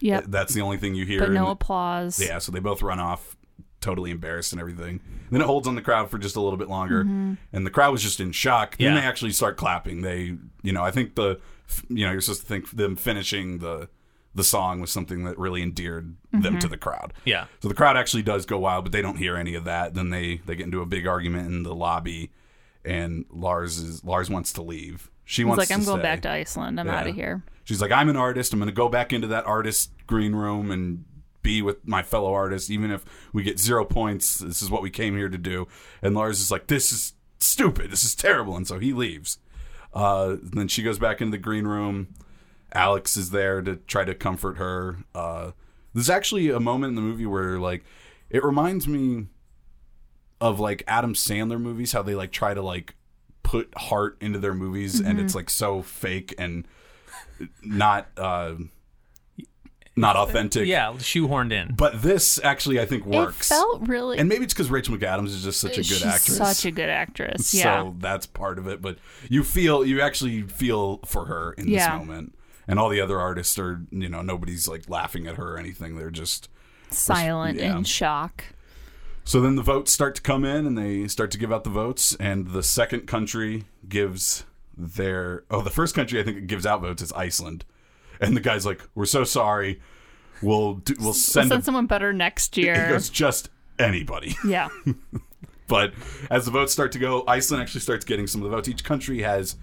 Yep. 0.02 0.24
That's 0.28 0.52
the 0.54 0.60
only 0.60 0.76
thing 0.76 0.94
you 0.94 1.04
hear. 1.06 1.20
But 1.20 1.30
no 1.30 1.44
And- 1.44 1.52
applause. 1.52 2.20
yeah, 2.24 2.38
so 2.38 2.52
they 2.52 2.60
both 2.60 2.82
run 2.82 2.98
off, 3.00 3.36
totally 3.80 4.10
embarrassed 4.10 4.52
and 4.52 4.60
everything. 4.60 5.00
then 5.30 5.40
it 5.40 5.46
holds 5.46 5.66
on 5.66 5.74
the 5.74 5.82
crowd 5.82 6.10
for 6.10 6.18
just 6.18 6.36
a 6.36 6.40
little 6.40 6.58
bit 6.58 6.68
longer. 6.68 7.04
Mm-hmm. 7.04 7.34
And 7.52 7.66
the 7.66 7.70
crowd 7.70 7.90
was 7.92 8.02
just 8.02 8.20
in 8.20 8.32
shock. 8.32 8.76
Then 8.76 8.94
Yeah. 8.94 9.00
they 9.00 9.06
actually 9.06 9.32
start 9.32 9.56
clapping. 9.56 10.02
They, 10.02 10.36
you 10.62 10.72
know, 10.72 10.82
I 10.84 10.90
think 10.90 11.14
the, 11.14 11.40
you 11.88 12.04
know, 12.04 12.12
you're 12.12 12.20
supposed 12.20 12.42
to 12.42 12.46
think 12.46 12.70
them 12.72 12.96
finishing 12.96 13.58
the 13.58 13.88
the 14.34 14.42
song 14.44 14.80
was 14.80 14.90
something 14.90 15.24
that 15.24 15.38
really 15.38 15.62
endeared 15.62 16.16
them 16.32 16.42
Mm-hmm. 16.42 16.58
to 16.60 16.68
the 16.68 16.78
crowd. 16.78 17.12
Yeah. 17.26 17.46
So 17.60 17.68
the 17.68 17.74
crowd 17.74 17.98
actually 17.98 18.22
does 18.22 18.46
go 18.46 18.58
wild, 18.58 18.84
but 18.86 18.90
they 18.92 19.02
don't 19.02 19.16
hear 19.18 19.36
any 19.36 19.54
of 19.54 19.64
that. 19.64 19.92
Then 19.94 20.08
they 20.10 20.40
they 20.46 20.54
get 20.56 20.64
into 20.64 20.80
a 20.80 20.86
big 20.86 21.06
argument 21.06 21.48
in 21.48 21.62
the 21.64 21.74
lobby, 21.74 22.30
and 22.84 23.24
Lars 23.30 23.78
is 23.78 24.02
Lars 24.04 24.30
wants 24.30 24.52
to 24.54 24.62
leave. 24.62 25.10
She 25.24 25.42
He's 25.42 25.48
wants 25.48 25.58
like, 25.58 25.76
I'm 25.76 25.84
going 25.84 25.98
stay. 25.98 26.02
back 26.02 26.22
to 26.22 26.30
Iceland. 26.30 26.78
I'm 26.80 26.88
out 26.88 27.06
of 27.06 27.14
here. 27.14 27.42
She's 27.64 27.80
like, 27.80 27.92
I'm 27.92 28.08
an 28.08 28.16
artist. 28.16 28.52
I'm 28.52 28.58
going 28.58 28.68
to 28.68 28.74
go 28.74 28.88
back 28.88 29.12
into 29.12 29.28
that 29.28 29.46
artist 29.46 29.92
green 30.06 30.34
room 30.34 30.70
and 30.70 31.04
be 31.42 31.62
with 31.62 31.86
my 31.86 32.02
fellow 32.02 32.32
artists, 32.32 32.70
even 32.70 32.90
if 32.90 33.04
we 33.32 33.42
get 33.42 33.58
zero 33.58 33.84
points. 33.84 34.38
This 34.38 34.62
is 34.62 34.70
what 34.70 34.82
we 34.82 34.90
came 34.90 35.16
here 35.16 35.28
to 35.28 35.38
do. 35.38 35.68
And 36.02 36.14
Lars 36.14 36.40
is 36.40 36.50
like, 36.50 36.66
this 36.66 36.92
is 36.92 37.14
stupid. 37.40 37.90
This 37.90 38.04
is 38.04 38.14
terrible. 38.14 38.56
And 38.56 38.66
so 38.66 38.78
he 38.78 38.92
leaves. 38.92 39.38
Uh, 39.94 40.36
then 40.42 40.68
she 40.68 40.82
goes 40.82 40.98
back 40.98 41.20
into 41.20 41.32
the 41.32 41.42
green 41.42 41.66
room. 41.66 42.14
Alex 42.74 43.16
is 43.16 43.30
there 43.30 43.60
to 43.62 43.76
try 43.76 44.04
to 44.04 44.14
comfort 44.14 44.56
her. 44.56 44.98
Uh, 45.14 45.52
there's 45.94 46.10
actually 46.10 46.50
a 46.50 46.60
moment 46.60 46.90
in 46.90 46.94
the 46.94 47.02
movie 47.02 47.26
where, 47.26 47.58
like, 47.58 47.84
it 48.30 48.42
reminds 48.42 48.88
me 48.88 49.26
of 50.40 50.58
like 50.58 50.82
Adam 50.88 51.14
Sandler 51.14 51.60
movies, 51.60 51.92
how 51.92 52.02
they 52.02 52.14
like 52.14 52.32
try 52.32 52.54
to 52.54 52.62
like 52.62 52.94
put 53.52 53.76
heart 53.76 54.16
into 54.22 54.38
their 54.38 54.54
movies, 54.54 54.98
and 54.98 55.20
it's 55.20 55.34
like 55.34 55.50
so 55.50 55.82
fake 55.82 56.34
and 56.38 56.66
not 57.62 58.08
uh, 58.16 58.54
not 59.94 60.16
authentic. 60.16 60.66
Yeah, 60.66 60.92
shoehorned 60.94 61.52
in. 61.52 61.74
But 61.74 62.00
this 62.00 62.40
actually, 62.42 62.80
I 62.80 62.86
think, 62.86 63.04
works. 63.04 63.50
It 63.50 63.54
felt 63.54 63.86
really. 63.86 64.16
and 64.16 64.26
maybe 64.26 64.44
it's 64.44 64.54
because 64.54 64.70
Rachel 64.70 64.96
McAdams 64.96 65.26
is 65.26 65.44
just 65.44 65.60
such 65.60 65.72
a 65.72 65.76
good 65.76 65.84
she's 65.84 66.04
actress. 66.04 66.38
Such 66.38 66.64
a 66.64 66.70
good 66.70 66.88
actress. 66.88 67.52
Yeah. 67.52 67.82
So 67.82 67.96
that's 67.98 68.24
part 68.24 68.58
of 68.58 68.66
it. 68.68 68.80
But 68.80 68.96
you 69.28 69.44
feel, 69.44 69.84
you 69.84 70.00
actually 70.00 70.42
feel 70.42 71.00
for 71.04 71.26
her 71.26 71.52
in 71.52 71.68
Yeah. 71.68 71.98
this 71.98 72.06
moment. 72.06 72.34
And 72.66 72.78
all 72.78 72.88
the 72.88 73.02
other 73.02 73.20
artists 73.20 73.58
are, 73.58 73.82
you 73.90 74.08
know, 74.08 74.22
nobody's 74.22 74.66
like 74.66 74.88
laughing 74.88 75.26
at 75.26 75.34
her 75.36 75.54
or 75.54 75.58
anything. 75.58 75.96
They're 75.96 76.10
just. 76.10 76.48
Silent 76.90 77.58
yeah. 77.58 77.76
in 77.76 77.84
shock. 77.84 78.44
So 79.24 79.40
then 79.40 79.54
the 79.56 79.62
votes 79.62 79.92
start 79.92 80.14
to 80.16 80.22
come 80.22 80.44
in 80.44 80.66
and 80.66 80.76
they 80.76 81.06
start 81.08 81.30
to 81.32 81.38
give 81.38 81.52
out 81.52 81.64
the 81.64 81.70
votes. 81.70 82.16
And 82.18 82.48
the 82.48 82.62
second 82.62 83.06
country 83.06 83.64
gives 83.88 84.44
their. 84.76 85.44
Oh, 85.50 85.60
the 85.62 85.70
first 85.70 85.94
country 85.94 86.20
I 86.20 86.24
think 86.24 86.36
that 86.36 86.46
gives 86.46 86.66
out 86.66 86.80
votes 86.82 87.02
is 87.02 87.12
Iceland. 87.12 87.64
And 88.20 88.36
the 88.36 88.40
guy's 88.40 88.66
like, 88.66 88.80
we're 88.94 89.06
so 89.06 89.24
sorry. 89.24 89.80
We'll, 90.42 90.74
do, 90.74 90.94
we'll 90.98 91.06
We'll 91.06 91.14
send, 91.14 91.48
send 91.50 91.62
a, 91.62 91.64
someone 91.64 91.86
better 91.86 92.12
next 92.12 92.56
year. 92.56 92.74
He 92.86 92.92
goes, 92.92 93.08
just 93.08 93.48
anybody. 93.78 94.34
yeah. 94.46 94.68
But 95.68 95.94
as 96.30 96.44
the 96.44 96.50
votes 96.50 96.72
start 96.72 96.92
to 96.92 96.98
go, 96.98 97.24
Iceland 97.26 97.62
actually 97.62 97.80
starts 97.80 98.04
getting 98.04 98.26
some 98.26 98.42
of 98.42 98.50
the 98.50 98.56
votes. 98.56 98.68
Each 98.68 98.82
country 98.84 99.22
has 99.22 99.56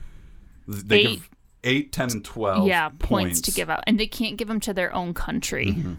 they 0.67 0.97
Eight. 0.99 1.07
give 1.09 1.29
eight, 1.65 1.91
10, 1.91 2.11
and 2.11 2.25
twelve. 2.25 2.67
yeah. 2.67 2.89
Points. 2.99 3.41
to 3.41 3.51
give 3.51 3.69
out. 3.69 3.83
And 3.85 3.99
they 3.99 4.07
can't 4.07 4.37
give 4.37 4.47
them 4.47 4.59
to 4.61 4.73
their 4.73 4.93
own 4.95 5.13
country. 5.13 5.67
Mm-hmm. 5.67 5.93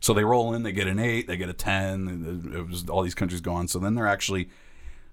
So 0.00 0.14
they 0.14 0.24
roll 0.24 0.54
in, 0.54 0.62
they 0.62 0.72
get 0.72 0.86
an 0.86 0.98
eight, 0.98 1.26
they 1.26 1.36
get 1.36 1.48
a 1.48 1.52
ten. 1.52 2.50
It 2.54 2.66
was 2.68 2.88
all 2.88 3.02
these 3.02 3.14
countries 3.14 3.40
gone. 3.40 3.68
So 3.68 3.78
then 3.78 3.94
they're 3.94 4.06
actually 4.06 4.48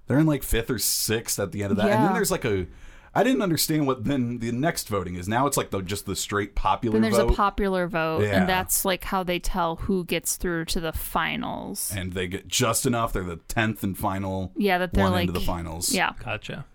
they're 0.07 0.19
in 0.19 0.25
like 0.25 0.43
fifth 0.43 0.69
or 0.69 0.79
sixth 0.79 1.39
at 1.39 1.51
the 1.51 1.61
end 1.63 1.71
of 1.71 1.77
that. 1.77 1.89
And 1.89 2.05
then 2.05 2.13
there's 2.13 2.31
like 2.31 2.45
a 2.45 2.67
I 3.15 3.23
didn't 3.23 3.41
understand 3.41 3.87
what 3.87 4.03
then 4.05 4.37
the 4.39 4.51
next 4.51 4.87
voting 4.89 5.15
is. 5.15 5.27
Now 5.27 5.47
it's 5.47 5.57
like 5.57 5.71
the 5.71 5.81
just 5.81 6.05
the 6.05 6.15
straight 6.15 6.55
popular 6.55 6.93
Then 6.93 7.01
there's 7.01 7.17
vote. 7.17 7.31
a 7.31 7.35
popular 7.35 7.87
vote. 7.87 8.21
Yeah. 8.23 8.39
And 8.39 8.47
that's 8.49 8.85
like 8.85 9.03
how 9.05 9.23
they 9.23 9.39
tell 9.39 9.77
who 9.77 10.05
gets 10.05 10.35
through 10.37 10.65
to 10.65 10.79
the 10.79 10.93
finals. 10.93 11.91
and 11.95 12.13
they 12.13 12.27
get 12.27 12.47
just 12.47 12.85
enough. 12.85 13.13
They're 13.13 13.23
the 13.23 13.37
tenth 13.47 13.83
and 13.83 13.97
final 13.97 14.51
Yeah, 14.55 14.77
that 14.77 14.93
they're 14.93 15.03
one 15.03 15.13
like 15.13 15.27
into 15.27 15.33
the 15.33 15.45
finals. 15.45 15.91
Yeah. 15.91 16.13
Gotcha. 16.23 16.65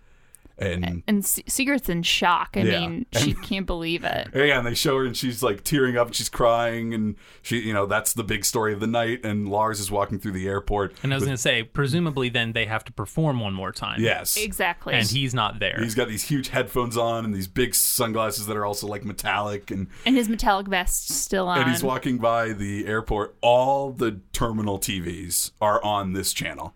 And 0.58 1.02
And 1.08 1.24
Se- 1.24 1.42
Sigrid's 1.48 1.88
in 1.88 2.02
shock. 2.02 2.50
I 2.54 2.60
Yeah. 2.60 2.80
mean, 2.80 3.06
she 3.18 3.34
can't 3.34 3.66
believe 3.66 4.04
it. 4.04 4.28
Yeah, 4.34 4.58
and 4.58 4.66
they 4.66 4.74
show 4.74 4.98
her, 4.98 5.04
and 5.04 5.16
she's 5.16 5.42
like 5.42 5.64
tearing 5.64 5.96
up, 5.96 6.08
and 6.08 6.16
she's 6.16 6.28
crying, 6.28 6.94
and 6.94 7.16
she, 7.42 7.58
you 7.60 7.72
know, 7.72 7.86
that's 7.86 8.12
the 8.12 8.22
big 8.24 8.44
story 8.44 8.72
of 8.72 8.80
the 8.80 8.86
night. 8.86 9.24
And 9.24 9.48
Lars 9.48 9.80
is 9.80 9.90
walking 9.90 10.18
through 10.18 10.32
the 10.32 10.46
airport. 10.46 10.94
And 11.02 11.12
I 11.12 11.16
was 11.16 11.24
going 11.24 11.34
to 11.36 11.40
say, 11.42 11.62
presumably, 11.62 12.28
then 12.28 12.52
they 12.52 12.66
have 12.66 12.84
to 12.84 12.92
perform 12.92 13.40
one 13.40 13.54
more 13.54 13.72
time. 13.72 14.00
yes, 14.00 14.36
Exactly. 14.36 14.94
And 14.94 15.06
he's 15.08 15.34
not 15.34 15.58
there. 15.58 15.78
he's 15.80 15.94
got 15.94 16.08
these 16.08 16.24
huge 16.24 16.48
headphones 16.48 16.96
on 16.96 17.24
and 17.24 17.34
these 17.34 17.48
big 17.48 17.74
sunglasses 17.74 18.46
that 18.46 18.56
are 18.56 18.64
also 18.66 18.86
like 18.86 19.04
metallic, 19.04 19.70
and 19.70 19.88
and 20.06 20.16
his 20.16 20.28
metallic 20.28 20.68
vest 20.68 21.08
still 21.10 21.48
on. 21.48 21.58
and 21.58 21.70
he's 21.70 21.82
walking 21.82 22.18
by 22.18 22.52
the 22.52 22.86
airport. 22.86 23.34
All 23.40 23.90
the 23.92 24.20
terminal 24.32 24.78
TVs 24.78 25.52
are 25.60 25.82
on 25.84 26.12
this 26.12 26.32
channel. 26.32 26.74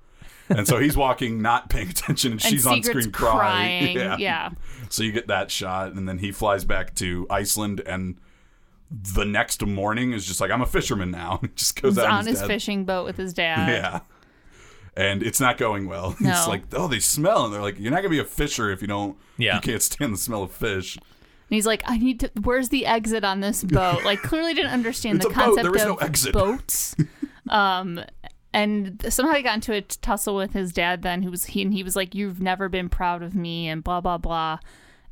And 0.48 0.66
so 0.66 0.78
he's 0.78 0.96
walking, 0.96 1.42
not 1.42 1.68
paying 1.70 1.88
attention, 1.90 2.32
and 2.32 2.40
and 2.40 2.50
she's 2.50 2.66
on 2.66 2.82
screen 2.82 3.10
crying. 3.10 3.96
crying. 3.96 4.18
Yeah. 4.20 4.50
So 4.90 5.02
you 5.02 5.10
get 5.12 5.26
that 5.28 5.50
shot, 5.50 5.92
and 5.92 6.08
then 6.08 6.18
he 6.18 6.30
flies 6.32 6.64
back 6.64 6.94
to 6.96 7.26
Iceland, 7.28 7.80
and 7.84 8.16
the 8.90 9.24
next 9.24 9.64
morning 9.66 10.12
is 10.12 10.24
just 10.26 10.40
like, 10.40 10.50
I'm 10.52 10.62
a 10.62 10.66
fisherman 10.66 11.10
now. 11.10 11.40
Just 11.56 11.80
goes 11.82 11.94
He's 11.96 12.04
out 12.04 12.10
on 12.10 12.26
his 12.26 12.38
dad- 12.38 12.46
fishing 12.46 12.84
boat 12.84 13.04
with 13.04 13.16
his 13.16 13.32
dad. 13.32 13.68
Yeah. 13.68 14.00
And 14.96 15.22
it's 15.22 15.40
not 15.40 15.58
going 15.58 15.88
well. 15.88 16.16
No. 16.20 16.30
It's 16.30 16.46
like, 16.48 16.62
oh, 16.72 16.86
they 16.88 17.00
smell, 17.00 17.44
and 17.44 17.52
they're 17.52 17.60
like, 17.60 17.78
you're 17.78 17.90
not 17.90 17.98
gonna 17.98 18.08
be 18.08 18.18
a 18.20 18.24
fisher 18.24 18.70
if 18.70 18.80
you 18.80 18.88
don't. 18.88 19.16
Yeah. 19.36 19.56
You 19.56 19.60
can't 19.60 19.82
stand 19.82 20.14
the 20.14 20.16
smell 20.18 20.42
of 20.44 20.52
fish. 20.52 20.96
And 20.96 21.02
he's 21.54 21.66
like, 21.66 21.82
I 21.84 21.98
need 21.98 22.20
to. 22.20 22.30
Where's 22.42 22.70
the 22.70 22.86
exit 22.86 23.22
on 23.24 23.40
this 23.40 23.62
boat? 23.62 24.04
Like, 24.04 24.22
clearly 24.22 24.54
didn't 24.54 24.70
understand 24.72 25.20
the 25.20 25.26
a 25.26 25.28
boat. 25.30 25.34
concept 25.34 25.62
There 25.64 25.72
was 25.72 25.82
of 25.82 25.88
no 25.88 25.94
exit. 25.96 26.32
boats. 26.32 26.96
um, 27.50 28.00
and 28.56 29.12
somehow 29.12 29.34
he 29.34 29.42
got 29.42 29.56
into 29.56 29.74
a 29.74 29.82
tussle 29.82 30.34
with 30.34 30.54
his 30.54 30.72
dad. 30.72 31.02
Then 31.02 31.22
who 31.22 31.30
was 31.30 31.44
he? 31.44 31.60
And 31.60 31.74
he 31.74 31.82
was 31.82 31.94
like, 31.94 32.14
"You've 32.14 32.40
never 32.40 32.70
been 32.70 32.88
proud 32.88 33.22
of 33.22 33.34
me," 33.34 33.68
and 33.68 33.84
blah 33.84 34.00
blah 34.00 34.16
blah. 34.16 34.58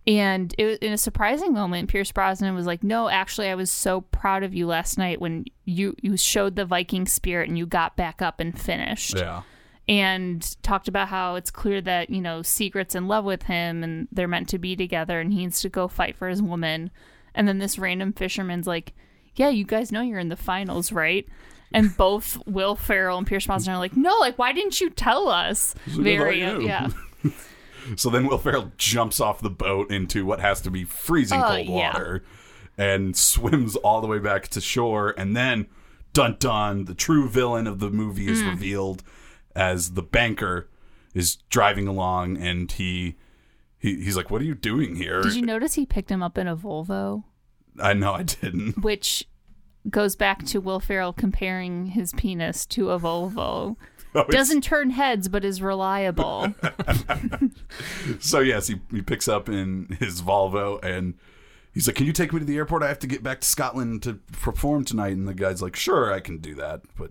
And 0.07 0.55
it 0.59 0.65
was 0.65 0.79
in 0.79 0.93
a 0.93 0.99
surprising 0.99 1.53
moment. 1.53 1.91
Pierce 1.91 2.11
Brosnan 2.11 2.55
was 2.55 2.67
like, 2.67 2.83
"No, 2.83 3.11
actually, 3.11 3.49
I 3.49 3.55
was 3.55 3.71
so 3.71 4.01
proud 4.01 4.45
of 4.45 4.55
you 4.55 4.67
last 4.67 4.97
night 4.97 5.21
when 5.21 5.45
you 5.67 5.95
you 6.01 6.17
showed 6.17 6.57
the 6.57 6.65
Viking 6.65 7.07
spirit 7.07 7.49
and 7.51 7.59
you 7.59 7.67
got 7.67 7.97
back 7.97 8.23
up 8.23 8.41
and 8.41 8.59
finished." 8.59 9.17
Yeah. 9.17 9.43
and 9.87 10.57
talked 10.63 10.89
about 10.89 11.09
how 11.09 11.35
it's 11.35 11.51
clear 11.51 11.83
that 11.83 12.09
you 12.09 12.23
know 12.23 12.41
Sigrid's 12.41 12.95
in 12.95 13.07
love 13.07 13.27
with 13.27 13.43
him 13.43 13.85
and 13.85 14.09
they're 14.11 14.27
meant 14.27 14.49
to 14.49 14.59
be 14.59 14.75
together 14.75 15.21
and 15.21 15.31
he 15.31 15.41
needs 15.41 15.61
to 15.61 15.69
go 15.69 15.89
fight 15.89 16.17
for 16.17 16.29
his 16.31 16.41
woman 16.41 16.91
and 17.35 17.47
then 17.47 17.59
this 17.59 17.79
random 17.79 18.15
fisherman's 18.15 18.67
like 18.67 18.95
yeah 19.37 19.51
you 19.51 19.63
guys 19.63 19.93
know 19.93 20.01
you're 20.01 20.19
in 20.19 20.31
the 20.31 20.37
finals 20.37 20.91
right 20.91 21.27
and 21.75 21.95
both 21.97 22.39
Will 22.47 22.75
Ferrell 22.75 23.19
and 23.19 23.27
Pierce 23.27 23.47
Brosnan 23.47 23.75
are 23.75 23.79
like 23.79 23.97
no 23.97 24.17
like 24.19 24.39
why 24.39 24.53
didn't 24.53 24.81
you 24.81 24.89
tell 24.89 25.29
us 25.29 25.75
very 25.87 26.41
yeah 26.41 26.89
So 27.97 28.09
then 28.09 28.27
Will 28.27 28.39
Ferrell 28.39 28.73
jumps 28.79 29.21
off 29.21 29.41
the 29.43 29.51
boat 29.51 29.91
into 29.91 30.25
what 30.25 30.41
has 30.41 30.61
to 30.63 30.71
be 30.71 30.85
freezing 30.85 31.41
Oh, 31.41 31.49
cold 31.49 31.67
yeah. 31.67 31.93
water. 31.93 32.25
and 32.79 33.17
swims 33.17 33.77
all 33.77 34.01
the 34.01 34.07
way 34.07 34.19
back 34.19 34.49
to 34.49 34.61
shore. 34.61 35.15
And 35.19 35.37
then, 35.37 35.67
dun 36.13 36.37
dun, 36.39 36.87
the 36.87 36.95
true 36.95 37.29
villain 37.29 37.67
of 37.67 37.81
the 37.81 37.91
movie 37.91 38.27
is 38.27 38.41
hmm. 38.41 38.49
revealed 38.49 39.03
as 39.55 39.93
the 39.93 40.03
banker 40.03 40.69
is 41.13 41.37
driving 41.51 41.87
along 41.87 42.39
and 42.39 42.71
he. 42.73 43.17
He, 43.79 44.03
he's 44.03 44.17
like, 44.17 44.31
"What 44.31 44.41
are 44.41 44.47
you 44.47 44.55
doing 44.55 44.97
here?" 44.97 45.21
Did 45.21 45.35
you 45.35 45.43
notice 45.43 45.75
he 45.75 45.85
picked 45.85 46.11
him 46.11 46.23
up 46.23 46.39
in 46.39 46.49
a 46.49 46.57
Volvo, 46.57 47.25
I 47.79 47.93
know 47.93 48.15
I 48.15 48.23
didn't. 48.23 48.83
which 48.83 49.29
goes 49.91 50.17
back 50.17 50.45
to 50.47 50.61
Will 50.61 50.81
Ferrell 50.81 51.13
comparing 51.13 51.87
his 51.87 52.13
penis 52.13 52.67
to 52.67 52.91
a 52.91 52.99
Volvo. 52.99 53.77
Oh, 54.17 54.23
Doesn't 54.29 54.63
turn 54.63 54.91
heads, 54.91 55.27
but 55.29 55.45
is 55.45 55.61
reliable. 55.61 56.55
So 58.21 58.41
yes, 58.41 58.69
he, 58.69 58.81
he 58.91 59.03
picks 59.03 59.27
up 59.29 59.49
in 59.49 59.97
his 59.99 60.23
Volvo 60.23 60.83
and 60.85 61.15
he's 61.73 61.87
like, 61.87 61.97
"Can 61.97 62.07
you 62.07 62.13
take 62.13 62.33
me 62.33 62.39
to 62.39 62.45
the 62.45 62.57
airport? 62.57 62.83
I 62.83 62.89
have 62.89 62.99
to 63.01 63.07
get 63.07 63.23
back 63.23 63.41
to 63.41 63.47
Scotland 63.49 64.03
to 64.05 64.15
perform 64.33 64.85
tonight." 64.85 65.15
And 65.15 65.27
the 65.27 65.35
guy's 65.35 65.61
like, 65.63 65.77
"Sure, 65.77 66.13
I 66.13 66.21
can 66.21 66.39
do 66.39 66.55
that," 66.55 66.83
but 66.97 67.11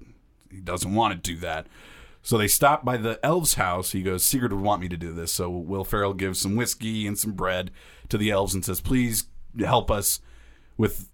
he 0.50 0.60
doesn't 0.62 0.94
want 0.94 1.14
to 1.14 1.34
do 1.34 1.38
that. 1.42 1.68
So 2.22 2.38
they 2.38 2.48
stop 2.48 2.86
by 2.86 2.96
the 2.98 3.20
elves' 3.22 3.56
house. 3.56 3.92
He 3.92 4.02
goes, 4.02 4.24
"Sigrid 4.24 4.54
would 4.54 4.62
want 4.62 4.82
me 4.82 4.88
to 4.88 4.98
do 4.98 5.12
this." 5.12 5.32
So 5.32 5.50
Will 5.50 5.84
Ferrell 5.84 6.14
gives 6.14 6.40
some 6.40 6.56
whiskey 6.56 7.06
and 7.06 7.18
some 7.20 7.34
bread 7.34 7.72
to 8.10 8.18
the 8.18 8.32
elves 8.32 8.54
and 8.54 8.64
says, 8.64 8.80
"Please 8.82 9.26
help 9.60 9.92
us 9.92 10.22
with." 10.78 11.10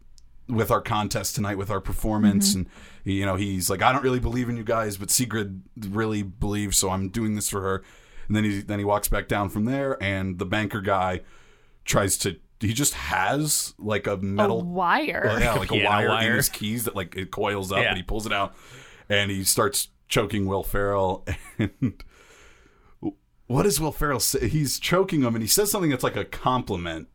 With 0.49 0.71
our 0.71 0.81
contest 0.81 1.35
tonight, 1.35 1.57
with 1.57 1.69
our 1.69 1.79
performance, 1.79 2.49
mm-hmm. 2.51 2.59
and 2.59 2.67
you 3.03 3.25
know, 3.25 3.35
he's 3.35 3.69
like, 3.69 3.81
I 3.83 3.91
don't 3.93 4.03
really 4.03 4.19
believe 4.19 4.49
in 4.49 4.57
you 4.57 4.63
guys, 4.63 4.97
but 4.97 5.11
Sigrid 5.11 5.61
really 5.77 6.23
believes, 6.23 6.77
so 6.77 6.89
I'm 6.89 7.09
doing 7.09 7.35
this 7.35 7.49
for 7.49 7.61
her. 7.61 7.83
And 8.27 8.35
then 8.35 8.43
he 8.43 8.61
then 8.61 8.79
he 8.79 8.85
walks 8.85 9.07
back 9.07 9.27
down 9.27 9.49
from 9.49 9.65
there, 9.65 10.01
and 10.01 10.39
the 10.39 10.45
banker 10.45 10.81
guy 10.81 11.21
tries 11.85 12.17
to. 12.19 12.37
He 12.59 12.73
just 12.73 12.93
has 12.95 13.73
like 13.77 14.05
a 14.07 14.13
a 14.13 14.17
metal, 14.17 14.61
wire. 14.63 15.21
well, 15.25 15.39
yeah, 15.39 15.53
like 15.53 15.69
a 15.69 15.73
Piano 15.75 15.89
wire, 15.89 16.05
in 16.05 16.11
wire. 16.11 16.35
his 16.35 16.49
keys 16.49 16.83
that 16.85 16.95
like 16.95 17.15
it 17.15 17.31
coils 17.31 17.71
up, 17.71 17.79
Yeah. 17.79 17.89
and 17.89 17.97
he 17.97 18.03
pulls 18.03 18.25
it 18.25 18.33
out, 18.33 18.53
and 19.07 19.31
he 19.31 19.43
starts 19.43 19.89
choking 20.07 20.45
Will 20.47 20.63
Ferrell. 20.63 21.25
And 21.59 22.03
what 23.47 23.63
does 23.63 23.79
Will 23.79 23.91
Ferrell 23.91 24.19
say? 24.19 24.47
He's 24.47 24.79
choking 24.79 25.21
him, 25.21 25.33
and 25.35 25.41
he 25.41 25.47
says 25.47 25.71
something 25.71 25.89
that's 25.89 26.03
like 26.03 26.15
a 26.15 26.25
compliment. 26.25 27.07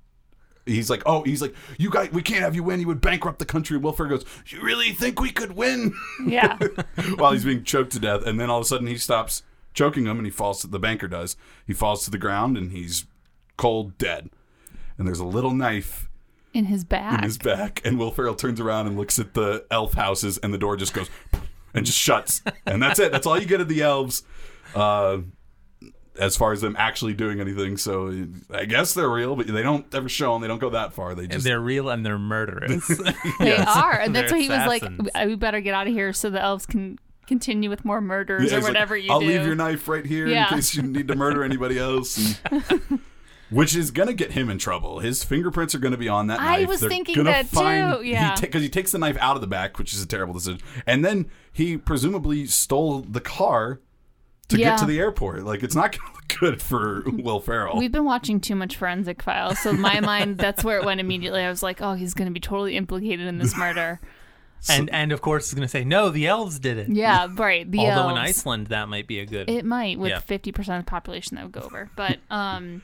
He's 0.67 0.89
like, 0.89 1.03
"Oh, 1.05 1.23
he's 1.23 1.43
like, 1.43 1.55
you 1.79 1.91
guys, 1.91 2.11
we 2.13 2.23
can't 2.23 2.41
have 2.41 2.55
you 2.55 2.63
win. 2.63 2.81
You 2.81 2.87
would 2.87 3.01
bankrupt 3.01 3.39
the 3.39 3.45
country." 3.45 3.77
And 3.77 3.85
Will 3.85 3.93
Ferrell 3.93 4.11
goes, 4.19 4.25
"You 4.47 4.63
really 4.63 4.93
think 4.93 5.21
we 5.21 5.31
could 5.31 5.53
win?" 5.53 5.93
Yeah. 6.27 6.59
while 7.17 7.33
he's 7.33 7.45
being 7.45 7.65
choked 7.65 7.93
to 7.93 7.99
death, 8.01 8.25
and 8.27 8.41
then 8.41 8.49
all 8.51 8.59
of 8.59 8.65
a 8.65 8.69
sudden 8.69 8.87
he 8.87 8.97
stops 8.97 9.43
choking 9.75 10.07
him, 10.07 10.17
and 10.19 10.27
he 10.27 10.31
falls. 10.31 10.61
To, 10.63 10.67
the 10.67 10.79
banker 10.79 11.09
does. 11.09 11.37
He 11.67 11.73
falls 11.75 12.05
to 12.05 12.11
the 12.11 12.19
ground, 12.19 12.57
and 12.57 12.73
he's 12.73 13.05
cold 13.57 13.99
dead. 13.99 14.31
And 14.97 15.07
there's 15.07 15.19
a 15.21 15.25
little 15.27 15.51
knife 15.53 16.09
In 16.53 16.67
his 16.67 16.85
back. 16.85 17.19
in 17.19 17.25
his 17.25 17.37
back, 17.37 17.83
and 17.85 17.99
Will 17.99 18.11
Ferrell 18.13 18.35
turns 18.37 18.61
around 18.61 18.87
and 18.87 18.97
looks 18.97 19.19
at 19.19 19.35
the 19.35 19.67
elf 19.71 19.95
houses, 19.95 20.39
and 20.39 20.55
the 20.55 20.59
door 20.59 20.77
just 20.77 20.95
goes 20.95 21.11
and 21.75 21.85
just 21.85 21.99
shuts, 21.99 22.43
and 22.65 22.83
that's 22.83 22.99
it. 23.01 23.11
That's 23.13 23.27
all 23.27 23.39
you 23.39 23.47
get 23.47 23.61
of 23.61 23.69
the 23.69 23.83
elves. 23.83 24.23
Uh, 24.75 25.19
as 26.19 26.37
far 26.37 26.53
as 26.53 26.61
them 26.61 26.77
actually 26.79 27.13
doing 27.15 27.41
anything, 27.41 27.77
so 27.77 28.27
I 28.51 28.65
guess 28.67 28.95
they're 28.95 29.09
real, 29.11 29.35
but 29.37 29.47
they 29.49 29.63
don't 29.63 29.93
ever 29.95 30.09
show 30.09 30.33
them. 30.33 30.43
They 30.43 30.49
don't 30.49 30.61
go 30.61 30.71
that 30.71 30.93
far. 30.93 31.15
They 31.15 31.25
And 31.25 31.33
just 31.33 31.45
they're 31.45 31.61
real 31.61 31.89
and 31.89 32.05
they're 32.07 32.19
murderous. 32.19 32.87
They 33.41 33.57
are. 33.59 33.93
And 33.99 34.15
that's 34.15 34.31
why 34.33 34.39
he 34.41 34.49
was 34.49 34.67
like, 34.67 34.85
we 35.27 35.35
better 35.37 35.61
get 35.61 35.75
out 35.75 35.87
of 35.89 35.93
here 35.93 36.13
so 36.13 36.31
the 36.31 36.41
elves 36.41 36.67
can 36.67 36.99
continue 37.27 37.69
with 37.71 37.85
more 37.85 38.01
murders 38.01 38.43
Yeah, 38.51 38.59
or 38.59 38.61
he's 38.61 38.65
like, 38.65 38.71
whatever 38.75 38.97
you 38.97 39.09
do. 39.09 39.13
I'll 39.13 39.21
do. 39.21 39.27
leave 39.27 39.47
your 39.47 39.55
knife 39.55 39.89
right 39.89 40.05
here 40.07 40.27
Yeah. 40.29 40.49
in 40.51 40.55
case 40.57 40.75
you 40.75 40.83
need 40.83 41.09
to 41.09 41.15
murder 41.17 41.43
anybody 41.43 41.79
else. 41.79 42.39
And- 42.51 43.01
which 43.51 43.77
is 43.77 43.91
gonna 43.91 44.13
get 44.15 44.33
him 44.33 44.51
in 44.51 44.59
trouble. 44.59 44.99
His 45.01 45.23
fingerprints 45.23 45.75
are 45.75 45.79
gonna 45.79 45.97
be 45.97 46.09
on 46.09 46.27
that 46.29 46.41
I 46.41 46.59
knife. 46.61 46.69
was 46.69 46.81
They're 46.81 46.89
thinking 46.89 47.25
that 47.25 47.47
find, 47.47 47.99
too, 47.99 48.03
yeah. 48.05 48.35
because 48.41 48.63
he, 48.63 48.69
takes 48.69 48.93
the 48.93 48.99
knife 48.99 49.17
out 49.21 49.37
of 49.37 49.43
the 49.43 49.47
back, 49.47 49.79
which 49.79 49.93
is 49.93 50.03
a 50.03 50.07
terrible 50.07 50.35
decision. 50.35 50.61
And 50.87 51.05
then 51.05 51.27
he 51.53 51.77
presumably 51.77 52.47
stole 52.47 53.01
the 53.01 53.21
car 53.21 53.81
to 54.49 54.59
Yeah. 54.59 54.71
get 54.71 54.79
to 54.81 54.87
the 54.87 54.99
airport. 54.99 55.45
Like 55.45 55.63
it's 55.63 55.75
not 55.75 55.97
gonna 55.97 56.13
look 56.15 56.29
good 56.41 56.63
for 56.63 57.03
Will 57.07 57.41
Ferrell. 57.41 57.79
We've 57.79 57.93
been 57.93 58.05
watching 58.05 58.41
too 58.41 58.55
much 58.55 58.77
Forensic 58.77 59.23
Files, 59.23 59.59
so 59.59 59.73
my 59.73 60.01
mind, 60.01 60.39
that's 60.39 60.63
where 60.65 60.79
it 60.79 60.85
went 60.85 61.01
immediately. 61.01 61.43
I 61.43 61.49
was 61.49 61.63
like, 61.63 61.81
oh, 61.83 61.95
he's 61.95 62.15
going 62.15 62.27
to 62.29 62.33
be 62.33 62.41
totally 62.41 62.77
implicated 62.77 63.27
in 63.27 63.39
this 63.39 63.57
murder. 63.59 64.01
and 64.69 64.89
and 64.91 65.13
of 65.13 65.21
course 65.21 65.45
it's 65.45 65.55
going 65.55 65.63
to 65.67 65.69
say 65.69 65.85
no, 65.85 66.09
the 66.11 66.27
elves 66.27 66.59
did 66.59 66.79
it. 66.79 66.89
Yeah, 66.89 67.29
right. 67.37 67.71
The 67.71 67.79
Although 67.81 68.09
in. 68.11 68.17
Iceland 68.19 68.69
that 68.69 68.89
might 68.89 69.07
be 69.07 69.21
a 69.21 69.27
good. 69.27 69.49
It 69.51 69.65
might 69.65 69.99
with 69.99 70.11
Yeah. 70.11 70.21
fifty 70.21 70.53
percent 70.53 70.79
of 70.79 70.87
the 70.87 70.91
population 70.91 71.37
that 71.37 71.45
would 71.45 71.53
go 71.53 71.61
over. 71.61 71.91
But 71.97 72.19
um 72.31 72.83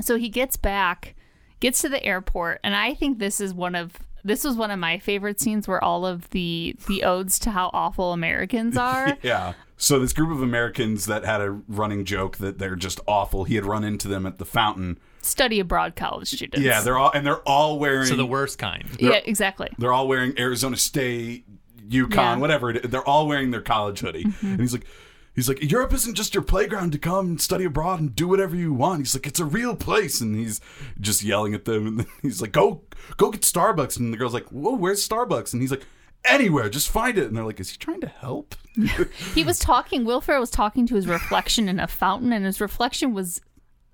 so 0.00 0.16
he 0.16 0.28
gets 0.28 0.56
back, 0.56 1.14
gets 1.60 1.80
to 1.82 1.88
the 1.88 2.02
airport, 2.04 2.60
and 2.62 2.74
I 2.76 2.94
think 2.94 3.18
this 3.18 3.40
is 3.40 3.54
one 3.54 3.74
of 3.74 3.92
this 4.24 4.42
was 4.44 4.56
one 4.56 4.70
of 4.70 4.78
my 4.78 4.98
favorite 4.98 5.40
scenes 5.40 5.68
where 5.68 5.82
all 5.82 6.04
of 6.04 6.28
the 6.30 6.74
the 6.88 7.04
odes 7.04 7.38
to 7.40 7.50
how 7.50 7.70
awful 7.72 8.12
Americans 8.12 8.76
are. 8.76 9.16
yeah. 9.22 9.52
So 9.78 9.98
this 9.98 10.12
group 10.12 10.30
of 10.30 10.42
Americans 10.42 11.04
that 11.06 11.24
had 11.24 11.40
a 11.42 11.50
running 11.68 12.04
joke 12.04 12.38
that 12.38 12.58
they're 12.58 12.76
just 12.76 12.98
awful. 13.06 13.44
He 13.44 13.56
had 13.56 13.66
run 13.66 13.84
into 13.84 14.08
them 14.08 14.24
at 14.24 14.38
the 14.38 14.44
fountain. 14.46 14.98
Study 15.20 15.60
abroad 15.60 15.96
college 15.96 16.28
students. 16.28 16.58
Yeah, 16.64 16.80
they're 16.80 16.96
all 16.96 17.10
and 17.12 17.26
they're 17.26 17.40
all 17.42 17.78
wearing 17.78 18.06
so 18.06 18.16
the 18.16 18.24
worst 18.26 18.58
kind. 18.58 18.84
Yeah, 18.98 19.20
exactly. 19.24 19.68
They're 19.78 19.92
all 19.92 20.08
wearing 20.08 20.38
Arizona 20.38 20.76
State, 20.76 21.44
UConn, 21.88 22.14
Yeah. 22.14 22.32
Mm-hmm. 22.32 22.40
whatever. 22.40 22.70
It 22.70 22.84
is. 22.84 22.90
They're 22.90 23.06
all 23.06 23.26
wearing 23.26 23.50
their 23.50 23.60
college 23.60 24.00
hoodie, 24.00 24.26
and 24.40 24.60
he's 24.60 24.72
like, 24.72 24.86
he's 25.34 25.48
like, 25.48 25.68
Europe 25.70 25.92
isn't 25.92 26.14
just 26.14 26.32
your 26.32 26.42
playground 26.44 26.92
to 26.92 26.98
come 26.98 27.26
and 27.26 27.40
study 27.40 27.64
abroad 27.64 28.00
and 28.00 28.14
do 28.14 28.26
whatever 28.28 28.56
you 28.56 28.72
want. 28.72 29.00
He's 29.00 29.14
like, 29.14 29.26
it's 29.26 29.40
a 29.40 29.44
real 29.44 29.74
place, 29.76 30.20
and 30.20 30.36
he's 30.36 30.60
just 31.00 31.22
yelling 31.22 31.54
at 31.54 31.64
them, 31.64 31.86
and 31.98 32.06
he's 32.22 32.40
like, 32.40 32.52
go, 32.52 32.82
go 33.16 33.30
get 33.30 33.42
Starbucks, 33.42 33.98
and 33.98 34.12
the 34.12 34.16
girl's 34.16 34.32
like, 34.34 34.46
whoa, 34.48 34.74
where's 34.76 35.06
Starbucks? 35.06 35.52
And 35.52 35.60
he's 35.60 35.70
like, 35.72 35.84
anywhere, 36.26 36.68
just 36.68 36.90
find 36.90 37.16
it. 37.18 37.26
And 37.26 37.36
they're 37.36 37.44
like, 37.44 37.60
is 37.60 37.70
he 37.70 37.76
trying 37.76 38.00
to 38.02 38.08
help? 38.08 38.54
He 39.34 39.42
was 39.42 39.58
talking. 39.58 40.04
Will 40.04 40.20
Ferrell 40.20 40.40
was 40.40 40.50
talking 40.50 40.86
to 40.86 40.94
his 40.94 41.06
reflection 41.06 41.66
in 41.68 41.80
a 41.80 41.86
fountain, 41.86 42.32
and 42.32 42.44
his 42.44 42.60
reflection 42.60 43.14
was 43.14 43.40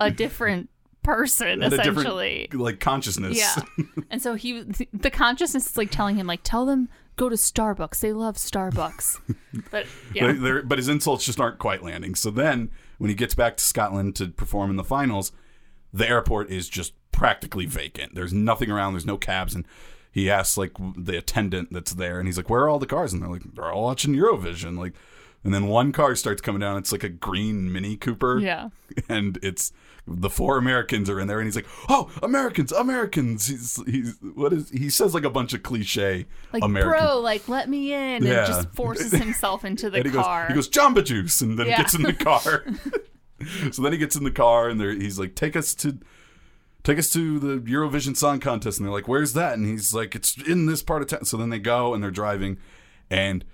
a 0.01 0.11
different 0.11 0.71
person, 1.05 1.63
essentially. 1.63 2.49
like 2.53 2.81
consciousness. 2.81 3.39
Yeah. 3.39 3.63
and 4.11 4.21
so 4.21 4.35
he, 4.35 4.63
the 4.93 5.11
consciousness 5.11 5.71
is 5.71 5.77
like 5.77 5.91
telling 5.93 6.17
him, 6.17 6.27
like, 6.27 6.41
tell 6.43 6.67
them 6.67 6.89
go 7.17 7.29
to 7.29 7.37
Starbucks. 7.37 8.01
They 8.01 8.13
love 8.13 8.37
Starbucks. 8.37 9.21
But 9.71 9.87
yeah, 10.15 10.33
But, 10.33 10.67
but 10.69 10.79
his 10.79 10.89
insults 10.89 11.27
just 11.27 11.39
aren't 11.39 11.59
quite 11.59 11.83
landing. 11.83 12.15
So 12.15 12.31
then, 12.31 12.71
when 12.97 13.11
he 13.11 13.15
gets 13.15 13.35
back 13.35 13.57
to 13.59 13.65
Scotland 13.65 14.17
to 14.17 14.29
perform 14.29 14.71
in 14.71 14.77
the 14.77 14.85
finals, 14.85 15.31
the 15.93 16.09
airport 16.09 16.51
is 16.51 16.69
just 16.71 16.95
practically 17.13 17.67
vacant. 17.67 18.15
There's 18.15 18.33
nothing 18.33 18.71
around. 18.71 18.95
There's 18.95 19.05
no 19.07 19.19
cabs, 19.19 19.55
and 19.55 19.67
he 20.13 20.31
asks 20.31 20.57
like 20.57 20.73
the 20.97 21.17
attendant 21.19 21.73
that's 21.73 21.93
there, 21.95 22.19
and 22.19 22.29
he's 22.29 22.37
like, 22.37 22.49
"Where 22.51 22.61
are 22.63 22.69
all 22.69 22.79
the 22.79 22.87
cars?" 22.87 23.13
And 23.13 23.23
they're 23.23 23.31
like, 23.31 23.43
"They're 23.55 23.73
all 23.73 23.85
watching 23.85 24.15
Eurovision." 24.15 24.79
Like, 24.79 24.93
and 25.43 25.53
then 25.53 25.67
one 25.67 25.91
car 25.91 26.15
starts 26.15 26.41
coming 26.41 26.61
down. 26.61 26.77
It's 26.77 26.93
like 26.93 27.03
a 27.03 27.09
green 27.09 27.73
Mini 27.73 27.97
Cooper. 27.97 28.39
Yeah. 28.39 28.69
and 29.09 29.39
it's 29.43 29.73
the 30.07 30.29
four 30.31 30.59
Americans 30.59 31.09
are 31.09 31.19
in 31.21 31.29
there, 31.29 31.39
and 31.39 31.47
he's 31.47 31.57
like, 31.57 31.67
"Oh, 31.89 32.11
Americans, 32.23 32.73
Americans." 32.73 33.47
He's 33.47 33.83
he's 33.87 34.17
what 34.35 34.53
is 34.53 34.69
he 34.71 34.91
says 34.91 35.15
like 35.15 35.25
a 35.25 35.31
bunch 35.31 35.53
of 35.55 35.63
cliche 35.63 36.27
like, 36.53 36.63
American 36.63 37.01
bro, 37.07 37.21
like, 37.21 37.49
let 37.49 37.69
me 37.69 37.93
in. 37.93 38.23
Yeah. 38.25 38.39
And 38.39 38.47
just 38.47 38.69
forces 38.71 39.13
himself 39.25 39.65
into 39.65 39.91
the 39.91 39.99
and 39.99 40.07
he 40.07 40.13
car. 40.13 40.49
goes, 40.49 40.49
he 40.49 40.55
goes, 40.55 40.69
Jamba 40.69 41.05
Juice, 41.05 41.41
and 41.41 41.59
then 41.59 41.67
Yeah. 41.69 41.79
gets 41.79 41.95
in 41.95 42.03
the 42.03 42.13
car. 42.13 42.65
so 43.73 43.83
then 43.83 43.93
he 43.93 43.99
gets 43.99 44.15
in 44.17 44.25
the 44.25 44.31
car, 44.31 44.69
and 44.69 44.81
he's 45.01 45.19
like, 45.19 45.35
take 45.35 45.57
us 45.57 45.75
to, 45.77 45.99
take 46.85 46.99
us 46.99 47.13
to 47.13 47.39
the 47.39 47.59
Eurovision 47.71 48.17
Song 48.17 48.41
Contest, 48.41 48.79
and 48.79 48.87
they're 48.87 48.93
like, 48.93 49.09
where's 49.09 49.33
that? 49.35 49.55
And 49.55 49.67
he's 49.67 49.95
like, 49.95 50.15
it's 50.15 50.37
in 50.37 50.67
this 50.67 50.83
part 50.83 51.03
of 51.03 51.09
town. 51.09 51.25
So 51.25 51.37
then 51.37 51.51
they 51.51 51.59
go, 51.59 51.95
and 51.95 52.03
they're 52.03 52.11
driving, 52.11 52.59
and 53.11 53.45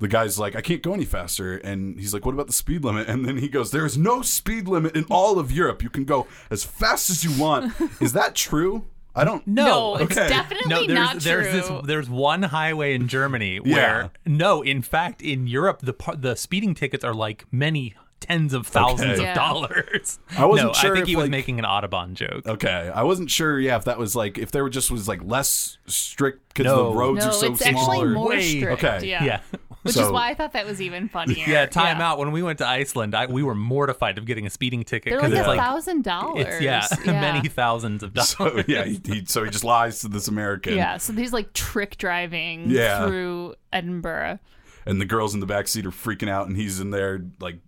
the 0.00 0.08
guy's 0.08 0.38
like, 0.38 0.54
I 0.54 0.60
can't 0.60 0.82
go 0.82 0.94
any 0.94 1.04
faster, 1.04 1.56
and 1.56 1.98
he's 1.98 2.14
like, 2.14 2.24
what 2.24 2.32
about 2.34 2.46
the 2.46 2.52
speed 2.52 2.84
limit? 2.84 3.08
And 3.08 3.24
then 3.26 3.38
he 3.38 3.48
goes, 3.48 3.70
there 3.72 3.84
is 3.86 3.98
no 3.98 4.22
speed 4.22 4.68
limit 4.68 4.94
in 4.96 5.04
all 5.10 5.38
of 5.38 5.50
Europe. 5.50 5.82
You 5.82 5.90
can 5.90 6.04
go 6.04 6.26
as 6.50 6.62
fast 6.64 7.10
as 7.10 7.24
you 7.24 7.40
want. 7.40 7.72
is 8.00 8.12
that 8.12 8.34
true? 8.34 8.84
I 9.14 9.24
don't. 9.24 9.44
no, 9.48 9.96
it's 9.96 10.16
Okay. 10.16 10.28
definitely 10.28 10.68
No, 10.68 10.86
there's 10.86 10.94
not 10.94 11.16
there's 11.20 11.48
true. 11.66 11.76
this 11.78 11.86
there's 11.88 12.08
one 12.10 12.44
highway 12.44 12.94
in 12.94 13.08
Germany 13.08 13.58
where 13.58 14.12
no, 14.24 14.62
in 14.62 14.80
fact, 14.80 15.20
in 15.22 15.48
Europe 15.48 15.80
the 15.82 15.92
par- 15.92 16.14
the 16.14 16.36
speeding 16.36 16.72
tickets 16.76 17.02
are 17.02 17.14
like 17.14 17.44
many 17.50 17.94
tens 18.20 18.52
of 18.52 18.66
thousands 18.66 19.12
Okay. 19.12 19.20
of 19.20 19.24
Yeah. 19.26 19.34
dollars. 19.34 20.18
I 20.36 20.44
wasn't 20.44 20.68
no, 20.68 20.72
sure 20.74 20.90
I 20.92 20.94
think 20.94 21.02
if, 21.04 21.08
he 21.08 21.16
was 21.16 21.24
like- 21.24 21.30
making 21.30 21.58
an 21.58 21.64
Autobahn 21.64 22.14
joke. 22.14 22.46
Okay, 22.46 22.90
I 22.94 23.02
wasn't 23.04 23.30
sure. 23.30 23.58
Yeah, 23.60 23.76
if 23.76 23.84
that 23.84 23.98
was 23.98 24.16
like 24.16 24.38
if 24.38 24.50
there 24.50 24.68
just 24.68 24.90
was 24.90 25.06
like 25.08 25.20
less 25.24 25.78
strict 25.86 26.48
because 26.48 26.64
No. 26.66 26.90
the 26.90 26.96
roads 26.96 27.24
no, 27.24 27.30
are 27.30 27.32
so 27.32 27.52
it's 27.52 27.64
small. 27.64 27.80
actually 27.92 28.00
or- 28.08 28.10
more 28.10 28.28
Way- 28.30 28.58
strict. 28.58 28.84
Okay. 28.84 29.06
Yeah. 29.06 29.24
Yeah. 29.24 29.40
Which 29.82 29.94
So- 29.94 30.06
is 30.06 30.10
why 30.12 30.28
I 30.30 30.34
thought 30.34 30.52
that 30.54 30.66
was 30.66 30.82
even 30.82 31.08
funnier. 31.08 31.44
Yeah, 31.46 31.64
time 31.66 32.00
out. 32.00 32.18
When 32.18 32.32
we 32.32 32.42
went 32.42 32.58
to 32.58 32.66
Iceland, 32.66 33.14
I, 33.14 33.26
we 33.26 33.44
were 33.44 33.54
mortified 33.54 34.18
of 34.18 34.26
getting 34.26 34.44
a 34.44 34.50
speeding 34.50 34.82
ticket 34.84 35.12
They're 35.12 35.20
because 35.20 35.30
like 35.32 35.38
it's 35.38 35.46
a 35.46 35.50
like 35.50 35.60
thousand 35.60 36.02
dollars. 36.04 36.46
it's 36.48 36.60
yeah, 36.60 36.86
many 37.06 37.48
thousands 37.48 38.02
of 38.02 38.12
dollars. 38.12 38.30
So 38.30 38.62
yeah, 38.66 38.84
he, 38.84 39.00
he, 39.04 39.24
so 39.26 39.44
he 39.44 39.50
just 39.50 39.62
lies 39.64 40.00
to 40.00 40.08
this 40.08 40.26
American. 40.26 40.74
Yeah, 40.74 40.96
so 40.96 41.12
he's 41.12 41.32
like 41.32 41.52
trick 41.52 41.96
driving 41.96 42.68
Yeah. 42.70 43.06
through 43.06 43.54
Edinburgh. 43.72 44.40
and 44.84 45.00
the 45.00 45.04
girls 45.06 45.32
in 45.34 45.40
the 45.40 45.46
back 45.46 45.68
seat 45.68 45.86
are 45.86 45.90
freaking 45.90 46.28
out, 46.28 46.48
and 46.48 46.56
he's 46.56 46.80
in 46.80 46.90
there 46.90 47.24
like 47.40 47.58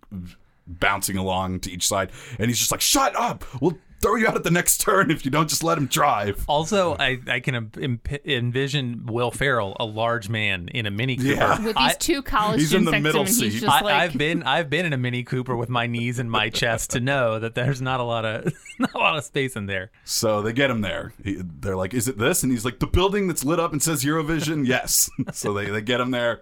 bouncing 0.79 1.17
along 1.17 1.61
to 1.61 1.71
each 1.71 1.87
side, 1.87 2.11
and 2.39 2.47
he's 2.49 2.59
just 2.59 2.71
like, 2.71 2.81
"Shut 2.81 3.15
up! 3.15 3.43
We'll 3.61 3.77
throw 4.01 4.15
you 4.15 4.27
out 4.27 4.35
at 4.35 4.43
the 4.43 4.49
next 4.49 4.81
turn 4.81 5.11
if 5.11 5.23
you 5.25 5.29
don't 5.29 5.47
just 5.47 5.63
let 5.63 5.77
him 5.77 5.85
drive. 5.85 6.43
Also, 6.47 6.95
I, 6.97 7.19
I 7.27 7.39
can 7.39 7.53
em- 7.53 7.71
em- 7.79 8.01
envision 8.25 9.05
Will 9.05 9.29
Ferrell, 9.29 9.77
a 9.79 9.85
large 9.85 10.27
man 10.27 10.69
in 10.69 10.87
a 10.87 10.91
Mini 10.91 11.17
Cooper. 11.17 11.29
Yeah. 11.29 11.57
With 11.63 11.75
these 11.75 11.91
I- 11.91 11.93
two 11.99 12.23
college 12.23 12.59
He's 12.61 12.73
in 12.73 12.81
students 12.83 12.87
the 12.87 12.91
next 12.91 13.01
to 13.01 13.07
middle 13.07 13.21
him, 13.21 13.27
and 13.27 13.35
he's 13.43 13.53
seat. 13.53 13.59
just 13.59 13.71
I, 13.71 13.81
like, 13.81 13.93
I've 13.93 14.17
been 14.17 14.41
I've 14.43 14.69
been 14.71 14.85
in 14.87 14.93
a 14.93 14.97
Mini 14.97 15.23
Cooper 15.23 15.55
with 15.55 15.69
my 15.69 15.85
knees 15.85 16.17
in 16.17 16.29
my 16.31 16.49
chest 16.49 16.91
to 16.91 16.99
know 16.99 17.37
that 17.37 17.53
there's 17.53 17.79
not 17.81 17.99
a 17.99 18.03
lot 18.03 18.25
of 18.25 18.51
not 18.79 18.93
a 18.95 18.97
lot 18.97 19.17
of 19.17 19.23
space 19.23 19.55
in 19.55 19.67
there. 19.67 19.91
So 20.03 20.41
they 20.41 20.51
get 20.53 20.71
him 20.71 20.81
there. 20.81 21.13
He, 21.23 21.39
they're 21.39 21.77
like, 21.77 21.93
"Is 21.93 22.07
it 22.07 22.17
this?" 22.17 22.41
And 22.41 22.51
he's 22.51 22.65
like, 22.65 22.79
"The 22.79 22.87
building 22.87 23.27
that's 23.27 23.43
lit 23.45 23.59
up 23.59 23.71
and 23.71 23.83
says 23.83 24.03
Eurovision." 24.03 24.65
yes. 24.67 25.11
so 25.31 25.53
they 25.53 25.69
they 25.69 25.81
get 25.81 26.01
him 26.01 26.09
there, 26.09 26.41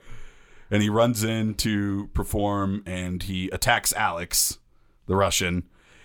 and 0.71 0.83
he 0.83 0.89
runs 0.89 1.23
in 1.23 1.55
to 1.55 2.09
perform, 2.13 2.83
and 2.85 3.23
he 3.23 3.49
attacks 3.49 3.93
Alex, 3.93 4.59
the 5.07 5.15
Russian, 5.15 5.63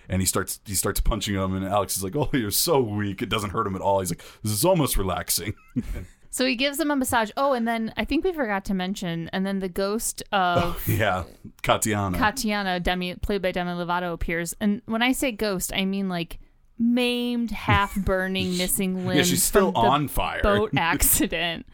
and 0.08 0.22
he 0.22 0.26
starts 0.26 0.60
he 0.64 0.74
starts 0.74 1.00
punching 1.00 1.34
him, 1.34 1.54
and 1.54 1.64
Alex 1.64 1.96
is 1.96 2.04
like, 2.04 2.16
"Oh, 2.16 2.28
you're 2.32 2.50
so 2.50 2.80
weak. 2.80 3.22
It 3.22 3.28
doesn't 3.28 3.50
hurt 3.50 3.66
him 3.66 3.76
at 3.76 3.82
all." 3.82 4.00
He's 4.00 4.10
like, 4.10 4.22
"This 4.42 4.52
is 4.52 4.64
almost 4.64 4.96
relaxing." 4.96 5.54
so 6.30 6.46
he 6.46 6.56
gives 6.56 6.78
him 6.78 6.90
a 6.90 6.96
massage. 6.96 7.30
Oh, 7.36 7.52
and 7.52 7.66
then 7.66 7.92
I 7.96 8.04
think 8.04 8.24
we 8.24 8.32
forgot 8.32 8.64
to 8.66 8.74
mention, 8.74 9.28
and 9.32 9.46
then 9.46 9.60
the 9.60 9.68
ghost 9.68 10.22
of 10.32 10.58
oh, 10.62 10.92
yeah, 10.92 11.24
Katiana. 11.62 12.18
Tatiana, 12.18 12.80
Demi, 12.80 13.14
played 13.16 13.42
by 13.42 13.52
Demi 13.52 13.72
Lovato, 13.72 14.12
appears. 14.12 14.54
And 14.60 14.82
when 14.86 15.02
I 15.02 15.12
say 15.12 15.32
ghost, 15.32 15.72
I 15.74 15.84
mean 15.84 16.08
like 16.08 16.38
maimed, 16.78 17.50
half 17.50 17.94
burning, 17.94 18.56
missing 18.58 19.06
limbs. 19.06 19.16
Yeah, 19.16 19.22
she's 19.24 19.42
still 19.42 19.76
on 19.76 20.08
fire. 20.08 20.42
Boat 20.42 20.72
accident. 20.76 21.66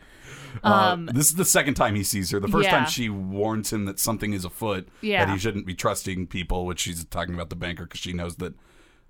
Uh, 0.64 0.68
Um, 0.92 1.06
this 1.06 1.26
is 1.28 1.34
the 1.34 1.44
second 1.44 1.74
time 1.74 1.94
he 1.94 2.02
sees 2.04 2.30
her. 2.30 2.40
The 2.40 2.48
first 2.48 2.66
Yeah. 2.68 2.78
time 2.80 2.88
she 2.88 3.08
warns 3.08 3.72
him 3.72 3.84
that 3.86 3.98
something 3.98 4.32
is 4.32 4.44
afoot, 4.44 4.88
Yeah. 5.00 5.24
that 5.24 5.32
he 5.32 5.38
shouldn't 5.38 5.66
be 5.66 5.74
trusting 5.74 6.26
people, 6.28 6.66
which 6.66 6.80
she's 6.80 7.04
talking 7.04 7.34
about 7.34 7.50
the 7.50 7.56
banker 7.56 7.84
because 7.84 8.00
she 8.00 8.12
knows 8.12 8.36
that 8.36 8.54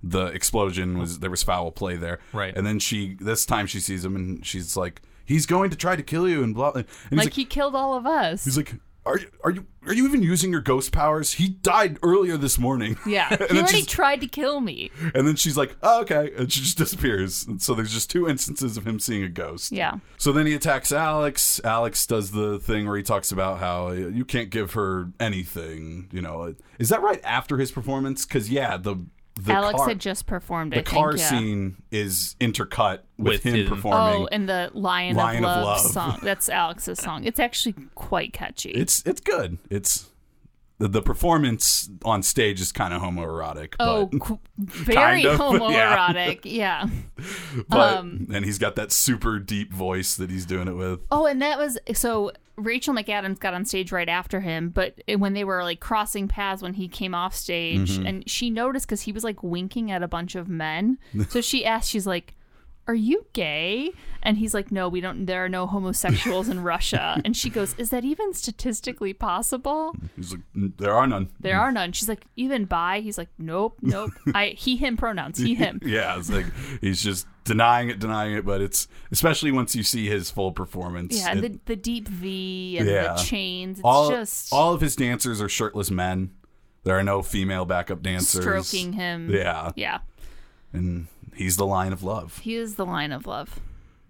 the 0.03 0.27
explosion 0.27 0.99
was 0.99 1.19
there 1.19 1.31
was 1.31 1.43
foul 1.43 1.71
play 1.71 1.97
there. 1.97 2.19
Right. 2.33 2.57
And 2.57 2.67
then 2.67 2.79
she 2.79 3.17
this 3.21 3.45
time 3.45 3.67
she 3.67 3.81
sees 3.81 4.05
him 4.05 4.17
and 4.17 4.45
she's 4.47 4.77
like, 4.77 5.03
he's 5.27 5.47
going 5.47 5.71
to 5.71 5.77
try 5.77 5.95
to 5.97 6.03
kill 6.03 6.29
you 6.29 6.43
and 6.43 6.55
blah. 6.55 6.71
And 6.73 6.85
he's 7.11 7.19
like, 7.19 7.25
like, 7.27 7.35
he 7.35 7.45
killed 7.45 7.75
all 7.75 7.95
of 7.95 8.07
us. 8.07 8.45
he's 8.45 8.57
like, 8.57 8.75
are 9.07 9.19
you 9.19 9.31
are 9.45 9.51
you 9.51 9.67
are 9.87 9.95
you 9.95 10.05
even 10.05 10.23
using 10.23 10.53
your 10.53 10.61
ghost 10.61 10.93
powers? 10.93 11.33
He 11.35 11.49
died 11.49 11.99
earlier 12.03 12.37
this 12.37 12.59
morning. 12.59 12.99
yeah, 13.07 13.35
he 13.51 13.59
already 13.59 13.83
tried 13.83 14.21
to 14.21 14.27
kill 14.27 14.61
me. 14.61 14.91
And 15.15 15.27
then 15.27 15.37
she's 15.37 15.57
like, 15.57 15.75
oh, 15.83 16.03
okay, 16.03 16.31
and 16.37 16.53
she 16.53 16.61
just 16.61 16.77
disappears. 16.77 17.47
And 17.47 17.63
so 17.63 17.75
there's 17.75 17.93
just 17.93 18.11
two 18.11 18.29
instances 18.29 18.77
of 18.77 18.87
him 18.87 19.01
seeing 19.01 19.23
a 19.23 19.29
ghost. 19.29 19.73
Yeah. 19.73 19.95
So 20.19 20.33
then 20.33 20.47
he 20.47 20.55
attacks 20.55 20.93
Alex. 20.93 21.61
Alex 21.65 22.07
does 22.07 22.33
the 22.33 22.59
thing 22.59 22.87
where 22.87 22.97
he 22.97 23.03
talks 23.03 23.33
about 23.33 23.59
how 23.59 23.91
you 23.93 24.25
can't 24.25 24.51
give 24.51 24.75
her 24.75 25.11
anything. 25.19 26.09
You 26.13 26.21
know, 26.21 26.55
is 26.79 26.91
that 26.91 27.01
right 27.03 27.21
after 27.25 27.57
his 27.57 27.71
performance? 27.73 28.27
Because 28.27 28.51
yeah, 28.51 28.77
the 28.77 28.97
the 29.45 29.53
Alex 29.53 29.77
car, 29.79 29.89
had 29.89 29.99
just 29.99 30.27
performed. 30.27 30.73
the 30.73 30.79
I 30.81 30.83
car 30.83 31.11
think, 31.13 31.21
yeah. 31.21 31.29
scene 31.29 31.83
is 31.91 32.37
intercut 32.41 33.01
with, 33.19 33.27
With 33.35 33.43
him 33.45 33.55
his- 33.55 33.69
performing. 33.69 34.23
Oh, 34.23 34.29
and 34.33 34.49
the 34.49 34.71
Lion, 34.75 35.17
Lion 35.17 35.45
of, 35.45 35.51
of 35.51 35.65
Love 35.65 35.83
Love. 35.85 35.93
song. 35.93 36.19
That's 36.23 36.49
Alex's 36.49 36.99
song. 36.99 37.25
It's 37.25 37.39
actually 37.41 37.75
quite 37.95 38.33
catchy. 38.33 38.71
it's 38.71 39.03
it's 39.07 39.21
good. 39.21 39.59
It's 39.71 40.07
the, 40.79 40.89
the 40.89 41.03
performance 41.03 41.91
on 42.07 42.23
stage 42.23 42.59
is 42.59 42.73
kind 42.73 42.95
of 42.95 43.03
homoerotic. 43.03 43.75
oh, 43.79 44.07
but, 44.07 44.21
qu- 44.21 44.39
very 44.59 45.23
Kind 45.25 45.27
of, 45.27 45.39
homoerotic. 45.41 46.41
Yeah. 46.45 46.87
but 47.69 47.99
um, 47.99 48.27
and 48.33 48.45
he's 48.47 48.59
got 48.59 48.77
that 48.77 48.91
super 48.91 49.39
deep 49.39 49.73
voice 49.75 50.17
that 50.17 50.31
he's 50.31 50.47
doing 50.47 50.69
it 50.69 50.73
with. 50.77 51.01
Oh, 51.11 51.27
and 51.27 51.43
that 51.43 51.59
was 51.59 51.79
so 51.93 52.33
Rachel 52.65 52.95
McAdams 52.95 53.39
got 53.41 53.55
on 53.55 53.65
stage 53.65 53.93
right 53.93 54.09
after 54.09 54.41
him, 54.41 54.71
but 54.71 55.01
when 55.19 55.33
they 55.35 55.45
were 55.45 55.63
like 55.63 55.81
crossing 55.81 56.29
paths 56.29 56.63
when 56.63 56.75
he 56.75 56.89
came 56.89 57.15
off 57.15 57.35
stage, 57.35 57.99
Mm-hmm. 57.99 58.07
and 58.07 58.29
she 58.31 58.51
noticed 58.51 58.87
because 58.87 59.03
he 59.03 59.13
was 59.13 59.25
like 59.25 59.43
winking 59.43 59.91
at 59.91 60.03
a 60.03 60.09
bunch 60.09 60.35
of 60.35 60.49
men. 60.49 60.99
so 61.29 61.41
she 61.41 61.65
asked, 61.65 61.91
she's 61.91 62.07
like, 62.07 62.35
Are 62.91 62.95
you 62.95 63.25
gay? 63.35 63.93
And 64.21 64.37
he's 64.37 64.53
like, 64.53 64.73
No, 64.73 64.89
we 64.89 65.01
don't, 65.01 65.27
there 65.27 65.45
are 65.45 65.49
no 65.49 65.69
homosexuals 65.69 66.49
in 66.49 66.61
Russia. 66.61 67.21
And 67.25 67.37
she 67.37 67.49
goes, 67.49 67.73
Is 67.79 67.91
that 67.91 68.05
even 68.05 68.35
statistically 68.35 69.13
possible? 69.13 69.95
He's 70.17 70.33
like, 70.33 70.41
"Mm, 70.57 70.77
there 70.77 70.93
are 70.93 71.07
none. 71.07 71.29
There 71.39 71.57
are 71.61 71.71
none. 71.71 71.93
She's 71.93 72.09
like, 72.09 72.25
Even 72.35 72.65
bi? 72.65 72.99
He's 72.99 73.17
like, 73.17 73.29
Nope, 73.39 73.79
nope. 73.81 74.11
I, 74.35 74.57
he, 74.59 74.77
him 74.77 74.97
pronouns, 74.97 75.39
he, 75.39 75.55
him. 75.55 75.79
yeah, 75.87 76.19
it's 76.19 76.31
like 76.31 76.47
he's 76.81 77.01
just 77.01 77.29
denying 77.45 77.91
it, 77.91 78.01
denying 78.01 78.35
it, 78.35 78.45
but 78.45 78.61
it's 78.61 78.89
especially 79.13 79.53
once 79.53 79.77
you 79.77 79.85
see 79.85 80.09
his 80.09 80.29
full 80.33 80.51
performance. 80.51 81.17
Yeah, 81.17 81.35
it- 81.37 81.41
the, 81.43 81.61
the 81.67 81.77
deep 81.77 82.09
V 82.09 82.77
and 82.79 82.89
Yeah. 82.89 83.13
the 83.15 83.23
chains. 83.23 83.79
It's 83.79 83.85
all 83.85 84.11
just 84.11 84.53
all 84.53 84.75
of 84.75 84.81
his 84.81 84.97
dancers 84.97 85.41
are 85.41 85.49
shirtless 85.49 85.93
men. 85.93 86.33
There 86.83 86.99
are 86.99 87.05
no 87.05 87.23
female 87.23 87.65
backup 87.67 88.03
dancers. 88.03 88.43
stroking 88.43 88.95
him. 88.95 89.31
Yeah, 89.31 89.71
Yeah. 89.77 89.99
and 90.73 91.07
he's 91.41 91.57
the 91.57 91.67
Lion 91.67 91.93
of 91.93 92.03
Love. 92.03 92.39
He 92.39 92.55
is 92.55 92.75
the 92.77 92.87
Lion 92.87 93.13
of 93.13 93.27
Love. 93.27 93.61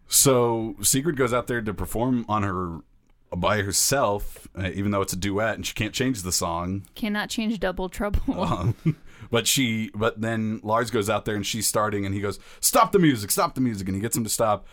So 0.08 0.76
Sigrid 0.82 1.16
goes 1.16 1.32
out 1.32 1.46
there 1.46 1.62
to 1.62 1.72
perform 1.72 2.24
on 2.28 2.42
her 2.42 2.80
by 3.36 3.62
herself, 3.62 4.48
uh, 4.58 4.70
even 4.74 4.90
though 4.90 5.02
it's 5.02 5.12
a 5.12 5.16
duet, 5.16 5.54
and 5.54 5.64
she 5.64 5.72
can't 5.72 5.94
change 5.94 6.22
the 6.22 6.32
song. 6.32 6.86
Cannot 6.96 7.30
change 7.30 7.60
double 7.60 7.88
trouble. 7.88 8.42
Um, 8.42 8.74
but 9.30 9.46
she, 9.46 9.90
but 9.94 10.20
then 10.20 10.60
Lars 10.64 10.90
goes 10.90 11.08
out 11.08 11.24
there 11.24 11.36
and 11.36 11.46
she's 11.46 11.66
starting, 11.68 12.04
and 12.04 12.14
he 12.14 12.20
goes, 12.20 12.40
"Stop 12.58 12.90
the 12.92 12.98
music! 12.98 13.30
Stop 13.30 13.54
the 13.54 13.60
music!" 13.60 13.86
And 13.86 13.94
he 13.94 14.00
gets 14.00 14.16
him 14.16 14.24
to 14.24 14.30
stop, 14.30 14.66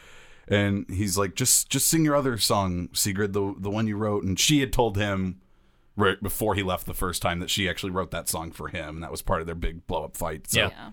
and 0.48 0.86
he's 0.90 1.18
like, 1.20 1.36
"Just, 1.36 1.70
just 1.70 1.88
sing 1.88 2.04
your 2.04 2.16
other 2.16 2.38
song, 2.40 2.90
Sigrid, 2.94 3.34
the 3.34 3.54
the 3.60 3.70
one 3.70 3.86
you 3.86 3.96
wrote." 3.96 4.24
And 4.24 4.40
she 4.40 4.60
had 4.62 4.74
told 4.74 4.98
him 4.98 5.40
right 5.96 6.22
before 6.22 6.56
he 6.56 6.64
left 6.64 6.86
the 6.88 6.94
first 6.94 7.22
time 7.22 7.40
that 7.40 7.50
she 7.50 7.68
actually 7.70 7.92
wrote 7.92 8.10
that 8.12 8.30
song 8.30 8.52
for 8.52 8.70
him. 8.70 8.96
And 8.96 9.04
that 9.04 9.12
was 9.12 9.22
part 9.22 9.42
of 9.42 9.48
their 9.48 9.56
big 9.56 9.86
blow 9.88 10.04
up 10.06 10.16
fight. 10.16 10.48
So 10.50 10.60
Yeah. 10.62 10.70
yeah. 10.70 10.92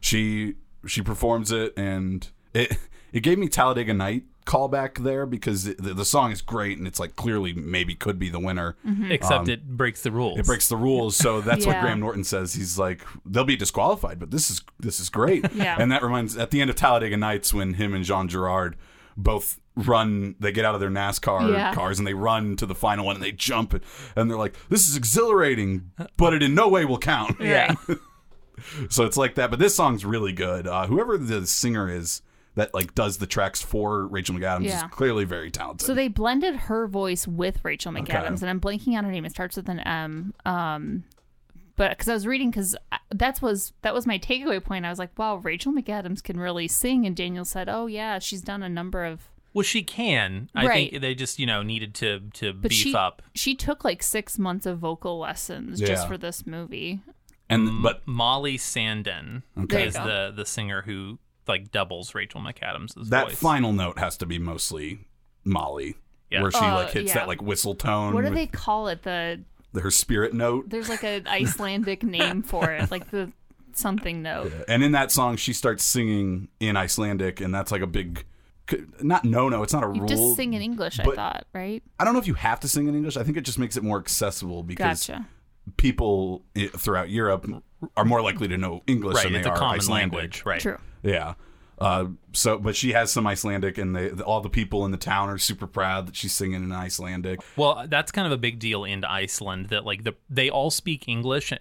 she 0.00 0.54
she 0.86 1.02
performs 1.02 1.50
it, 1.52 1.72
and 1.76 2.28
it 2.54 2.76
it 3.12 3.20
gave 3.20 3.38
me 3.38 3.48
Talladega 3.48 3.94
Night 3.94 4.24
callback 4.44 4.98
there 5.04 5.24
because 5.24 5.68
it, 5.68 5.80
the, 5.80 5.94
the 5.94 6.04
song 6.04 6.32
is 6.32 6.42
great 6.42 6.76
and 6.76 6.84
it's 6.84 6.98
like 6.98 7.14
clearly 7.14 7.52
maybe 7.52 7.94
could 7.94 8.18
be 8.18 8.28
the 8.28 8.40
winner. 8.40 8.74
Except 9.08 9.48
it 9.48 9.76
breaks 9.76 10.02
the 10.02 10.10
rules. 10.10 10.34
Um, 10.34 10.40
It 10.40 10.46
breaks 10.46 10.68
the 10.68 10.76
rules, 10.76 11.14
so 11.16 11.40
that's 11.40 11.64
what 11.64 11.80
Graham 11.80 12.00
Norton 12.00 12.24
says. 12.24 12.54
He's 12.54 12.76
like, 12.76 13.06
they'll 13.24 13.44
be 13.44 13.54
disqualified, 13.54 14.18
but 14.18 14.32
this 14.32 14.50
is 14.50 14.60
this 14.80 14.98
is 14.98 15.08
great. 15.10 15.46
Yeah. 15.54 15.76
And 15.78 15.92
that 15.92 16.02
reminds 16.02 16.36
at 16.36 16.50
the 16.50 16.60
end 16.60 16.70
of 16.70 16.76
Talladega 16.76 17.16
Nights 17.16 17.54
when 17.54 17.74
him 17.74 17.94
and 17.94 18.04
Jean 18.04 18.26
Girard 18.28 18.76
both 19.16 19.60
run, 19.76 20.34
they 20.40 20.50
get 20.50 20.64
out 20.64 20.74
of 20.74 20.80
their 20.80 20.90
NASCAR 20.90 21.52
Yeah. 21.52 21.72
cars 21.74 21.98
and 21.98 22.06
they 22.08 22.14
run 22.14 22.56
to 22.56 22.66
the 22.66 22.74
final 22.74 23.06
one 23.06 23.14
and 23.16 23.24
they 23.24 23.30
jump 23.32 23.72
and, 23.74 23.82
and 24.16 24.28
they're 24.30 24.38
like, 24.38 24.56
this 24.70 24.88
is 24.88 24.96
exhilarating, 24.96 25.92
but 26.16 26.34
it 26.34 26.42
in 26.42 26.54
no 26.54 26.68
way 26.68 26.84
will 26.84 26.98
count. 26.98 27.36
Yeah. 27.40 27.74
So 28.90 29.04
it's 29.04 29.16
like 29.16 29.34
that. 29.36 29.50
But 29.50 29.58
this 29.58 29.74
song's 29.74 30.04
really 30.04 30.32
good. 30.32 30.66
Uh, 30.66 30.86
whoever 30.86 31.16
the 31.18 31.46
singer 31.46 31.88
is 31.90 32.22
that 32.54 32.72
like 32.74 32.94
does 32.94 33.16
the 33.18 33.26
tracks 33.26 33.62
for 33.62 34.06
Rachel 34.06 34.34
McAdams 34.34 34.64
Yeah. 34.64 34.84
is 34.84 34.90
clearly 34.92 35.24
very 35.24 35.50
talented. 35.50 35.86
So 35.86 35.94
they 35.94 36.08
blended 36.08 36.54
her 36.54 36.86
voice 36.86 37.26
with 37.26 37.64
Rachel 37.64 37.92
McAdams, 37.92 38.42
and 38.42 38.50
I'm 38.50 38.60
blanking 38.60 38.96
on 38.98 39.04
her 39.04 39.10
name. 39.10 39.24
It 39.24 39.30
starts 39.32 39.56
with 39.56 39.68
an 39.70 39.80
M. 39.80 40.34
Um, 40.44 41.04
but 41.76 41.90
because 41.92 42.08
I 42.08 42.12
was 42.14 42.26
reading, 42.26 42.50
because 42.50 42.76
that 43.10 43.40
was 43.40 43.72
that 43.80 43.94
was 43.94 44.06
my 44.06 44.18
takeaway 44.18 44.62
point. 44.62 44.84
I 44.84 44.90
was 44.90 44.98
like, 44.98 45.18
wow, 45.18 45.36
Rachel 45.36 45.72
McAdams 45.72 46.22
can 46.22 46.38
really 46.38 46.68
sing. 46.68 47.06
And 47.06 47.16
Daniel 47.16 47.46
said, 47.46 47.68
oh 47.70 47.86
yeah, 47.86 48.18
she's 48.18 48.42
done 48.42 48.62
a 48.62 48.68
number 48.68 49.04
of. 49.04 49.22
Well, 49.54 49.62
she 49.62 49.82
can. 49.82 50.48
I 50.54 50.66
Right. 50.66 50.90
think 50.90 51.02
they 51.02 51.14
just 51.14 51.38
you 51.38 51.46
know 51.46 51.62
needed 51.62 51.94
to 51.96 52.20
to 52.34 52.52
But 52.52 52.68
beef 52.70 52.78
she 52.78 52.94
up. 52.94 53.22
she 53.34 53.54
took 53.54 53.84
like 53.84 54.02
six 54.02 54.38
months 54.38 54.66
of 54.66 54.78
vocal 54.78 55.18
lessons 55.18 55.80
Yeah. 55.80 55.86
just 55.88 56.06
for 56.06 56.18
this 56.18 56.46
movie. 56.46 57.00
And 57.52 57.68
mm. 57.68 57.82
but 57.82 58.06
Molly 58.06 58.56
Sandén 58.58 59.42
There 59.56 59.80
you 59.80 59.86
is 59.86 59.94
the 59.94 60.32
the 60.34 60.46
singer 60.46 60.82
who 60.82 61.18
like 61.48 61.70
doubles 61.72 62.14
Rachel 62.14 62.40
McAdams' 62.40 62.94
that 63.10 63.28
voice. 63.28 63.38
final 63.38 63.72
note 63.72 63.98
has 63.98 64.16
to 64.18 64.26
be 64.26 64.38
mostly 64.38 65.06
Molly. 65.44 65.96
Yeah. 66.30 66.42
Where 66.42 66.50
she 66.50 66.58
Oh, 66.58 66.74
like 66.74 66.88
uh, 66.88 66.92
hits 66.92 67.08
yeah. 67.08 67.14
that 67.14 67.28
like 67.28 67.42
whistle 67.42 67.74
tone. 67.74 68.14
What 68.14 68.24
do 68.24 68.30
they 68.30 68.46
call 68.46 68.88
it? 68.88 69.02
The 69.02 69.40
her 69.74 69.90
spirit 69.90 70.34
note. 70.34 70.68
there's 70.70 70.88
like 70.88 71.02
an 71.02 71.26
Icelandic 71.40 72.02
name 72.02 72.42
for 72.42 72.70
it, 72.70 72.90
like 72.90 73.10
the 73.10 73.32
something 73.74 74.22
note. 74.22 74.52
And 74.68 74.82
in 74.84 74.92
that 74.92 75.10
song, 75.10 75.36
she 75.36 75.52
starts 75.52 75.82
singing 75.82 76.48
in 76.60 76.76
Icelandic, 76.76 77.40
and 77.40 77.54
that's 77.54 77.72
like 77.72 77.80
a 77.82 77.86
big, 77.86 78.24
not 79.00 79.24
no 79.24 79.48
no. 79.48 79.62
It's 79.62 79.72
not 79.72 79.82
a 79.82 79.86
You 79.94 80.00
rule. 80.02 80.08
just 80.08 80.36
sing 80.36 80.52
in 80.54 80.62
English, 80.62 81.00
I 81.00 81.04
thought, 81.04 81.46
right? 81.54 81.82
I 81.98 82.04
don't 82.04 82.12
know 82.14 82.20
if 82.20 82.26
you 82.26 82.34
have 82.34 82.60
to 82.60 82.68
sing 82.68 82.86
in 82.86 82.94
English. 82.94 83.16
I 83.16 83.22
think 83.24 83.36
it 83.36 83.42
just 83.44 83.58
makes 83.58 83.76
it 83.76 83.82
more 83.82 83.98
accessible 83.98 84.62
because 84.62 85.06
Gotcha. 85.06 85.26
People 85.76 86.42
eh, 86.56 86.68
throughout 86.76 87.10
Europe 87.10 87.46
are 87.96 88.04
more 88.04 88.22
likely 88.22 88.48
to 88.48 88.56
know 88.56 88.82
English 88.86 89.16
right. 89.16 89.24
than 89.24 89.32
they 89.32 89.38
It's 89.40 89.46
a 89.46 89.50
are 89.50 89.56
common 89.56 89.76
Icelandic. 89.78 90.12
language. 90.12 90.42
Right. 90.46 90.60
True. 90.60 90.78
Yeah. 91.02 91.34
Uh, 91.82 92.06
so, 92.32 92.58
but 92.58 92.74
she 92.76 92.92
has 92.92 93.12
some 93.12 93.26
Icelandic, 93.26 93.76
and 93.76 93.94
they, 93.94 94.10
all 94.10 94.40
the 94.40 94.48
people 94.48 94.84
in 94.86 94.90
the 94.90 94.96
town 94.96 95.28
are 95.28 95.36
super 95.38 95.66
proud 95.66 96.06
that 96.06 96.16
she's 96.16 96.32
singing 96.32 96.62
in 96.62 96.72
Icelandic. 96.72 97.40
Well, 97.56 97.84
that's 97.88 98.10
kind 98.12 98.26
of 98.26 98.32
a 98.32 98.36
big 98.38 98.58
deal 98.58 98.84
in 98.84 99.04
Iceland 99.04 99.66
that 99.66 99.84
like 99.84 100.04
the 100.04 100.14
they 100.30 100.48
all 100.48 100.70
speak 100.70 101.08
English 101.08 101.52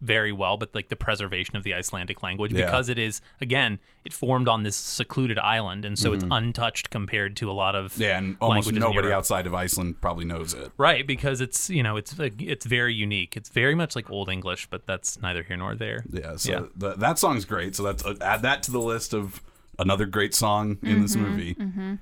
very 0.00 0.32
well, 0.32 0.56
but 0.56 0.74
like 0.74 0.88
the 0.88 0.96
preservation 0.96 1.56
of 1.56 1.62
the 1.64 1.74
Icelandic 1.74 2.22
language 2.22 2.52
Yeah. 2.52 2.66
because 2.66 2.88
it 2.88 2.98
is 2.98 3.20
again 3.40 3.78
it 4.04 4.12
formed 4.12 4.48
on 4.48 4.62
this 4.62 4.76
secluded 4.76 5.38
island, 5.38 5.84
and 5.84 5.98
so 5.98 6.12
it's 6.12 6.24
untouched 6.30 6.90
compared 6.90 7.36
to 7.36 7.50
a 7.50 7.52
lot 7.52 7.74
of 7.74 7.92
Mm-hmm. 7.94 8.02
Yeah, 8.02 8.18
and 8.18 8.36
almost 8.40 8.72
nobody 8.72 9.10
outside 9.12 9.46
of 9.46 9.54
Iceland 9.54 10.00
probably 10.00 10.24
knows 10.24 10.54
it. 10.54 10.70
Right, 10.76 11.06
because 11.06 11.40
it's 11.40 11.70
you 11.70 11.82
know 11.82 11.96
it's 11.96 12.14
it's 12.18 12.66
very 12.66 12.94
unique. 12.94 13.36
It's 13.36 13.48
very 13.48 13.74
much 13.74 13.96
like 13.96 14.10
Old 14.10 14.28
English, 14.28 14.68
but 14.70 14.86
that's 14.86 15.20
neither 15.20 15.42
here 15.42 15.56
nor 15.56 15.74
there. 15.74 16.04
Yeah, 16.10 16.36
so 16.36 16.52
Yeah. 16.52 16.60
The, 16.76 16.94
that 16.96 17.18
song's 17.18 17.44
great. 17.44 17.74
So 17.74 17.82
that's 17.82 18.04
uh, 18.04 18.14
add 18.20 18.42
that 18.42 18.62
to 18.64 18.70
the 18.70 18.80
list 18.80 19.12
of 19.14 19.42
another 19.80 20.06
great 20.06 20.34
song 20.34 20.78
in 20.82 21.02
this 21.02 21.16
mm-hmm, 21.16 21.30
movie. 21.30 21.54
Mm-hmm. 21.54 21.94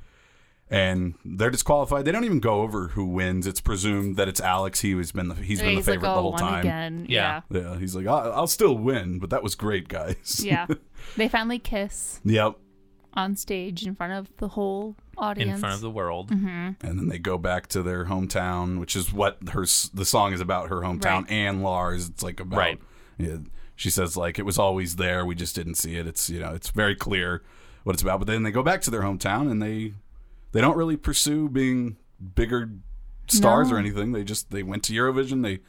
And 0.70 1.14
they're 1.24 1.48
disqualified. 1.48 2.04
They 2.04 2.12
don't 2.12 2.24
even 2.24 2.40
go 2.40 2.60
over 2.60 2.88
who 2.88 3.06
wins. 3.06 3.46
It's 3.46 3.60
presumed 3.60 4.16
that 4.16 4.28
it's 4.28 4.40
Alex. 4.40 4.80
He 4.80 4.92
has 4.92 5.12
been 5.12 5.28
the 5.28 5.34
he's 5.34 5.62
been 5.62 5.76
the 5.76 5.80
favorite 5.80 6.06
like, 6.06 6.12
oh, 6.12 6.16
the 6.16 6.22
whole 6.22 6.36
time. 6.36 6.60
again. 6.60 7.06
Yeah. 7.08 7.40
Yeah. 7.48 7.60
Yeah, 7.60 7.78
he's 7.78 7.96
like, 7.96 8.06
I'll, 8.06 8.32
I'll 8.32 8.46
still 8.46 8.76
win, 8.76 9.18
but 9.18 9.30
that 9.30 9.42
was 9.42 9.54
great, 9.54 9.88
guys. 9.88 10.44
Yeah. 10.44 10.66
they 11.16 11.28
finally 11.28 11.58
kiss 11.58 12.20
yep. 12.22 12.56
on 13.14 13.34
stage 13.34 13.86
in 13.86 13.94
front 13.94 14.12
of 14.12 14.30
the 14.36 14.48
whole 14.48 14.94
audience. 15.16 15.54
in 15.54 15.58
front 15.58 15.74
of 15.74 15.80
the 15.80 15.90
world. 15.90 16.30
Mm-hmm. 16.30 16.86
And 16.86 16.98
then 16.98 17.08
they 17.08 17.18
go 17.18 17.38
back 17.38 17.68
to 17.68 17.82
their 17.82 18.04
hometown, 18.04 18.78
which 18.78 18.94
is 18.94 19.10
what 19.10 19.38
her 19.52 19.62
the 19.94 20.04
song 20.04 20.34
is 20.34 20.40
about. 20.42 20.68
Her 20.68 20.80
hometown 20.80 21.22
Right. 21.22 21.30
and 21.30 21.62
Lars. 21.62 22.10
It's 22.10 22.22
like 22.22 22.40
about. 22.40 22.58
Right. 22.58 22.80
Yeah, 23.16 23.38
she 23.74 23.90
says 23.90 24.16
like 24.16 24.38
it 24.38 24.44
was 24.44 24.58
always 24.58 24.96
there. 24.96 25.24
We 25.24 25.34
just 25.34 25.54
didn't 25.54 25.76
see 25.76 25.96
it. 25.96 26.06
It's 26.06 26.28
you 26.28 26.40
know 26.40 26.52
it's 26.52 26.70
very 26.70 26.94
clear 26.96 27.42
what 27.88 27.94
it's 27.94 28.02
about. 28.02 28.18
But 28.20 28.26
then 28.28 28.42
they 28.44 28.50
go 28.52 28.62
back 28.62 28.82
to 28.82 28.90
their 28.90 29.00
hometown 29.02 29.50
and 29.50 29.60
they 29.62 29.94
they 30.52 30.60
don't 30.60 30.76
really 30.76 30.96
pursue 30.96 31.48
being 31.48 31.96
bigger 32.34 32.70
stars 33.28 33.70
No. 33.70 33.76
or 33.76 33.78
anything. 33.78 34.12
They 34.12 34.22
just 34.24 34.50
they 34.50 34.62
went 34.62 34.82
to 34.84 34.92
Eurovision. 34.92 35.42
They 35.42 35.60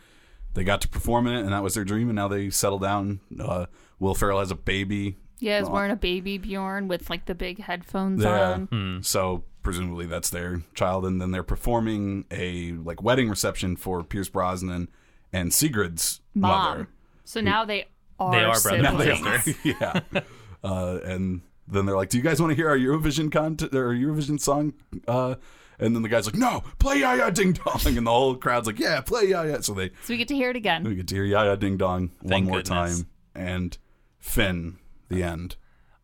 they 0.53 0.63
got 0.63 0.81
to 0.81 0.87
perform 0.89 1.27
in 1.27 1.35
it, 1.35 1.41
and 1.41 1.51
that 1.53 1.63
was 1.63 1.73
their 1.75 1.83
dream. 1.85 2.09
And 2.09 2.15
now 2.15 2.27
they 2.27 2.49
settle 2.49 2.79
down. 2.79 3.19
Uh, 3.39 3.65
Will 3.99 4.15
Ferrell 4.15 4.39
has 4.39 4.51
a 4.51 4.55
baby. 4.55 5.17
Yeah, 5.39 5.59
he's 5.59 5.69
wearing 5.69 5.91
a 5.91 5.95
baby 5.95 6.37
Bjorn 6.37 6.87
with 6.89 7.09
like 7.09 7.25
the 7.25 7.35
big 7.35 7.61
headphones 7.61 8.23
Yeah. 8.23 8.51
on. 8.51 8.65
Hmm. 8.65 9.01
So 9.01 9.43
presumably 9.61 10.05
that's 10.05 10.29
their 10.29 10.61
child, 10.73 11.05
and 11.05 11.21
then 11.21 11.31
they're 11.31 11.43
performing 11.43 12.25
a 12.31 12.73
like 12.73 13.01
wedding 13.01 13.29
reception 13.29 13.75
for 13.77 14.03
Pierce 14.03 14.27
Brosnan 14.29 14.89
and 15.31 15.51
Sigrid's 15.53 16.19
Mom. 16.35 16.51
mother. 16.51 16.87
So 17.23 17.39
now 17.41 17.63
they 17.63 17.85
are 18.19 18.31
They 18.31 18.43
are 18.43 18.59
brother 18.59 18.77
and 18.85 18.99
siblings. 19.21 19.43
sister. 19.45 19.61
yeah. 20.13 20.21
Uh, 20.63 20.99
and 21.05 21.41
then 21.69 21.85
they're 21.85 21.95
like, 21.95 22.09
"Do 22.09 22.17
you 22.17 22.23
guys 22.23 22.41
want 22.41 22.51
to 22.51 22.55
hear 22.55 22.69
our 22.69 22.77
Eurovision 22.77 23.31
content 23.31 23.73
or 23.73 23.89
Eurovision 23.93 24.39
song?" 24.39 24.73
Uh, 25.07 25.35
and 25.79 25.95
then 25.95 26.01
the 26.03 26.09
guy's 26.09 26.25
like, 26.25 26.35
"No, 26.35 26.63
play 26.79 26.99
Ya 26.99 27.13
Ya 27.13 27.29
Ding 27.29 27.53
Dong," 27.53 27.79
and 27.85 28.05
the 28.05 28.11
whole 28.11 28.35
crowd's 28.35 28.67
like, 28.67 28.79
"Yeah, 28.79 29.01
play 29.01 29.25
Ya 29.29 29.43
Ya." 29.43 29.61
So 29.61 29.73
they 29.73 29.89
So 30.03 30.13
we 30.13 30.17
get 30.17 30.27
to 30.29 30.35
hear 30.35 30.49
it 30.49 30.55
again. 30.55 30.83
we 30.83 30.95
get 30.95 31.07
to 31.07 31.15
hear 31.15 31.23
Ya 31.25 31.43
Ya 31.43 31.55
Ding 31.55 31.77
Dong 31.77 32.11
one 32.21 32.29
Thank 32.29 32.45
more 32.47 32.57
goodness. 32.61 32.99
time, 32.99 33.07
and 33.35 33.77
Finn, 34.17 34.77
the 35.07 35.23
end. 35.23 35.55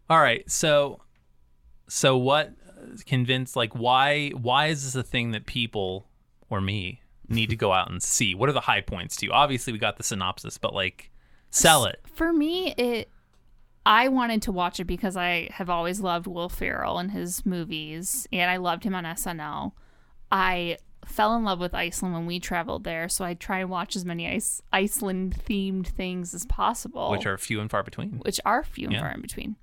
All 0.10 0.20
right, 0.20 0.50
so 0.50 1.02
so 1.88 2.16
what 2.18 2.54
convinced 3.06 3.56
like 3.56 3.74
why 3.74 4.30
why 4.30 4.68
is 4.68 4.84
this 4.84 4.96
a 4.96 5.04
thing 5.04 5.32
that 5.32 5.46
people 5.46 6.08
or 6.50 6.62
me 6.62 7.02
need 7.28 7.50
to 7.50 7.56
go 7.56 7.72
out 7.74 7.90
and 7.90 8.02
see? 8.02 8.36
What 8.36 8.50
are 8.50 8.54
the 8.54 8.62
high 8.62 8.82
points 8.82 9.16
to 9.18 9.26
you? 9.26 9.32
Obviously, 9.32 9.74
we 9.74 9.80
got 9.80 9.98
the 9.98 10.04
synopsis, 10.04 10.58
but 10.58 10.74
like 10.74 11.12
sell 11.50 11.86
it. 11.86 12.00
For 12.14 12.32
me, 12.32 12.74
it 12.78 13.10
I 13.86 14.08
wanted 14.08 14.42
to 14.44 14.52
watch 14.52 14.80
it 14.80 14.86
because 14.86 15.16
I 15.16 15.50
have 15.52 15.70
always 15.70 16.00
loved 16.00 16.26
Will 16.28 16.50
Ferrell 16.50 16.98
and 16.98 17.12
his 17.12 17.46
movies, 17.46 18.28
and 18.32 18.50
I 18.50 18.58
loved 18.58 18.84
him 18.84 18.96
on 18.96 19.04
SNL. 19.04 19.74
I 20.32 20.78
fell 21.06 21.36
in 21.36 21.44
love 21.44 21.60
with 21.60 21.76
Iceland 21.76 22.16
when 22.16 22.26
we 22.26 22.40
traveled 22.40 22.84
there, 22.84 23.08
so 23.08 23.24
I 23.24 23.36
try 23.36 23.60
and 23.60 23.70
watch 23.70 23.96
as 23.96 24.04
many 24.04 24.28
Ice- 24.28 24.62
Iceland 24.74 25.36
themed 25.48 25.86
things 25.86 26.34
as 26.34 26.46
possible, 26.48 27.12
Which 27.12 27.28
are 27.28 27.38
few 27.38 27.62
and 27.62 27.70
far 27.70 27.84
between. 27.84 28.20
which 28.26 28.40
are 28.44 28.64
few 28.64 28.88
and 28.88 28.94
Yeah. 28.94 29.02
far 29.02 29.12
in 29.12 29.22
between. 29.22 29.56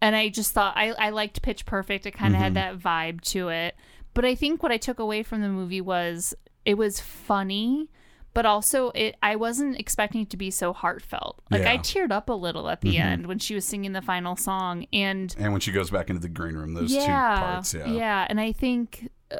And 0.00 0.14
I 0.14 0.28
just 0.28 0.52
thought 0.52 0.76
I, 0.76 0.90
I 0.92 1.10
liked 1.10 1.42
Pitch 1.42 1.66
Perfect. 1.66 2.06
It 2.06 2.12
kind 2.12 2.34
of 2.34 2.40
had 2.40 2.54
mm-hmm. 2.54 2.78
that 2.78 2.78
vibe 2.78 3.20
to 3.32 3.48
it. 3.48 3.76
But 4.14 4.24
I 4.24 4.34
think 4.34 4.62
what 4.62 4.72
I 4.72 4.76
took 4.76 4.98
away 4.98 5.22
from 5.22 5.40
the 5.42 5.48
movie 5.48 5.80
was 5.80 6.34
it 6.64 6.74
was 6.74 7.00
funny, 7.00 7.88
but 8.34 8.46
also 8.46 8.90
it 8.94 9.16
I 9.22 9.36
wasn't 9.36 9.78
expecting 9.78 10.22
it 10.22 10.30
to 10.30 10.36
be 10.36 10.50
so 10.50 10.72
heartfelt. 10.72 11.40
Like 11.50 11.62
I 11.66 11.78
teared 11.78 12.10
up 12.12 12.28
a 12.28 12.32
little 12.32 12.68
at 12.68 12.80
the 12.80 12.98
end 12.98 13.26
when 13.26 13.38
she 13.38 13.54
was 13.54 13.64
singing 13.64 13.92
the 13.92 14.02
final 14.02 14.36
song 14.36 14.86
and 14.92 15.34
And 15.38 15.52
when 15.52 15.60
she 15.60 15.72
goes 15.72 15.90
back 15.90 16.08
into 16.10 16.20
the 16.22 16.28
green 16.28 16.54
room, 16.54 16.74
those 16.74 16.92
yeah, 16.92 17.34
two 17.34 17.40
parts, 17.42 17.74
yeah, 17.74 17.86
yeah, 17.86 18.26
and 18.28 18.40
I 18.40 18.52
think 18.52 19.10
uh, 19.30 19.36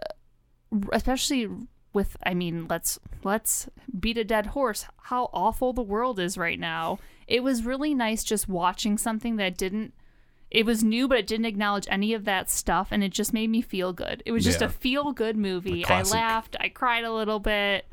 especially 0.93 1.49
with 1.93 2.17
I 2.25 2.35
mean, 2.35 2.67
let's 2.69 2.99
let's 3.23 3.69
beat 3.99 4.17
a 4.19 4.25
dead 4.25 4.47
horse. 4.47 4.87
How 5.05 5.31
awful 5.33 5.73
the 5.73 5.83
world 5.83 6.19
is 6.19 6.39
right 6.39 6.59
now. 6.59 6.99
It 7.27 7.43
was 7.43 7.65
really 7.65 7.95
nice 7.95 8.25
just 8.25 8.49
watching 8.49 8.99
something 8.99 9.37
that 9.37 9.57
didn't 9.57 9.95
it 10.51 10.67
was 10.67 10.85
new 10.85 11.09
but 11.09 11.17
it 11.19 11.27
didn't 11.27 11.47
acknowledge 11.47 11.87
any 11.91 12.13
of 12.13 12.27
that 12.27 12.51
stuff 12.51 12.89
and 12.91 13.03
it 13.03 13.11
just 13.11 13.33
made 13.33 13.49
me 13.49 13.63
feel 13.63 13.93
good. 13.93 14.23
It 14.27 14.33
was 14.33 14.45
just 14.45 14.61
Yeah. 14.61 14.67
a 14.67 14.71
feel 14.71 15.13
good 15.13 15.37
movie. 15.37 15.85
I 15.87 16.03
laughed, 16.03 16.57
I 16.61 16.69
cried 16.69 17.05
a 17.05 17.13
little 17.13 17.39
bit. 17.41 17.87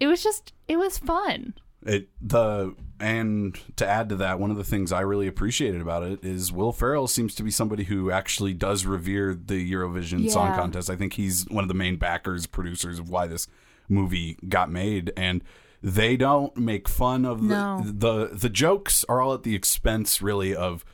It 0.00 0.06
was 0.06 0.22
just 0.22 0.52
it 0.68 0.76
was 0.76 0.98
fun. 0.98 1.54
It 1.86 2.08
the 2.20 2.74
and 2.98 3.58
to 3.76 3.86
add 3.86 4.08
to 4.08 4.16
that, 4.16 4.38
one 4.38 4.50
of 4.50 4.56
the 4.56 4.64
things 4.64 4.92
I 4.92 5.00
really 5.00 5.26
appreciated 5.26 5.80
about 5.80 6.02
it 6.02 6.24
is 6.24 6.52
Will 6.52 6.72
Ferrell 6.72 7.06
seems 7.06 7.34
to 7.34 7.42
be 7.42 7.50
somebody 7.50 7.84
who 7.84 8.10
actually 8.10 8.54
does 8.54 8.86
revere 8.86 9.34
the 9.34 9.70
Eurovision 9.72 10.30
Song 10.30 10.54
Contest. 10.54 10.88
I 10.88 10.96
think 10.96 11.14
he's 11.14 11.44
one 11.50 11.64
of 11.64 11.68
the 11.68 11.74
main 11.74 11.96
backers, 11.96 12.46
producers 12.46 12.98
of 12.98 13.10
why 13.10 13.26
this 13.26 13.46
movie 13.88 14.38
got 14.48 14.70
made, 14.70 15.12
and 15.16 15.42
they 15.82 16.16
don't 16.16 16.56
make 16.56 16.88
fun 16.88 17.26
of 17.26 17.42
the 17.42 17.54
No. 17.54 17.82
the 17.84 18.30
the 18.32 18.48
jokes 18.48 19.04
are 19.08 19.20
all 19.20 19.34
at 19.34 19.42
the 19.42 19.54
expense 19.54 20.22
really 20.22 20.56
of 20.56 20.84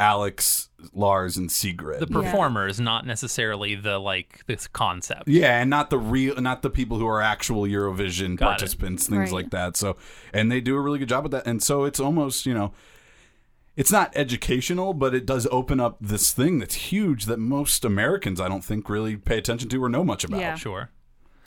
Alex, 0.00 0.68
Lars, 0.92 1.36
and 1.36 1.50
Sigrid. 1.50 2.00
The 2.00 2.06
performers, 2.08 2.80
not 2.80 3.06
necessarily 3.06 3.74
the 3.76 3.98
like 3.98 4.44
this 4.46 4.66
concept. 4.66 5.28
Yeah, 5.28 5.60
and 5.60 5.70
not 5.70 5.90
the 5.90 5.98
real, 5.98 6.34
not 6.40 6.62
the 6.62 6.70
people 6.70 6.98
who 6.98 7.06
are 7.06 7.22
actual 7.22 7.62
Eurovision 7.62 8.36
Got 8.36 8.46
it. 8.46 8.48
participants, 8.50 9.06
things 9.08 9.30
Right. 9.30 9.32
like 9.32 9.50
that. 9.50 9.76
So, 9.76 9.96
and 10.32 10.50
they 10.50 10.60
do 10.60 10.74
a 10.76 10.80
really 10.80 10.98
good 10.98 11.08
job 11.08 11.22
with 11.22 11.32
that. 11.32 11.46
And 11.46 11.62
so 11.62 11.84
it's 11.84 12.00
almost, 12.00 12.44
you 12.44 12.54
know, 12.54 12.72
it's 13.76 13.90
not 13.92 14.12
educational, 14.16 14.94
but 14.94 15.14
it 15.14 15.26
does 15.26 15.46
open 15.50 15.80
up 15.80 15.96
this 16.00 16.32
thing 16.32 16.58
that's 16.58 16.74
huge 16.74 17.26
that 17.26 17.38
most 17.38 17.84
Americans, 17.84 18.40
I 18.40 18.48
don't 18.48 18.64
think, 18.64 18.88
really 18.88 19.16
pay 19.16 19.38
attention 19.38 19.68
to 19.70 19.82
or 19.84 19.88
know 19.88 20.04
much 20.04 20.24
about. 20.24 20.40
Yeah. 20.40 20.54
Sure. 20.56 20.90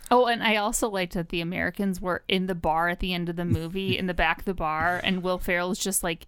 Oh, 0.10 0.26
and 0.26 0.42
I 0.42 0.56
also 0.56 0.90
liked 0.90 1.14
that 1.16 1.30
the 1.30 1.42
Americans 1.42 2.00
were 2.00 2.24
in 2.30 2.48
the 2.48 2.56
bar 2.56 2.88
at 2.88 3.02
the 3.02 3.14
end 3.14 3.28
of 3.28 3.36
the 3.36 3.44
movie, 3.46 3.98
in 3.98 4.08
the 4.08 4.14
back 4.14 4.40
of 4.40 4.46
the 4.46 4.54
bar, 4.54 5.02
and 5.04 5.22
Will 5.22 5.38
Ferrell's 5.38 5.80
just 5.80 6.02
like, 6.02 6.28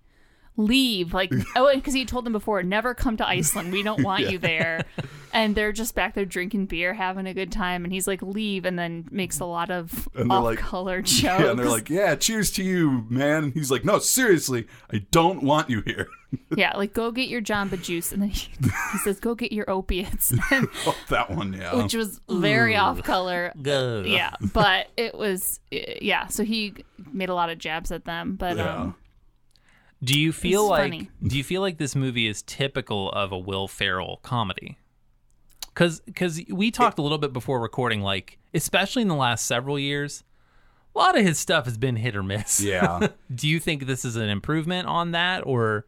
leave. 0.60 1.14
Like, 1.14 1.32
oh, 1.56 1.74
because 1.74 1.94
he 1.94 2.06
told 2.06 2.26
them 2.26 2.34
before, 2.34 2.62
never 2.62 2.94
come 2.94 3.18
to 3.18 3.28
Iceland. 3.28 3.72
We 3.72 3.82
don't 3.82 4.04
want 4.04 4.30
you 4.30 4.38
there. 4.38 4.84
And 5.32 5.56
they're 5.56 5.72
just 5.72 5.96
back 5.96 6.16
there 6.16 6.26
drinking 6.26 6.66
beer, 6.66 6.94
having 6.94 7.26
a 7.28 7.34
good 7.34 7.52
time. 7.52 7.84
And 7.84 7.94
he's 7.94 8.08
like, 8.08 8.22
leave, 8.22 8.66
and 8.66 8.78
then 8.78 9.08
makes 9.12 9.40
a 9.40 9.46
lot 9.46 9.70
of 9.72 10.10
And 10.16 10.30
they're 10.30 10.38
off 10.38 10.44
like- 10.44 10.60
color 10.60 11.02
jokes. 11.02 11.24
Yeah, 11.30 11.50
and 11.52 11.60
they're 11.60 11.68
like, 11.68 11.90
"Yeah, 11.90 12.16
cheers 12.16 12.50
to 12.52 12.64
you, 12.64 13.06
man." 13.10 13.44
And 13.46 13.54
he's 13.54 13.70
like, 13.70 13.86
"No, 13.86 14.00
seriously, 14.00 14.68
I 14.92 15.06
don't 15.12 15.44
want 15.44 15.70
you 15.70 15.82
here." 15.86 16.08
yeah, 16.56 16.76
like, 16.78 16.94
go 16.94 17.12
get 17.12 17.30
your 17.30 17.42
Jamba 17.42 17.82
Juice. 17.82 18.12
And 18.12 18.22
then 18.22 18.30
he, 18.30 18.50
he 18.92 18.98
says, 19.00 19.20
go 19.20 19.36
get 19.36 19.52
your 19.52 19.70
opiates, 19.70 20.34
oh, 20.52 20.96
that 21.10 21.32
one, 21.32 21.54
yeah. 21.54 21.76
which 21.76 21.94
was 21.96 22.22
very 22.30 22.76
off 22.76 23.02
color. 23.04 23.52
Go. 23.62 24.04
Yeah, 24.06 24.34
but 24.54 24.88
it 24.96 25.16
was, 25.16 25.60
yeah. 25.72 26.28
So 26.28 26.44
he 26.44 26.76
made 27.12 27.30
a 27.30 27.34
lot 27.34 27.50
of 27.50 27.58
jabs 27.58 27.92
at 27.92 28.06
them. 28.06 28.36
But, 28.36 28.58
Yeah. 28.58 28.76
um, 28.76 28.96
Do 30.04 30.18
you 30.18 30.32
feel 30.32 30.64
It's 30.64 30.70
like 30.70 30.84
funny. 30.94 31.10
do 31.26 31.38
you 31.38 31.44
feel 31.44 31.62
like 31.62 31.78
this 31.78 31.96
movie 31.96 32.28
is 32.28 32.42
typical 32.44 33.12
of 33.12 33.32
a 33.32 33.38
Will 33.38 33.68
Ferrell 33.68 34.20
comedy? 34.24 34.78
Cuz 35.76 36.02
cuz 36.16 36.42
we 36.50 36.72
talked 36.72 37.00
a 37.00 37.02
little 37.02 37.18
bit 37.18 37.34
before 37.34 37.60
recording 37.62 38.02
like 38.02 38.38
especially 38.54 39.02
in 39.02 39.08
the 39.08 39.16
last 39.16 39.46
several 39.46 39.78
years 39.78 40.24
a 40.96 40.98
lot 40.98 41.18
of 41.18 41.24
his 41.24 41.38
stuff 41.38 41.66
has 41.66 41.78
been 41.78 41.96
hit 41.98 42.16
or 42.16 42.24
miss. 42.24 42.60
yeah. 42.62 43.10
Do 43.34 43.48
you 43.48 43.60
think 43.60 43.86
this 43.86 44.04
is 44.04 44.16
an 44.16 44.28
improvement 44.30 44.88
on 44.88 45.12
that 45.12 45.46
or 45.46 45.86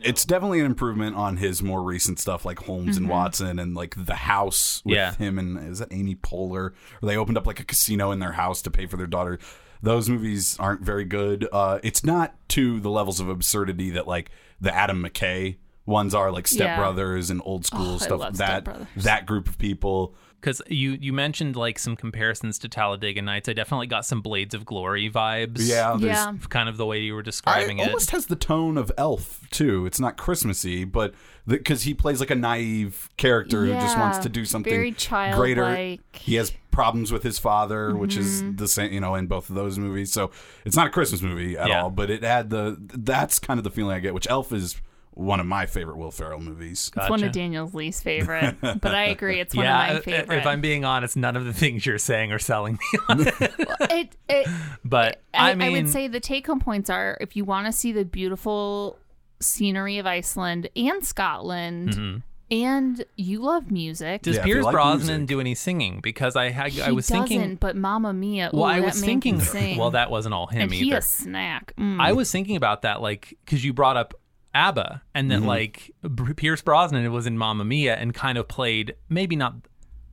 it's 0.00 0.24
definitely 0.24 0.60
an 0.60 0.66
improvement 0.66 1.16
on 1.16 1.38
his 1.38 1.62
more 1.62 1.82
recent 1.82 2.18
stuff 2.18 2.44
like 2.44 2.58
Holmes 2.60 2.96
and 2.96 3.06
mm-hmm. 3.06 3.12
Watson 3.14 3.58
and 3.58 3.74
like 3.74 3.94
the 3.96 4.14
house 4.14 4.82
with 4.84 4.94
Yeah. 4.96 5.14
him 5.14 5.38
and 5.38 5.70
is 5.70 5.78
that 5.78 5.88
Amy 5.92 6.14
Poehler 6.14 6.72
where 7.00 7.10
they 7.10 7.16
opened 7.16 7.38
up 7.38 7.46
like 7.46 7.58
a 7.60 7.64
casino 7.64 8.10
in 8.10 8.18
their 8.18 8.32
house 8.32 8.60
to 8.62 8.70
pay 8.70 8.86
for 8.86 8.96
their 8.96 9.06
daughter. 9.06 9.38
Those 9.84 10.08
movies 10.08 10.56
aren't 10.58 10.80
very 10.82 11.04
good. 11.04 11.46
Uh, 11.52 11.78
it's 11.82 12.02
not 12.04 12.34
to 12.50 12.80
the 12.80 12.90
levels 12.90 13.20
of 13.20 13.28
absurdity 13.28 13.90
that 13.90 14.06
like 14.08 14.30
the 14.60 14.74
Adam 14.74 15.02
McKay 15.02 15.56
ones 15.86 16.14
are 16.14 16.32
like 16.32 16.46
Step 16.48 16.66
Yeah. 16.66 16.76
Brothers 16.78 17.28
and 17.30 17.42
old 17.44 17.66
school 17.66 17.92
Oh, 17.92 17.94
I 17.94 17.98
stuff. 17.98 18.20
love 18.20 18.34
Step 18.36 18.48
that 18.48 18.64
Brothers. 18.64 18.86
that 18.96 19.26
group 19.26 19.48
of 19.48 19.58
people. 19.58 20.14
Because 20.44 20.60
you 20.68 20.98
you 21.00 21.12
mentioned 21.12 21.56
like 21.56 21.78
some 21.78 21.96
comparisons 21.96 22.58
to 22.58 22.68
Talladega 22.68 23.22
Nights. 23.22 23.48
I 23.48 23.54
definitely 23.54 23.86
got 23.86 24.04
some 24.04 24.20
Blades 24.20 24.52
of 24.54 24.66
Glory 24.66 25.10
vibes. 25.10 25.56
Yeah, 25.60 25.96
there's, 25.98 26.16
Yeah. 26.16 26.34
kind 26.50 26.68
of 26.68 26.76
the 26.76 26.84
way 26.84 27.00
you 27.00 27.14
were 27.14 27.22
describing 27.22 27.78
it. 27.78 27.82
It 27.82 27.86
almost 27.86 28.10
has 28.10 28.26
the 28.26 28.36
tone 28.36 28.76
of 28.76 28.92
Elf 28.98 29.40
too. 29.50 29.86
It's 29.86 29.98
not 29.98 30.16
Christmassy, 30.18 30.84
but 30.84 31.14
because 31.46 31.82
he 31.82 31.94
plays 31.94 32.20
like 32.20 32.30
a 32.30 32.34
naive 32.34 33.08
character 33.16 33.64
who 33.64 33.72
just 33.72 33.96
wants 33.98 34.18
to 34.18 34.28
do 34.28 34.44
something 34.44 34.70
very 34.70 34.90
greater. 35.34 35.96
He 36.12 36.34
has 36.34 36.52
problems 36.70 37.10
with 37.12 37.22
his 37.22 37.38
father, 37.38 37.96
which 37.96 38.16
is 38.16 38.42
Mm-hmm. 38.42 38.56
the 38.56 38.68
same, 38.68 38.92
you 38.92 39.00
know, 39.00 39.14
in 39.14 39.26
both 39.28 39.48
of 39.48 39.54
those 39.54 39.78
movies. 39.78 40.12
So 40.12 40.30
it's 40.64 40.76
not 40.76 40.88
a 40.88 40.90
Christmas 40.90 41.22
movie 41.22 41.56
at 41.56 41.68
Yeah. 41.68 41.82
all, 41.84 41.90
but 41.90 42.10
it 42.10 42.22
had 42.22 42.50
the. 42.50 42.76
That's 42.80 43.38
kind 43.38 43.58
of 43.58 43.64
the 43.64 43.70
feeling 43.70 43.96
I 43.96 44.00
get. 44.00 44.12
Which 44.12 44.26
Elf 44.28 44.52
is 44.52 44.76
one 45.16 45.38
of 45.38 45.46
my 45.46 45.66
favorite 45.66 45.96
Will 45.96 46.10
Ferrell 46.10 46.40
movies. 46.40 46.90
It's 46.96 47.08
one 47.08 47.22
of 47.22 47.30
Daniel's 47.32 47.72
least 47.72 48.02
favorite, 48.02 48.56
but 48.60 48.94
I 48.94 49.04
agree. 49.04 49.40
It's 49.40 49.54
one 49.54 49.64
yeah, 49.64 49.86
of 49.86 49.92
my 49.92 49.98
i- 49.98 50.00
favorite. 50.02 50.38
if 50.38 50.46
I'm 50.46 50.60
being 50.60 50.84
honest, 50.84 51.16
none 51.16 51.36
of 51.36 51.44
the 51.44 51.52
things 51.52 51.86
you're 51.86 51.98
saying 51.98 52.32
are 52.32 52.38
selling 52.38 52.74
me 52.74 52.98
on 53.08 53.20
it. 53.28 53.34
it, 53.40 54.16
it, 54.28 54.48
But 54.84 55.22
I, 55.32 55.52
I, 55.52 55.54
mean, 55.54 55.72
would 55.72 55.88
say 55.88 56.08
the 56.08 56.20
take 56.20 56.46
home 56.46 56.60
points 56.60 56.90
are 56.90 57.16
if 57.20 57.36
you 57.36 57.44
want 57.44 57.66
to 57.66 57.72
see 57.72 57.92
the 57.92 58.04
beautiful 58.04 58.98
scenery 59.40 59.98
of 59.98 60.06
Iceland 60.06 60.68
and 60.74 61.04
Scotland, 61.04 62.22
and 62.50 63.04
you 63.16 63.40
love 63.40 63.70
music. 63.70 64.22
does 64.22 64.36
Yeah, 64.36 64.44
Pierce 64.44 64.64
like 64.64 64.72
Brosnan 64.72 65.20
music. 65.20 65.28
do 65.28 65.40
any 65.40 65.54
singing? 65.54 66.00
Because 66.02 66.36
I 66.36 66.50
had, 66.50 66.72
he 66.72 66.82
I 66.82 66.90
was 66.90 67.06
doesn't, 67.06 67.28
thinking. 67.28 67.54
but 67.56 67.76
Mamma 67.76 68.12
Mia. 68.12 68.50
Well, 68.52 68.64
I 68.64 68.80
that 68.80 68.86
was 68.86 69.00
thinking. 69.00 69.40
Sing. 69.40 69.78
Well, 69.78 69.92
that 69.92 70.10
wasn't 70.10 70.34
all 70.34 70.46
him 70.46 70.62
and 70.62 70.72
he 70.72 70.86
either. 70.88 70.98
a 70.98 71.02
snack. 71.02 71.72
Mm. 71.78 72.00
I 72.00 72.12
was 72.12 72.30
thinking 72.30 72.56
about 72.56 72.82
that, 72.82 73.00
like, 73.00 73.36
because 73.44 73.64
you 73.64 73.72
brought 73.72 73.96
up 73.96 74.14
ABBA, 74.54 75.02
and 75.14 75.30
Mm-hmm. 75.30 75.40
then 75.40 75.46
like 75.46 75.90
Pierce 76.36 76.62
Brosnan 76.62 77.10
was 77.12 77.26
in 77.26 77.36
Mamma 77.36 77.64
Mia 77.64 77.96
and 77.96 78.14
kind 78.14 78.38
of 78.38 78.48
played 78.48 78.94
maybe 79.08 79.36
not 79.36 79.54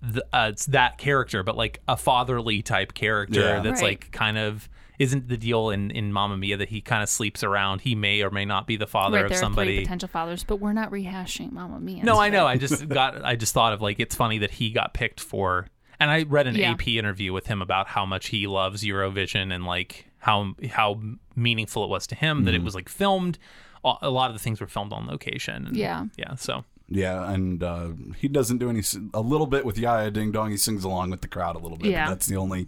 the, 0.02 0.26
uh, 0.34 0.50
it's 0.52 0.66
that 0.68 0.98
character, 0.98 1.44
but 1.44 1.56
like 1.56 1.80
a 1.88 1.96
fatherly 1.96 2.62
type 2.64 2.94
character 2.94 3.40
Yeah. 3.42 3.60
that's 3.62 3.82
Right. 3.82 3.90
like 3.92 4.12
kind 4.12 4.38
of 4.38 4.68
isn't 5.00 5.30
the 5.30 5.38
deal 5.38 5.70
in 5.72 5.90
in 5.92 6.12
Mamma 6.14 6.38
Mia 6.38 6.58
that 6.58 6.70
he 6.70 6.80
kind 6.82 7.02
of 7.02 7.10
sleeps 7.10 7.44
around. 7.44 7.82
He 7.82 7.96
may 7.96 8.22
or 8.22 8.30
may 8.30 8.46
not 8.46 8.68
be 8.68 8.78
the 8.78 8.86
father 8.88 9.18
right, 9.18 9.26
of 9.26 9.30
there 9.32 9.38
are 9.38 9.42
somebody. 9.42 9.82
potential 9.82 10.08
fathers, 10.10 10.44
but 10.44 10.58
we're 10.58 10.74
not 10.74 10.92
rehashing 10.92 11.52
Mamma 11.52 11.80
Mia. 11.80 12.04
No, 12.04 12.20
I 12.20 12.30
know. 12.30 12.46
I 12.48 12.58
just 12.66 12.88
got. 12.88 13.24
I 13.24 13.36
just 13.36 13.54
thought 13.54 13.74
of 13.74 13.82
like 13.82 14.00
it's 14.00 14.16
funny 14.16 14.38
that 14.40 14.52
he 14.52 14.70
got 14.72 14.94
picked 14.94 15.20
for. 15.20 15.68
And 16.00 16.10
I 16.10 16.24
read 16.24 16.48
an 16.48 16.56
Yeah. 16.56 16.72
AP 16.72 16.88
interview 16.98 17.32
with 17.34 17.46
him 17.48 17.62
about 17.62 17.88
how 17.88 18.06
much 18.08 18.28
he 18.30 18.48
loves 18.48 18.84
Eurovision 18.84 19.54
and 19.54 19.66
like 19.66 20.08
how 20.20 20.54
how 20.72 21.00
meaningful 21.36 21.84
it 21.84 21.90
was 21.90 22.06
to 22.08 22.16
him 22.16 22.44
that 22.46 22.54
it 22.56 22.64
was 22.64 22.74
like 22.76 22.90
filmed. 22.90 23.38
A 23.84 23.94
a 24.04 24.10
lot 24.10 24.30
of 24.30 24.36
the 24.36 24.40
things 24.40 24.60
were 24.62 24.68
filmed 24.68 24.94
on 24.94 25.08
location. 25.08 25.68
And, 25.68 25.76
Yeah. 25.76 26.06
yeah. 26.18 26.36
So 26.36 26.64
Yeah, 26.90 27.32
and 27.32 27.64
uh, 27.64 27.90
he 28.18 28.28
doesn't 28.28 28.58
do 28.58 28.70
any. 28.70 28.82
A 29.14 29.22
little 29.22 29.48
bit 29.48 29.66
with 29.66 29.78
Yaya 29.78 30.12
Ding 30.12 30.32
Dong. 30.32 30.52
He 30.52 30.58
sings 30.58 30.84
along 30.84 31.12
with 31.12 31.22
the 31.22 31.28
crowd 31.28 31.56
a 31.56 31.60
little 31.60 31.78
bit. 31.78 31.92
Yeah. 31.92 32.06
But 32.06 32.12
that's 32.12 32.28
the 32.28 32.38
only. 32.38 32.68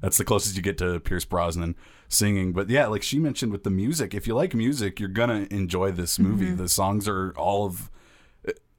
That's 0.00 0.16
the 0.16 0.24
closest 0.24 0.56
you 0.56 0.62
get 0.62 0.78
to 0.78 0.98
Pierce 1.00 1.24
Brosnan 1.26 1.76
singing. 2.08 2.52
But 2.52 2.70
yeah, 2.70 2.86
like 2.86 3.02
she 3.02 3.18
mentioned 3.18 3.52
with 3.52 3.64
the 3.64 3.70
music, 3.70 4.14
if 4.14 4.26
you 4.26 4.34
like 4.34 4.54
music, 4.54 4.98
you're 4.98 5.08
gonna 5.10 5.46
enjoy 5.50 5.92
this 5.92 6.18
movie. 6.18 6.46
Mm-hmm. 6.46 6.56
The 6.56 6.68
songs 6.68 7.06
are 7.08 7.32
all 7.36 7.66
of. 7.66 7.90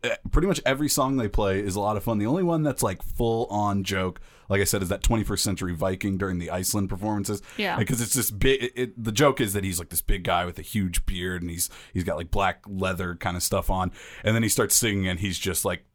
Uh, 0.04 0.10
Pretty 0.32 0.48
much 0.48 0.62
every 0.66 0.90
song 0.90 1.18
they 1.18 1.28
play 1.28 1.60
is 1.60 1.76
a 1.76 1.80
lot 1.80 1.98
of 1.98 2.04
fun. 2.04 2.18
The 2.18 2.26
only 2.26 2.44
one 2.44 2.64
that's 2.64 2.82
like 2.82 3.02
full 3.04 3.46
on 3.48 3.84
joke, 3.84 4.20
like 4.50 4.62
I 4.62 4.64
said, 4.66 4.82
is 4.82 4.90
that 4.90 5.04
21st 5.04 5.40
Century 5.40 5.76
Viking 5.76 6.18
during 6.18 6.40
the 6.40 6.50
Iceland 6.50 6.90
performances. 6.90 7.42
Yeah. 7.58 7.78
because 7.78 8.02
it's 8.02 8.14
this 8.14 8.32
big. 8.32 8.64
It, 8.64 8.72
it, 8.76 9.04
the 9.04 9.12
joke 9.12 9.40
is 9.40 9.54
that 9.54 9.64
he's 9.64 9.80
like 9.80 9.90
this 9.90 10.02
big 10.02 10.24
guy 10.24 10.46
with 10.46 10.58
a 10.60 10.64
huge 10.64 11.06
beard, 11.06 11.42
and 11.42 11.52
he's 11.52 11.70
he's 11.94 12.04
got 12.04 12.18
like 12.18 12.32
black 12.32 12.64
leather 12.68 13.16
kind 13.16 13.38
of 13.38 13.44
stuff 13.44 13.70
on, 13.70 13.92
and 14.24 14.36
then 14.36 14.44
he 14.44 14.50
starts 14.50 14.76
singing, 14.76 15.08
and 15.08 15.20
he's 15.20 15.38
just 15.38 15.66
like 15.66 15.86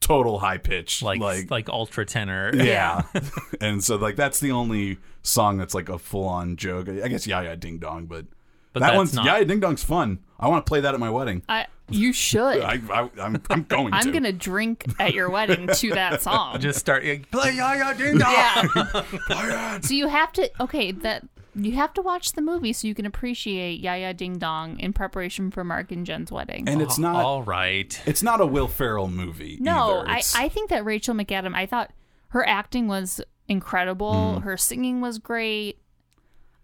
total 0.00 0.40
high 0.40 0.58
pitch, 0.58 1.02
like 1.02 1.20
like, 1.20 1.50
like, 1.50 1.68
ultra 1.68 2.04
tenor. 2.04 2.50
yeah. 2.54 3.02
and 3.60 3.82
so 3.82 3.96
like 3.96 4.16
that's 4.16 4.40
the 4.40 4.50
only 4.50 4.98
song 5.22 5.56
that's 5.56 5.74
like 5.74 5.88
a 5.88 5.98
full 5.98 6.26
on 6.26 6.56
joke. 6.56 6.88
I 6.88 7.08
guess 7.08 7.26
Yaya 7.26 7.56
Ding 7.56 7.78
Dong, 7.78 8.06
but, 8.06 8.26
But 8.72 8.80
that 8.80 8.86
that's 8.88 8.96
one's 8.96 9.14
not- 9.14 9.24
Yaya 9.26 9.44
Ding 9.44 9.60
Dong's 9.60 9.84
fun. 9.84 10.18
I 10.40 10.48
want 10.48 10.66
to 10.66 10.68
play 10.70 10.80
that 10.80 10.92
at 10.94 10.98
my 10.98 11.10
wedding. 11.10 11.42
I, 11.48 11.66
you 11.88 12.12
should. 12.12 12.60
I, 12.62 12.80
I 12.92 13.10
I'm 13.20 13.40
I'm 13.50 13.62
going 13.64 13.92
I'm 13.92 14.04
to. 14.06 14.10
gonna 14.12 14.32
drink 14.32 14.84
at 14.98 15.14
your 15.14 15.30
wedding 15.30 15.68
to 15.68 15.90
that 15.90 16.20
song. 16.26 16.58
Just 16.60 16.78
start 16.80 17.04
play 17.30 17.52
ya 17.52 17.72
ya 17.74 17.92
ding 17.92 18.18
dong. 18.18 18.32
yeah. 19.30 19.80
so 19.80 19.94
you 19.94 20.08
have 20.08 20.32
to 20.32 20.50
okay 20.60 20.90
that 20.92 21.24
you 21.54 21.72
have 21.72 21.92
to 21.94 22.02
watch 22.02 22.32
the 22.32 22.40
movie 22.40 22.72
so 22.72 22.88
you 22.88 22.94
can 22.94 23.04
appreciate 23.04 23.78
Yaya 23.80 24.14
Ding 24.14 24.38
Dong 24.38 24.80
in 24.80 24.94
preparation 24.94 25.50
for 25.50 25.62
Mark 25.64 25.92
and 25.92 26.06
Jen's 26.06 26.32
wedding. 26.32 26.66
and 26.66 26.80
it's 26.80 26.98
not 26.98 27.16
All 27.22 27.42
right. 27.42 28.00
it's 28.06 28.22
not 28.22 28.40
a 28.40 28.46
Will 28.46 28.68
Ferrell 28.68 29.08
movie. 29.08 29.58
no. 29.60 30.02
I, 30.06 30.22
I 30.34 30.48
think 30.48 30.70
that 30.70 30.82
Rachel 30.84 31.14
McAdam. 31.14 31.54
I 31.54 31.66
thought 31.66 31.90
her 32.28 32.46
acting 32.48 32.88
was 32.88 33.20
incredible. 33.48 34.36
Mm. 34.38 34.42
Her 34.44 34.56
singing 34.56 35.00
was 35.02 35.18
great. 35.18 35.78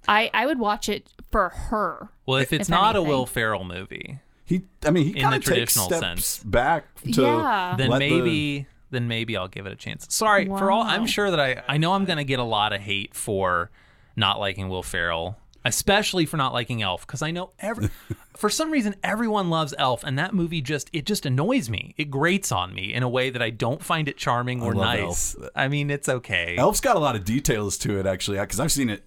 I 0.06 0.30
I 0.34 0.46
would 0.46 0.58
watch 0.58 0.88
it 0.88 1.08
for 1.30 1.48
her. 1.48 2.10
Well, 2.26 2.38
if 2.38 2.52
it's 2.52 2.68
if 2.68 2.70
not 2.70 2.96
a. 2.96 3.02
Will 3.02 3.26
Ferrell 3.26 3.64
movie, 3.64 4.18
he. 4.44 4.62
I 4.84 4.90
mean, 4.90 5.04
he 5.06 5.10
In 5.16 5.22
kind 5.22 5.32
the 5.32 5.36
of 5.38 5.42
takes 5.44 5.74
traditional 5.74 5.86
steps 5.86 6.00
sense. 6.26 6.44
back 6.44 6.94
to 7.12 7.22
Yeah. 7.22 7.74
then 7.76 7.90
let 7.90 7.98
the- 7.98 8.10
maybe 8.10 8.66
then 8.90 9.06
maybe 9.08 9.36
I'll 9.36 9.48
give 9.48 9.66
it 9.66 9.72
a 9.72 9.76
chance. 9.76 10.06
Sorry 10.08 10.46
for 10.46 10.70
all. 10.70 10.82
I'm 10.82 11.06
sure 11.06 11.30
that 11.30 11.40
I 11.40 11.62
I 11.68 11.76
know 11.78 11.92
I'm 11.94 12.04
gonna 12.04 12.24
get 12.24 12.38
a 12.38 12.44
lot 12.44 12.72
of 12.72 12.80
hate 12.80 13.14
for 13.14 13.70
not 14.16 14.40
liking 14.40 14.68
Will 14.70 14.82
Ferrell, 14.82 15.36
especially 15.64 16.24
for 16.26 16.36
not 16.38 16.52
liking 16.54 16.82
Elf, 16.82 17.06
because 17.06 17.20
I 17.22 17.30
know 17.30 17.50
every 17.60 17.90
for 18.36 18.48
some 18.48 18.70
reason 18.70 18.94
everyone 19.04 19.50
loves 19.50 19.74
Elf, 19.76 20.02
and 20.04 20.18
that 20.18 20.32
movie 20.32 20.62
just 20.62 20.88
it 20.94 21.04
just 21.04 21.26
annoys 21.26 21.68
me. 21.68 21.94
It 21.98 22.10
grates 22.10 22.50
on 22.50 22.74
me 22.74 22.94
in 22.94 23.02
a 23.02 23.08
way 23.08 23.28
that 23.30 23.42
I 23.42 23.50
don't 23.50 23.82
find 23.84 24.08
it 24.08 24.16
charming 24.16 24.62
or 24.62 24.74
love 24.74 24.98
nice. 25.08 25.36
I 25.54 25.68
mean, 25.68 25.90
it's 25.90 26.08
okay. 26.08 26.56
Elf's 26.56 26.80
got 26.80 26.96
a 26.96 26.98
lot 27.00 27.14
of 27.14 27.24
details 27.24 27.76
to 27.78 27.98
it, 28.00 28.06
actually, 28.06 28.38
because 28.40 28.58
I've 28.58 28.72
seen 28.72 28.88
it 28.88 29.04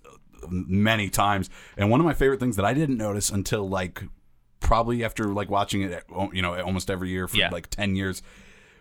many 0.50 1.10
times. 1.10 1.50
And 1.78 1.90
one 1.90 2.00
of 2.00 2.06
my 2.06 2.14
favorite 2.14 2.40
things 2.40 2.56
that 2.56 2.66
I 2.66 2.74
didn't 2.74 2.98
notice 2.98 3.30
until 3.30 3.68
like 3.70 4.04
probably 4.60 5.04
after 5.04 5.26
like 5.26 5.50
watching 5.50 5.82
it, 5.82 6.04
you 6.34 6.42
know, 6.42 6.60
almost 6.62 6.90
every 6.90 7.10
year 7.10 7.28
for 7.28 7.38
Yeah. 7.38 7.50
like 7.50 7.70
ten 7.70 7.96
years, 7.96 8.22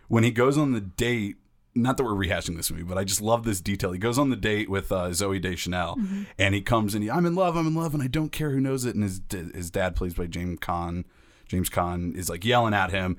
when 0.09 0.25
he 0.25 0.31
goes 0.31 0.57
on 0.59 0.73
the 0.73 0.81
date. 0.81 1.37
Not 1.73 1.99
that 1.99 2.03
we're 2.03 2.11
rehashing 2.27 2.57
this 2.57 2.69
movie, 2.69 2.83
but 2.83 2.99
I 2.99 3.05
just 3.05 3.21
love 3.21 3.45
this 3.45 3.61
detail. 3.61 3.93
He 3.93 3.99
goes 4.01 4.19
on 4.19 4.29
the 4.29 4.35
date 4.37 4.69
with 4.69 4.91
uh, 4.91 5.11
Zooey 5.11 5.41
Deschanel, 5.41 5.97
and 6.37 6.53
he 6.53 6.61
comes 6.63 6.97
and 6.97 7.05
he, 7.05 7.09
I'm 7.09 7.25
in 7.25 7.37
love, 7.37 7.57
I'm 7.57 7.69
in 7.69 7.77
love, 7.77 7.95
and 7.95 8.03
I 8.03 8.09
don't 8.09 8.33
care 8.33 8.51
who 8.51 8.61
knows 8.61 8.85
it. 8.85 8.97
And 8.97 9.05
his 9.05 9.21
his 9.55 9.71
dad, 9.71 9.95
plays 9.95 10.15
by 10.15 10.27
James 10.27 10.59
Caan, 10.59 11.05
James 11.47 11.71
Caan, 11.71 12.17
is 12.17 12.29
like 12.29 12.45
yelling 12.45 12.75
at 12.75 12.91
him, 12.91 13.17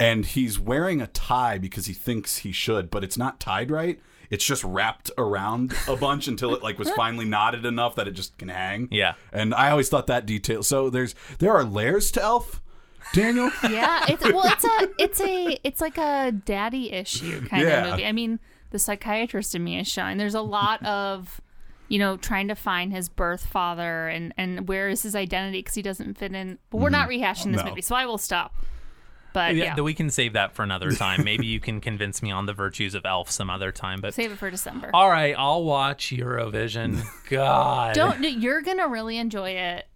and 0.00 0.24
he's 0.24 0.58
wearing 0.58 1.02
a 1.02 1.06
tie 1.08 1.58
because 1.58 1.84
he 1.84 1.92
thinks 1.92 2.38
he 2.38 2.52
should, 2.52 2.90
but 2.90 3.04
it's 3.04 3.18
not 3.18 3.38
tied 3.38 3.70
right. 3.70 4.00
It's 4.30 4.44
just 4.44 4.64
wrapped 4.64 5.10
around 5.18 5.74
a 5.88 5.96
bunch 5.96 6.28
until 6.28 6.54
it 6.54 6.62
like 6.62 6.78
was 6.78 6.90
finally 6.96 7.24
knotted 7.24 7.64
enough 7.64 7.94
that 7.96 8.08
it 8.08 8.12
just 8.12 8.36
can 8.38 8.48
hang. 8.48 8.88
Yeah. 8.90 9.14
And 9.32 9.54
I 9.54 9.70
always 9.70 9.88
thought 9.88 10.06
that 10.08 10.26
detail. 10.26 10.62
So 10.62 10.90
there's 10.90 11.14
there 11.38 11.52
are 11.52 11.64
layers 11.64 12.10
to 12.12 12.22
Elf, 12.22 12.60
Daniel. 13.12 13.50
Yeah, 13.68 14.04
it's 14.08 14.24
well, 14.24 14.44
it's 14.44 14.64
a, 14.64 14.88
it's 14.98 15.20
a, 15.20 15.58
it's 15.64 15.80
like 15.80 15.98
a 15.98 16.32
daddy 16.32 16.92
issue 16.92 17.46
kind 17.46 17.62
Yeah. 17.62 17.84
of 17.84 17.90
movie. 17.92 18.06
I 18.06 18.12
mean, 18.12 18.38
the 18.70 18.78
psychiatrist 18.78 19.54
in 19.54 19.64
me 19.64 19.78
is 19.78 19.86
showing. 19.88 20.16
There's 20.18 20.34
a 20.34 20.40
lot 20.42 20.84
of, 20.86 21.40
you 21.88 21.98
know, 21.98 22.16
trying 22.16 22.48
to 22.48 22.54
find 22.54 22.92
his 22.92 23.08
birth 23.08 23.46
father 23.46 24.08
and 24.08 24.32
and 24.36 24.68
where 24.68 24.88
is 24.88 25.02
his 25.02 25.14
identity 25.14 25.60
because 25.60 25.74
he 25.74 25.82
doesn't 25.82 26.18
fit 26.18 26.34
in. 26.34 26.58
But 26.70 26.78
we're 26.78 26.90
not 26.90 27.08
mm-hmm. 27.08 27.22
rehashing 27.22 27.52
this 27.52 27.62
No. 27.62 27.70
movie, 27.70 27.82
so 27.82 27.94
I 27.94 28.06
will 28.06 28.18
stop. 28.18 28.54
But 29.34 29.54
yeah, 29.56 29.74
yeah, 29.76 29.82
we 29.82 29.92
can 29.92 30.08
save 30.08 30.32
that 30.32 30.54
for 30.54 30.62
another 30.62 30.92
time. 30.92 31.22
Maybe 31.24 31.44
you 31.46 31.60
can 31.60 31.80
convince 31.82 32.22
me 32.22 32.30
on 32.30 32.46
the 32.46 32.54
virtues 32.54 32.94
of 32.94 33.04
Elf 33.04 33.30
some 33.30 33.50
other 33.50 33.70
time. 33.72 34.00
But 34.00 34.14
save 34.14 34.32
it 34.32 34.38
for 34.38 34.48
December. 34.50 34.90
all 34.94 35.10
right, 35.10 35.34
I'll 35.36 35.64
watch 35.64 36.06
Eurovision. 36.10 37.04
God, 37.28 37.94
Don't 37.94 38.22
you're 38.40 38.62
gonna 38.62 38.88
really 38.88 39.18
enjoy 39.18 39.50
it, 39.50 39.86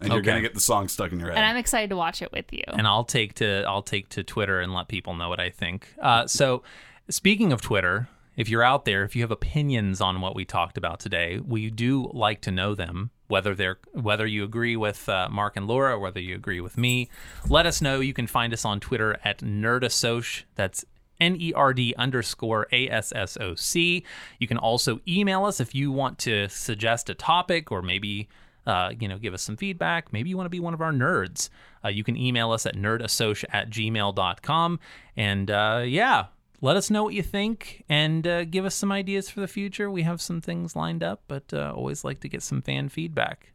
And 0.00 0.10
you're 0.10 0.18
Okay. 0.20 0.26
gonna 0.26 0.42
get 0.42 0.54
the 0.54 0.60
song 0.60 0.88
stuck 0.88 1.10
in 1.12 1.18
your 1.18 1.28
head. 1.30 1.38
and 1.38 1.46
I'm 1.46 1.56
excited 1.56 1.90
to 1.90 1.96
watch 1.96 2.22
it 2.22 2.30
with 2.32 2.52
you. 2.52 2.62
and 2.68 2.86
I'll 2.86 3.04
take 3.04 3.34
to 3.36 3.64
I'll 3.66 3.82
take 3.82 4.10
to 4.10 4.22
Twitter 4.22 4.60
and 4.60 4.72
let 4.74 4.88
people 4.88 5.14
know 5.14 5.28
what 5.28 5.40
I 5.40 5.50
think. 5.50 5.88
Uh, 6.00 6.26
so, 6.26 6.62
speaking 7.08 7.52
of 7.52 7.62
Twitter, 7.62 8.08
if 8.36 8.50
you're 8.50 8.62
out 8.62 8.84
there, 8.84 9.04
if 9.04 9.16
you 9.16 9.22
have 9.22 9.30
opinions 9.30 10.02
on 10.02 10.20
what 10.20 10.34
we 10.36 10.44
talked 10.44 10.76
about 10.76 11.00
today, 11.00 11.38
we 11.38 11.70
do 11.70 12.10
like 12.12 12.42
to 12.42 12.50
know 12.50 12.74
them. 12.74 13.10
Whether 13.28 13.54
they're 13.54 13.78
whether 13.92 14.26
you 14.26 14.44
agree 14.44 14.76
with 14.76 15.08
uh, 15.08 15.28
Mark 15.30 15.56
and 15.56 15.66
Laura 15.66 15.94
or 15.94 15.98
whether 15.98 16.20
you 16.20 16.34
agree 16.34 16.60
with 16.60 16.78
me, 16.78 17.08
let 17.48 17.66
us 17.66 17.80
know. 17.80 18.00
You 18.00 18.14
can 18.14 18.26
find 18.26 18.52
us 18.52 18.64
on 18.64 18.80
Twitter 18.80 19.18
at 19.24 19.38
Nerdasoc. 19.38 20.44
That's 20.54 20.84
N 21.18 21.36
E 21.40 21.52
R 21.52 21.72
D 21.72 21.94
underscore 21.96 22.66
A 22.72 22.88
S 22.88 23.12
S 23.14 23.36
O 23.40 23.54
C. 23.54 24.04
You 24.38 24.46
can 24.46 24.58
also 24.58 25.00
email 25.08 25.44
us 25.44 25.60
if 25.60 25.74
you 25.74 25.90
want 25.90 26.18
to 26.20 26.48
suggest 26.48 27.10
a 27.10 27.14
topic 27.14 27.72
or 27.72 27.82
maybe 27.82 28.28
uh, 28.66 28.90
you 28.98 29.06
know, 29.06 29.16
give 29.16 29.32
us 29.32 29.42
some 29.42 29.56
feedback. 29.56 30.12
Maybe 30.12 30.28
you 30.28 30.36
want 30.36 30.46
to 30.46 30.50
be 30.50 30.60
one 30.60 30.74
of 30.74 30.80
our 30.80 30.92
nerds. 30.92 31.48
Uh, 31.84 31.88
you 31.88 32.02
can 32.02 32.16
email 32.16 32.50
us 32.50 32.66
at 32.66 32.74
nerdassociate 32.74 33.44
at 33.52 33.70
gmail.com. 33.70 34.80
And 35.16 35.50
uh, 35.50 35.84
yeah, 35.86 36.26
let 36.60 36.76
us 36.76 36.90
know 36.90 37.02
what 37.04 37.14
you 37.14 37.22
think 37.22 37.84
and 37.88 38.26
uh, 38.26 38.44
give 38.44 38.64
us 38.64 38.74
some 38.74 38.90
ideas 38.92 39.28
for 39.30 39.40
the 39.40 39.48
future. 39.48 39.90
We 39.90 40.02
have 40.02 40.20
some 40.20 40.40
things 40.40 40.74
lined 40.76 41.02
up, 41.02 41.22
but 41.28 41.52
uh, 41.52 41.72
always 41.74 42.04
like 42.04 42.20
to 42.20 42.28
get 42.28 42.42
some 42.42 42.62
fan 42.62 42.88
feedback. 42.88 43.52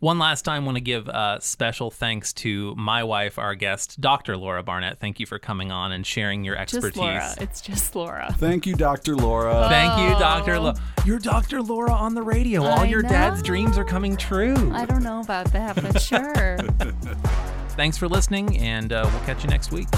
One 0.00 0.18
last 0.18 0.42
time, 0.42 0.66
want 0.66 0.76
to 0.76 0.82
give 0.82 1.08
uh, 1.08 1.38
special 1.40 1.90
thanks 1.90 2.34
to 2.34 2.74
my 2.74 3.04
wife, 3.04 3.38
our 3.38 3.54
guest, 3.54 3.98
Dr. 4.02 4.36
Laura 4.36 4.62
Barnett. 4.62 4.98
Thank 5.00 5.18
you 5.18 5.24
for 5.24 5.38
coming 5.38 5.72
on 5.72 5.92
and 5.92 6.04
sharing 6.06 6.44
your 6.44 6.56
expertise. 6.56 6.90
Just 6.92 6.96
Laura. 6.98 7.34
It's 7.40 7.60
just 7.62 7.96
Laura. 7.96 8.34
Thank 8.38 8.66
you, 8.66 8.74
Dr. 8.74 9.16
Laura. 9.16 9.66
Thank 9.70 9.98
you, 9.98 10.14
Oh. 10.16 10.18
Dr. 10.18 10.58
Laura. 10.58 10.74
You're 11.06 11.20
Dr. 11.20 11.62
Laura 11.62 11.92
on 11.92 12.14
the 12.14 12.22
radio. 12.22 12.62
All 12.64 12.80
I 12.80 12.84
your 12.84 13.00
dad's 13.02 13.42
dreams 13.42 13.78
are 13.78 13.84
coming 13.84 14.14
true. 14.16 14.72
I 14.74 14.84
don't 14.84 15.02
know 15.04 15.20
about 15.20 15.50
that, 15.54 15.76
but 15.76 15.98
sure. 16.02 16.58
Thanks 17.70 17.96
for 17.96 18.06
listening, 18.06 18.58
and 18.58 18.92
uh, 18.92 19.08
we'll 19.10 19.22
catch 19.22 19.42
you 19.42 19.48
next 19.48 19.72
week. 19.72 19.88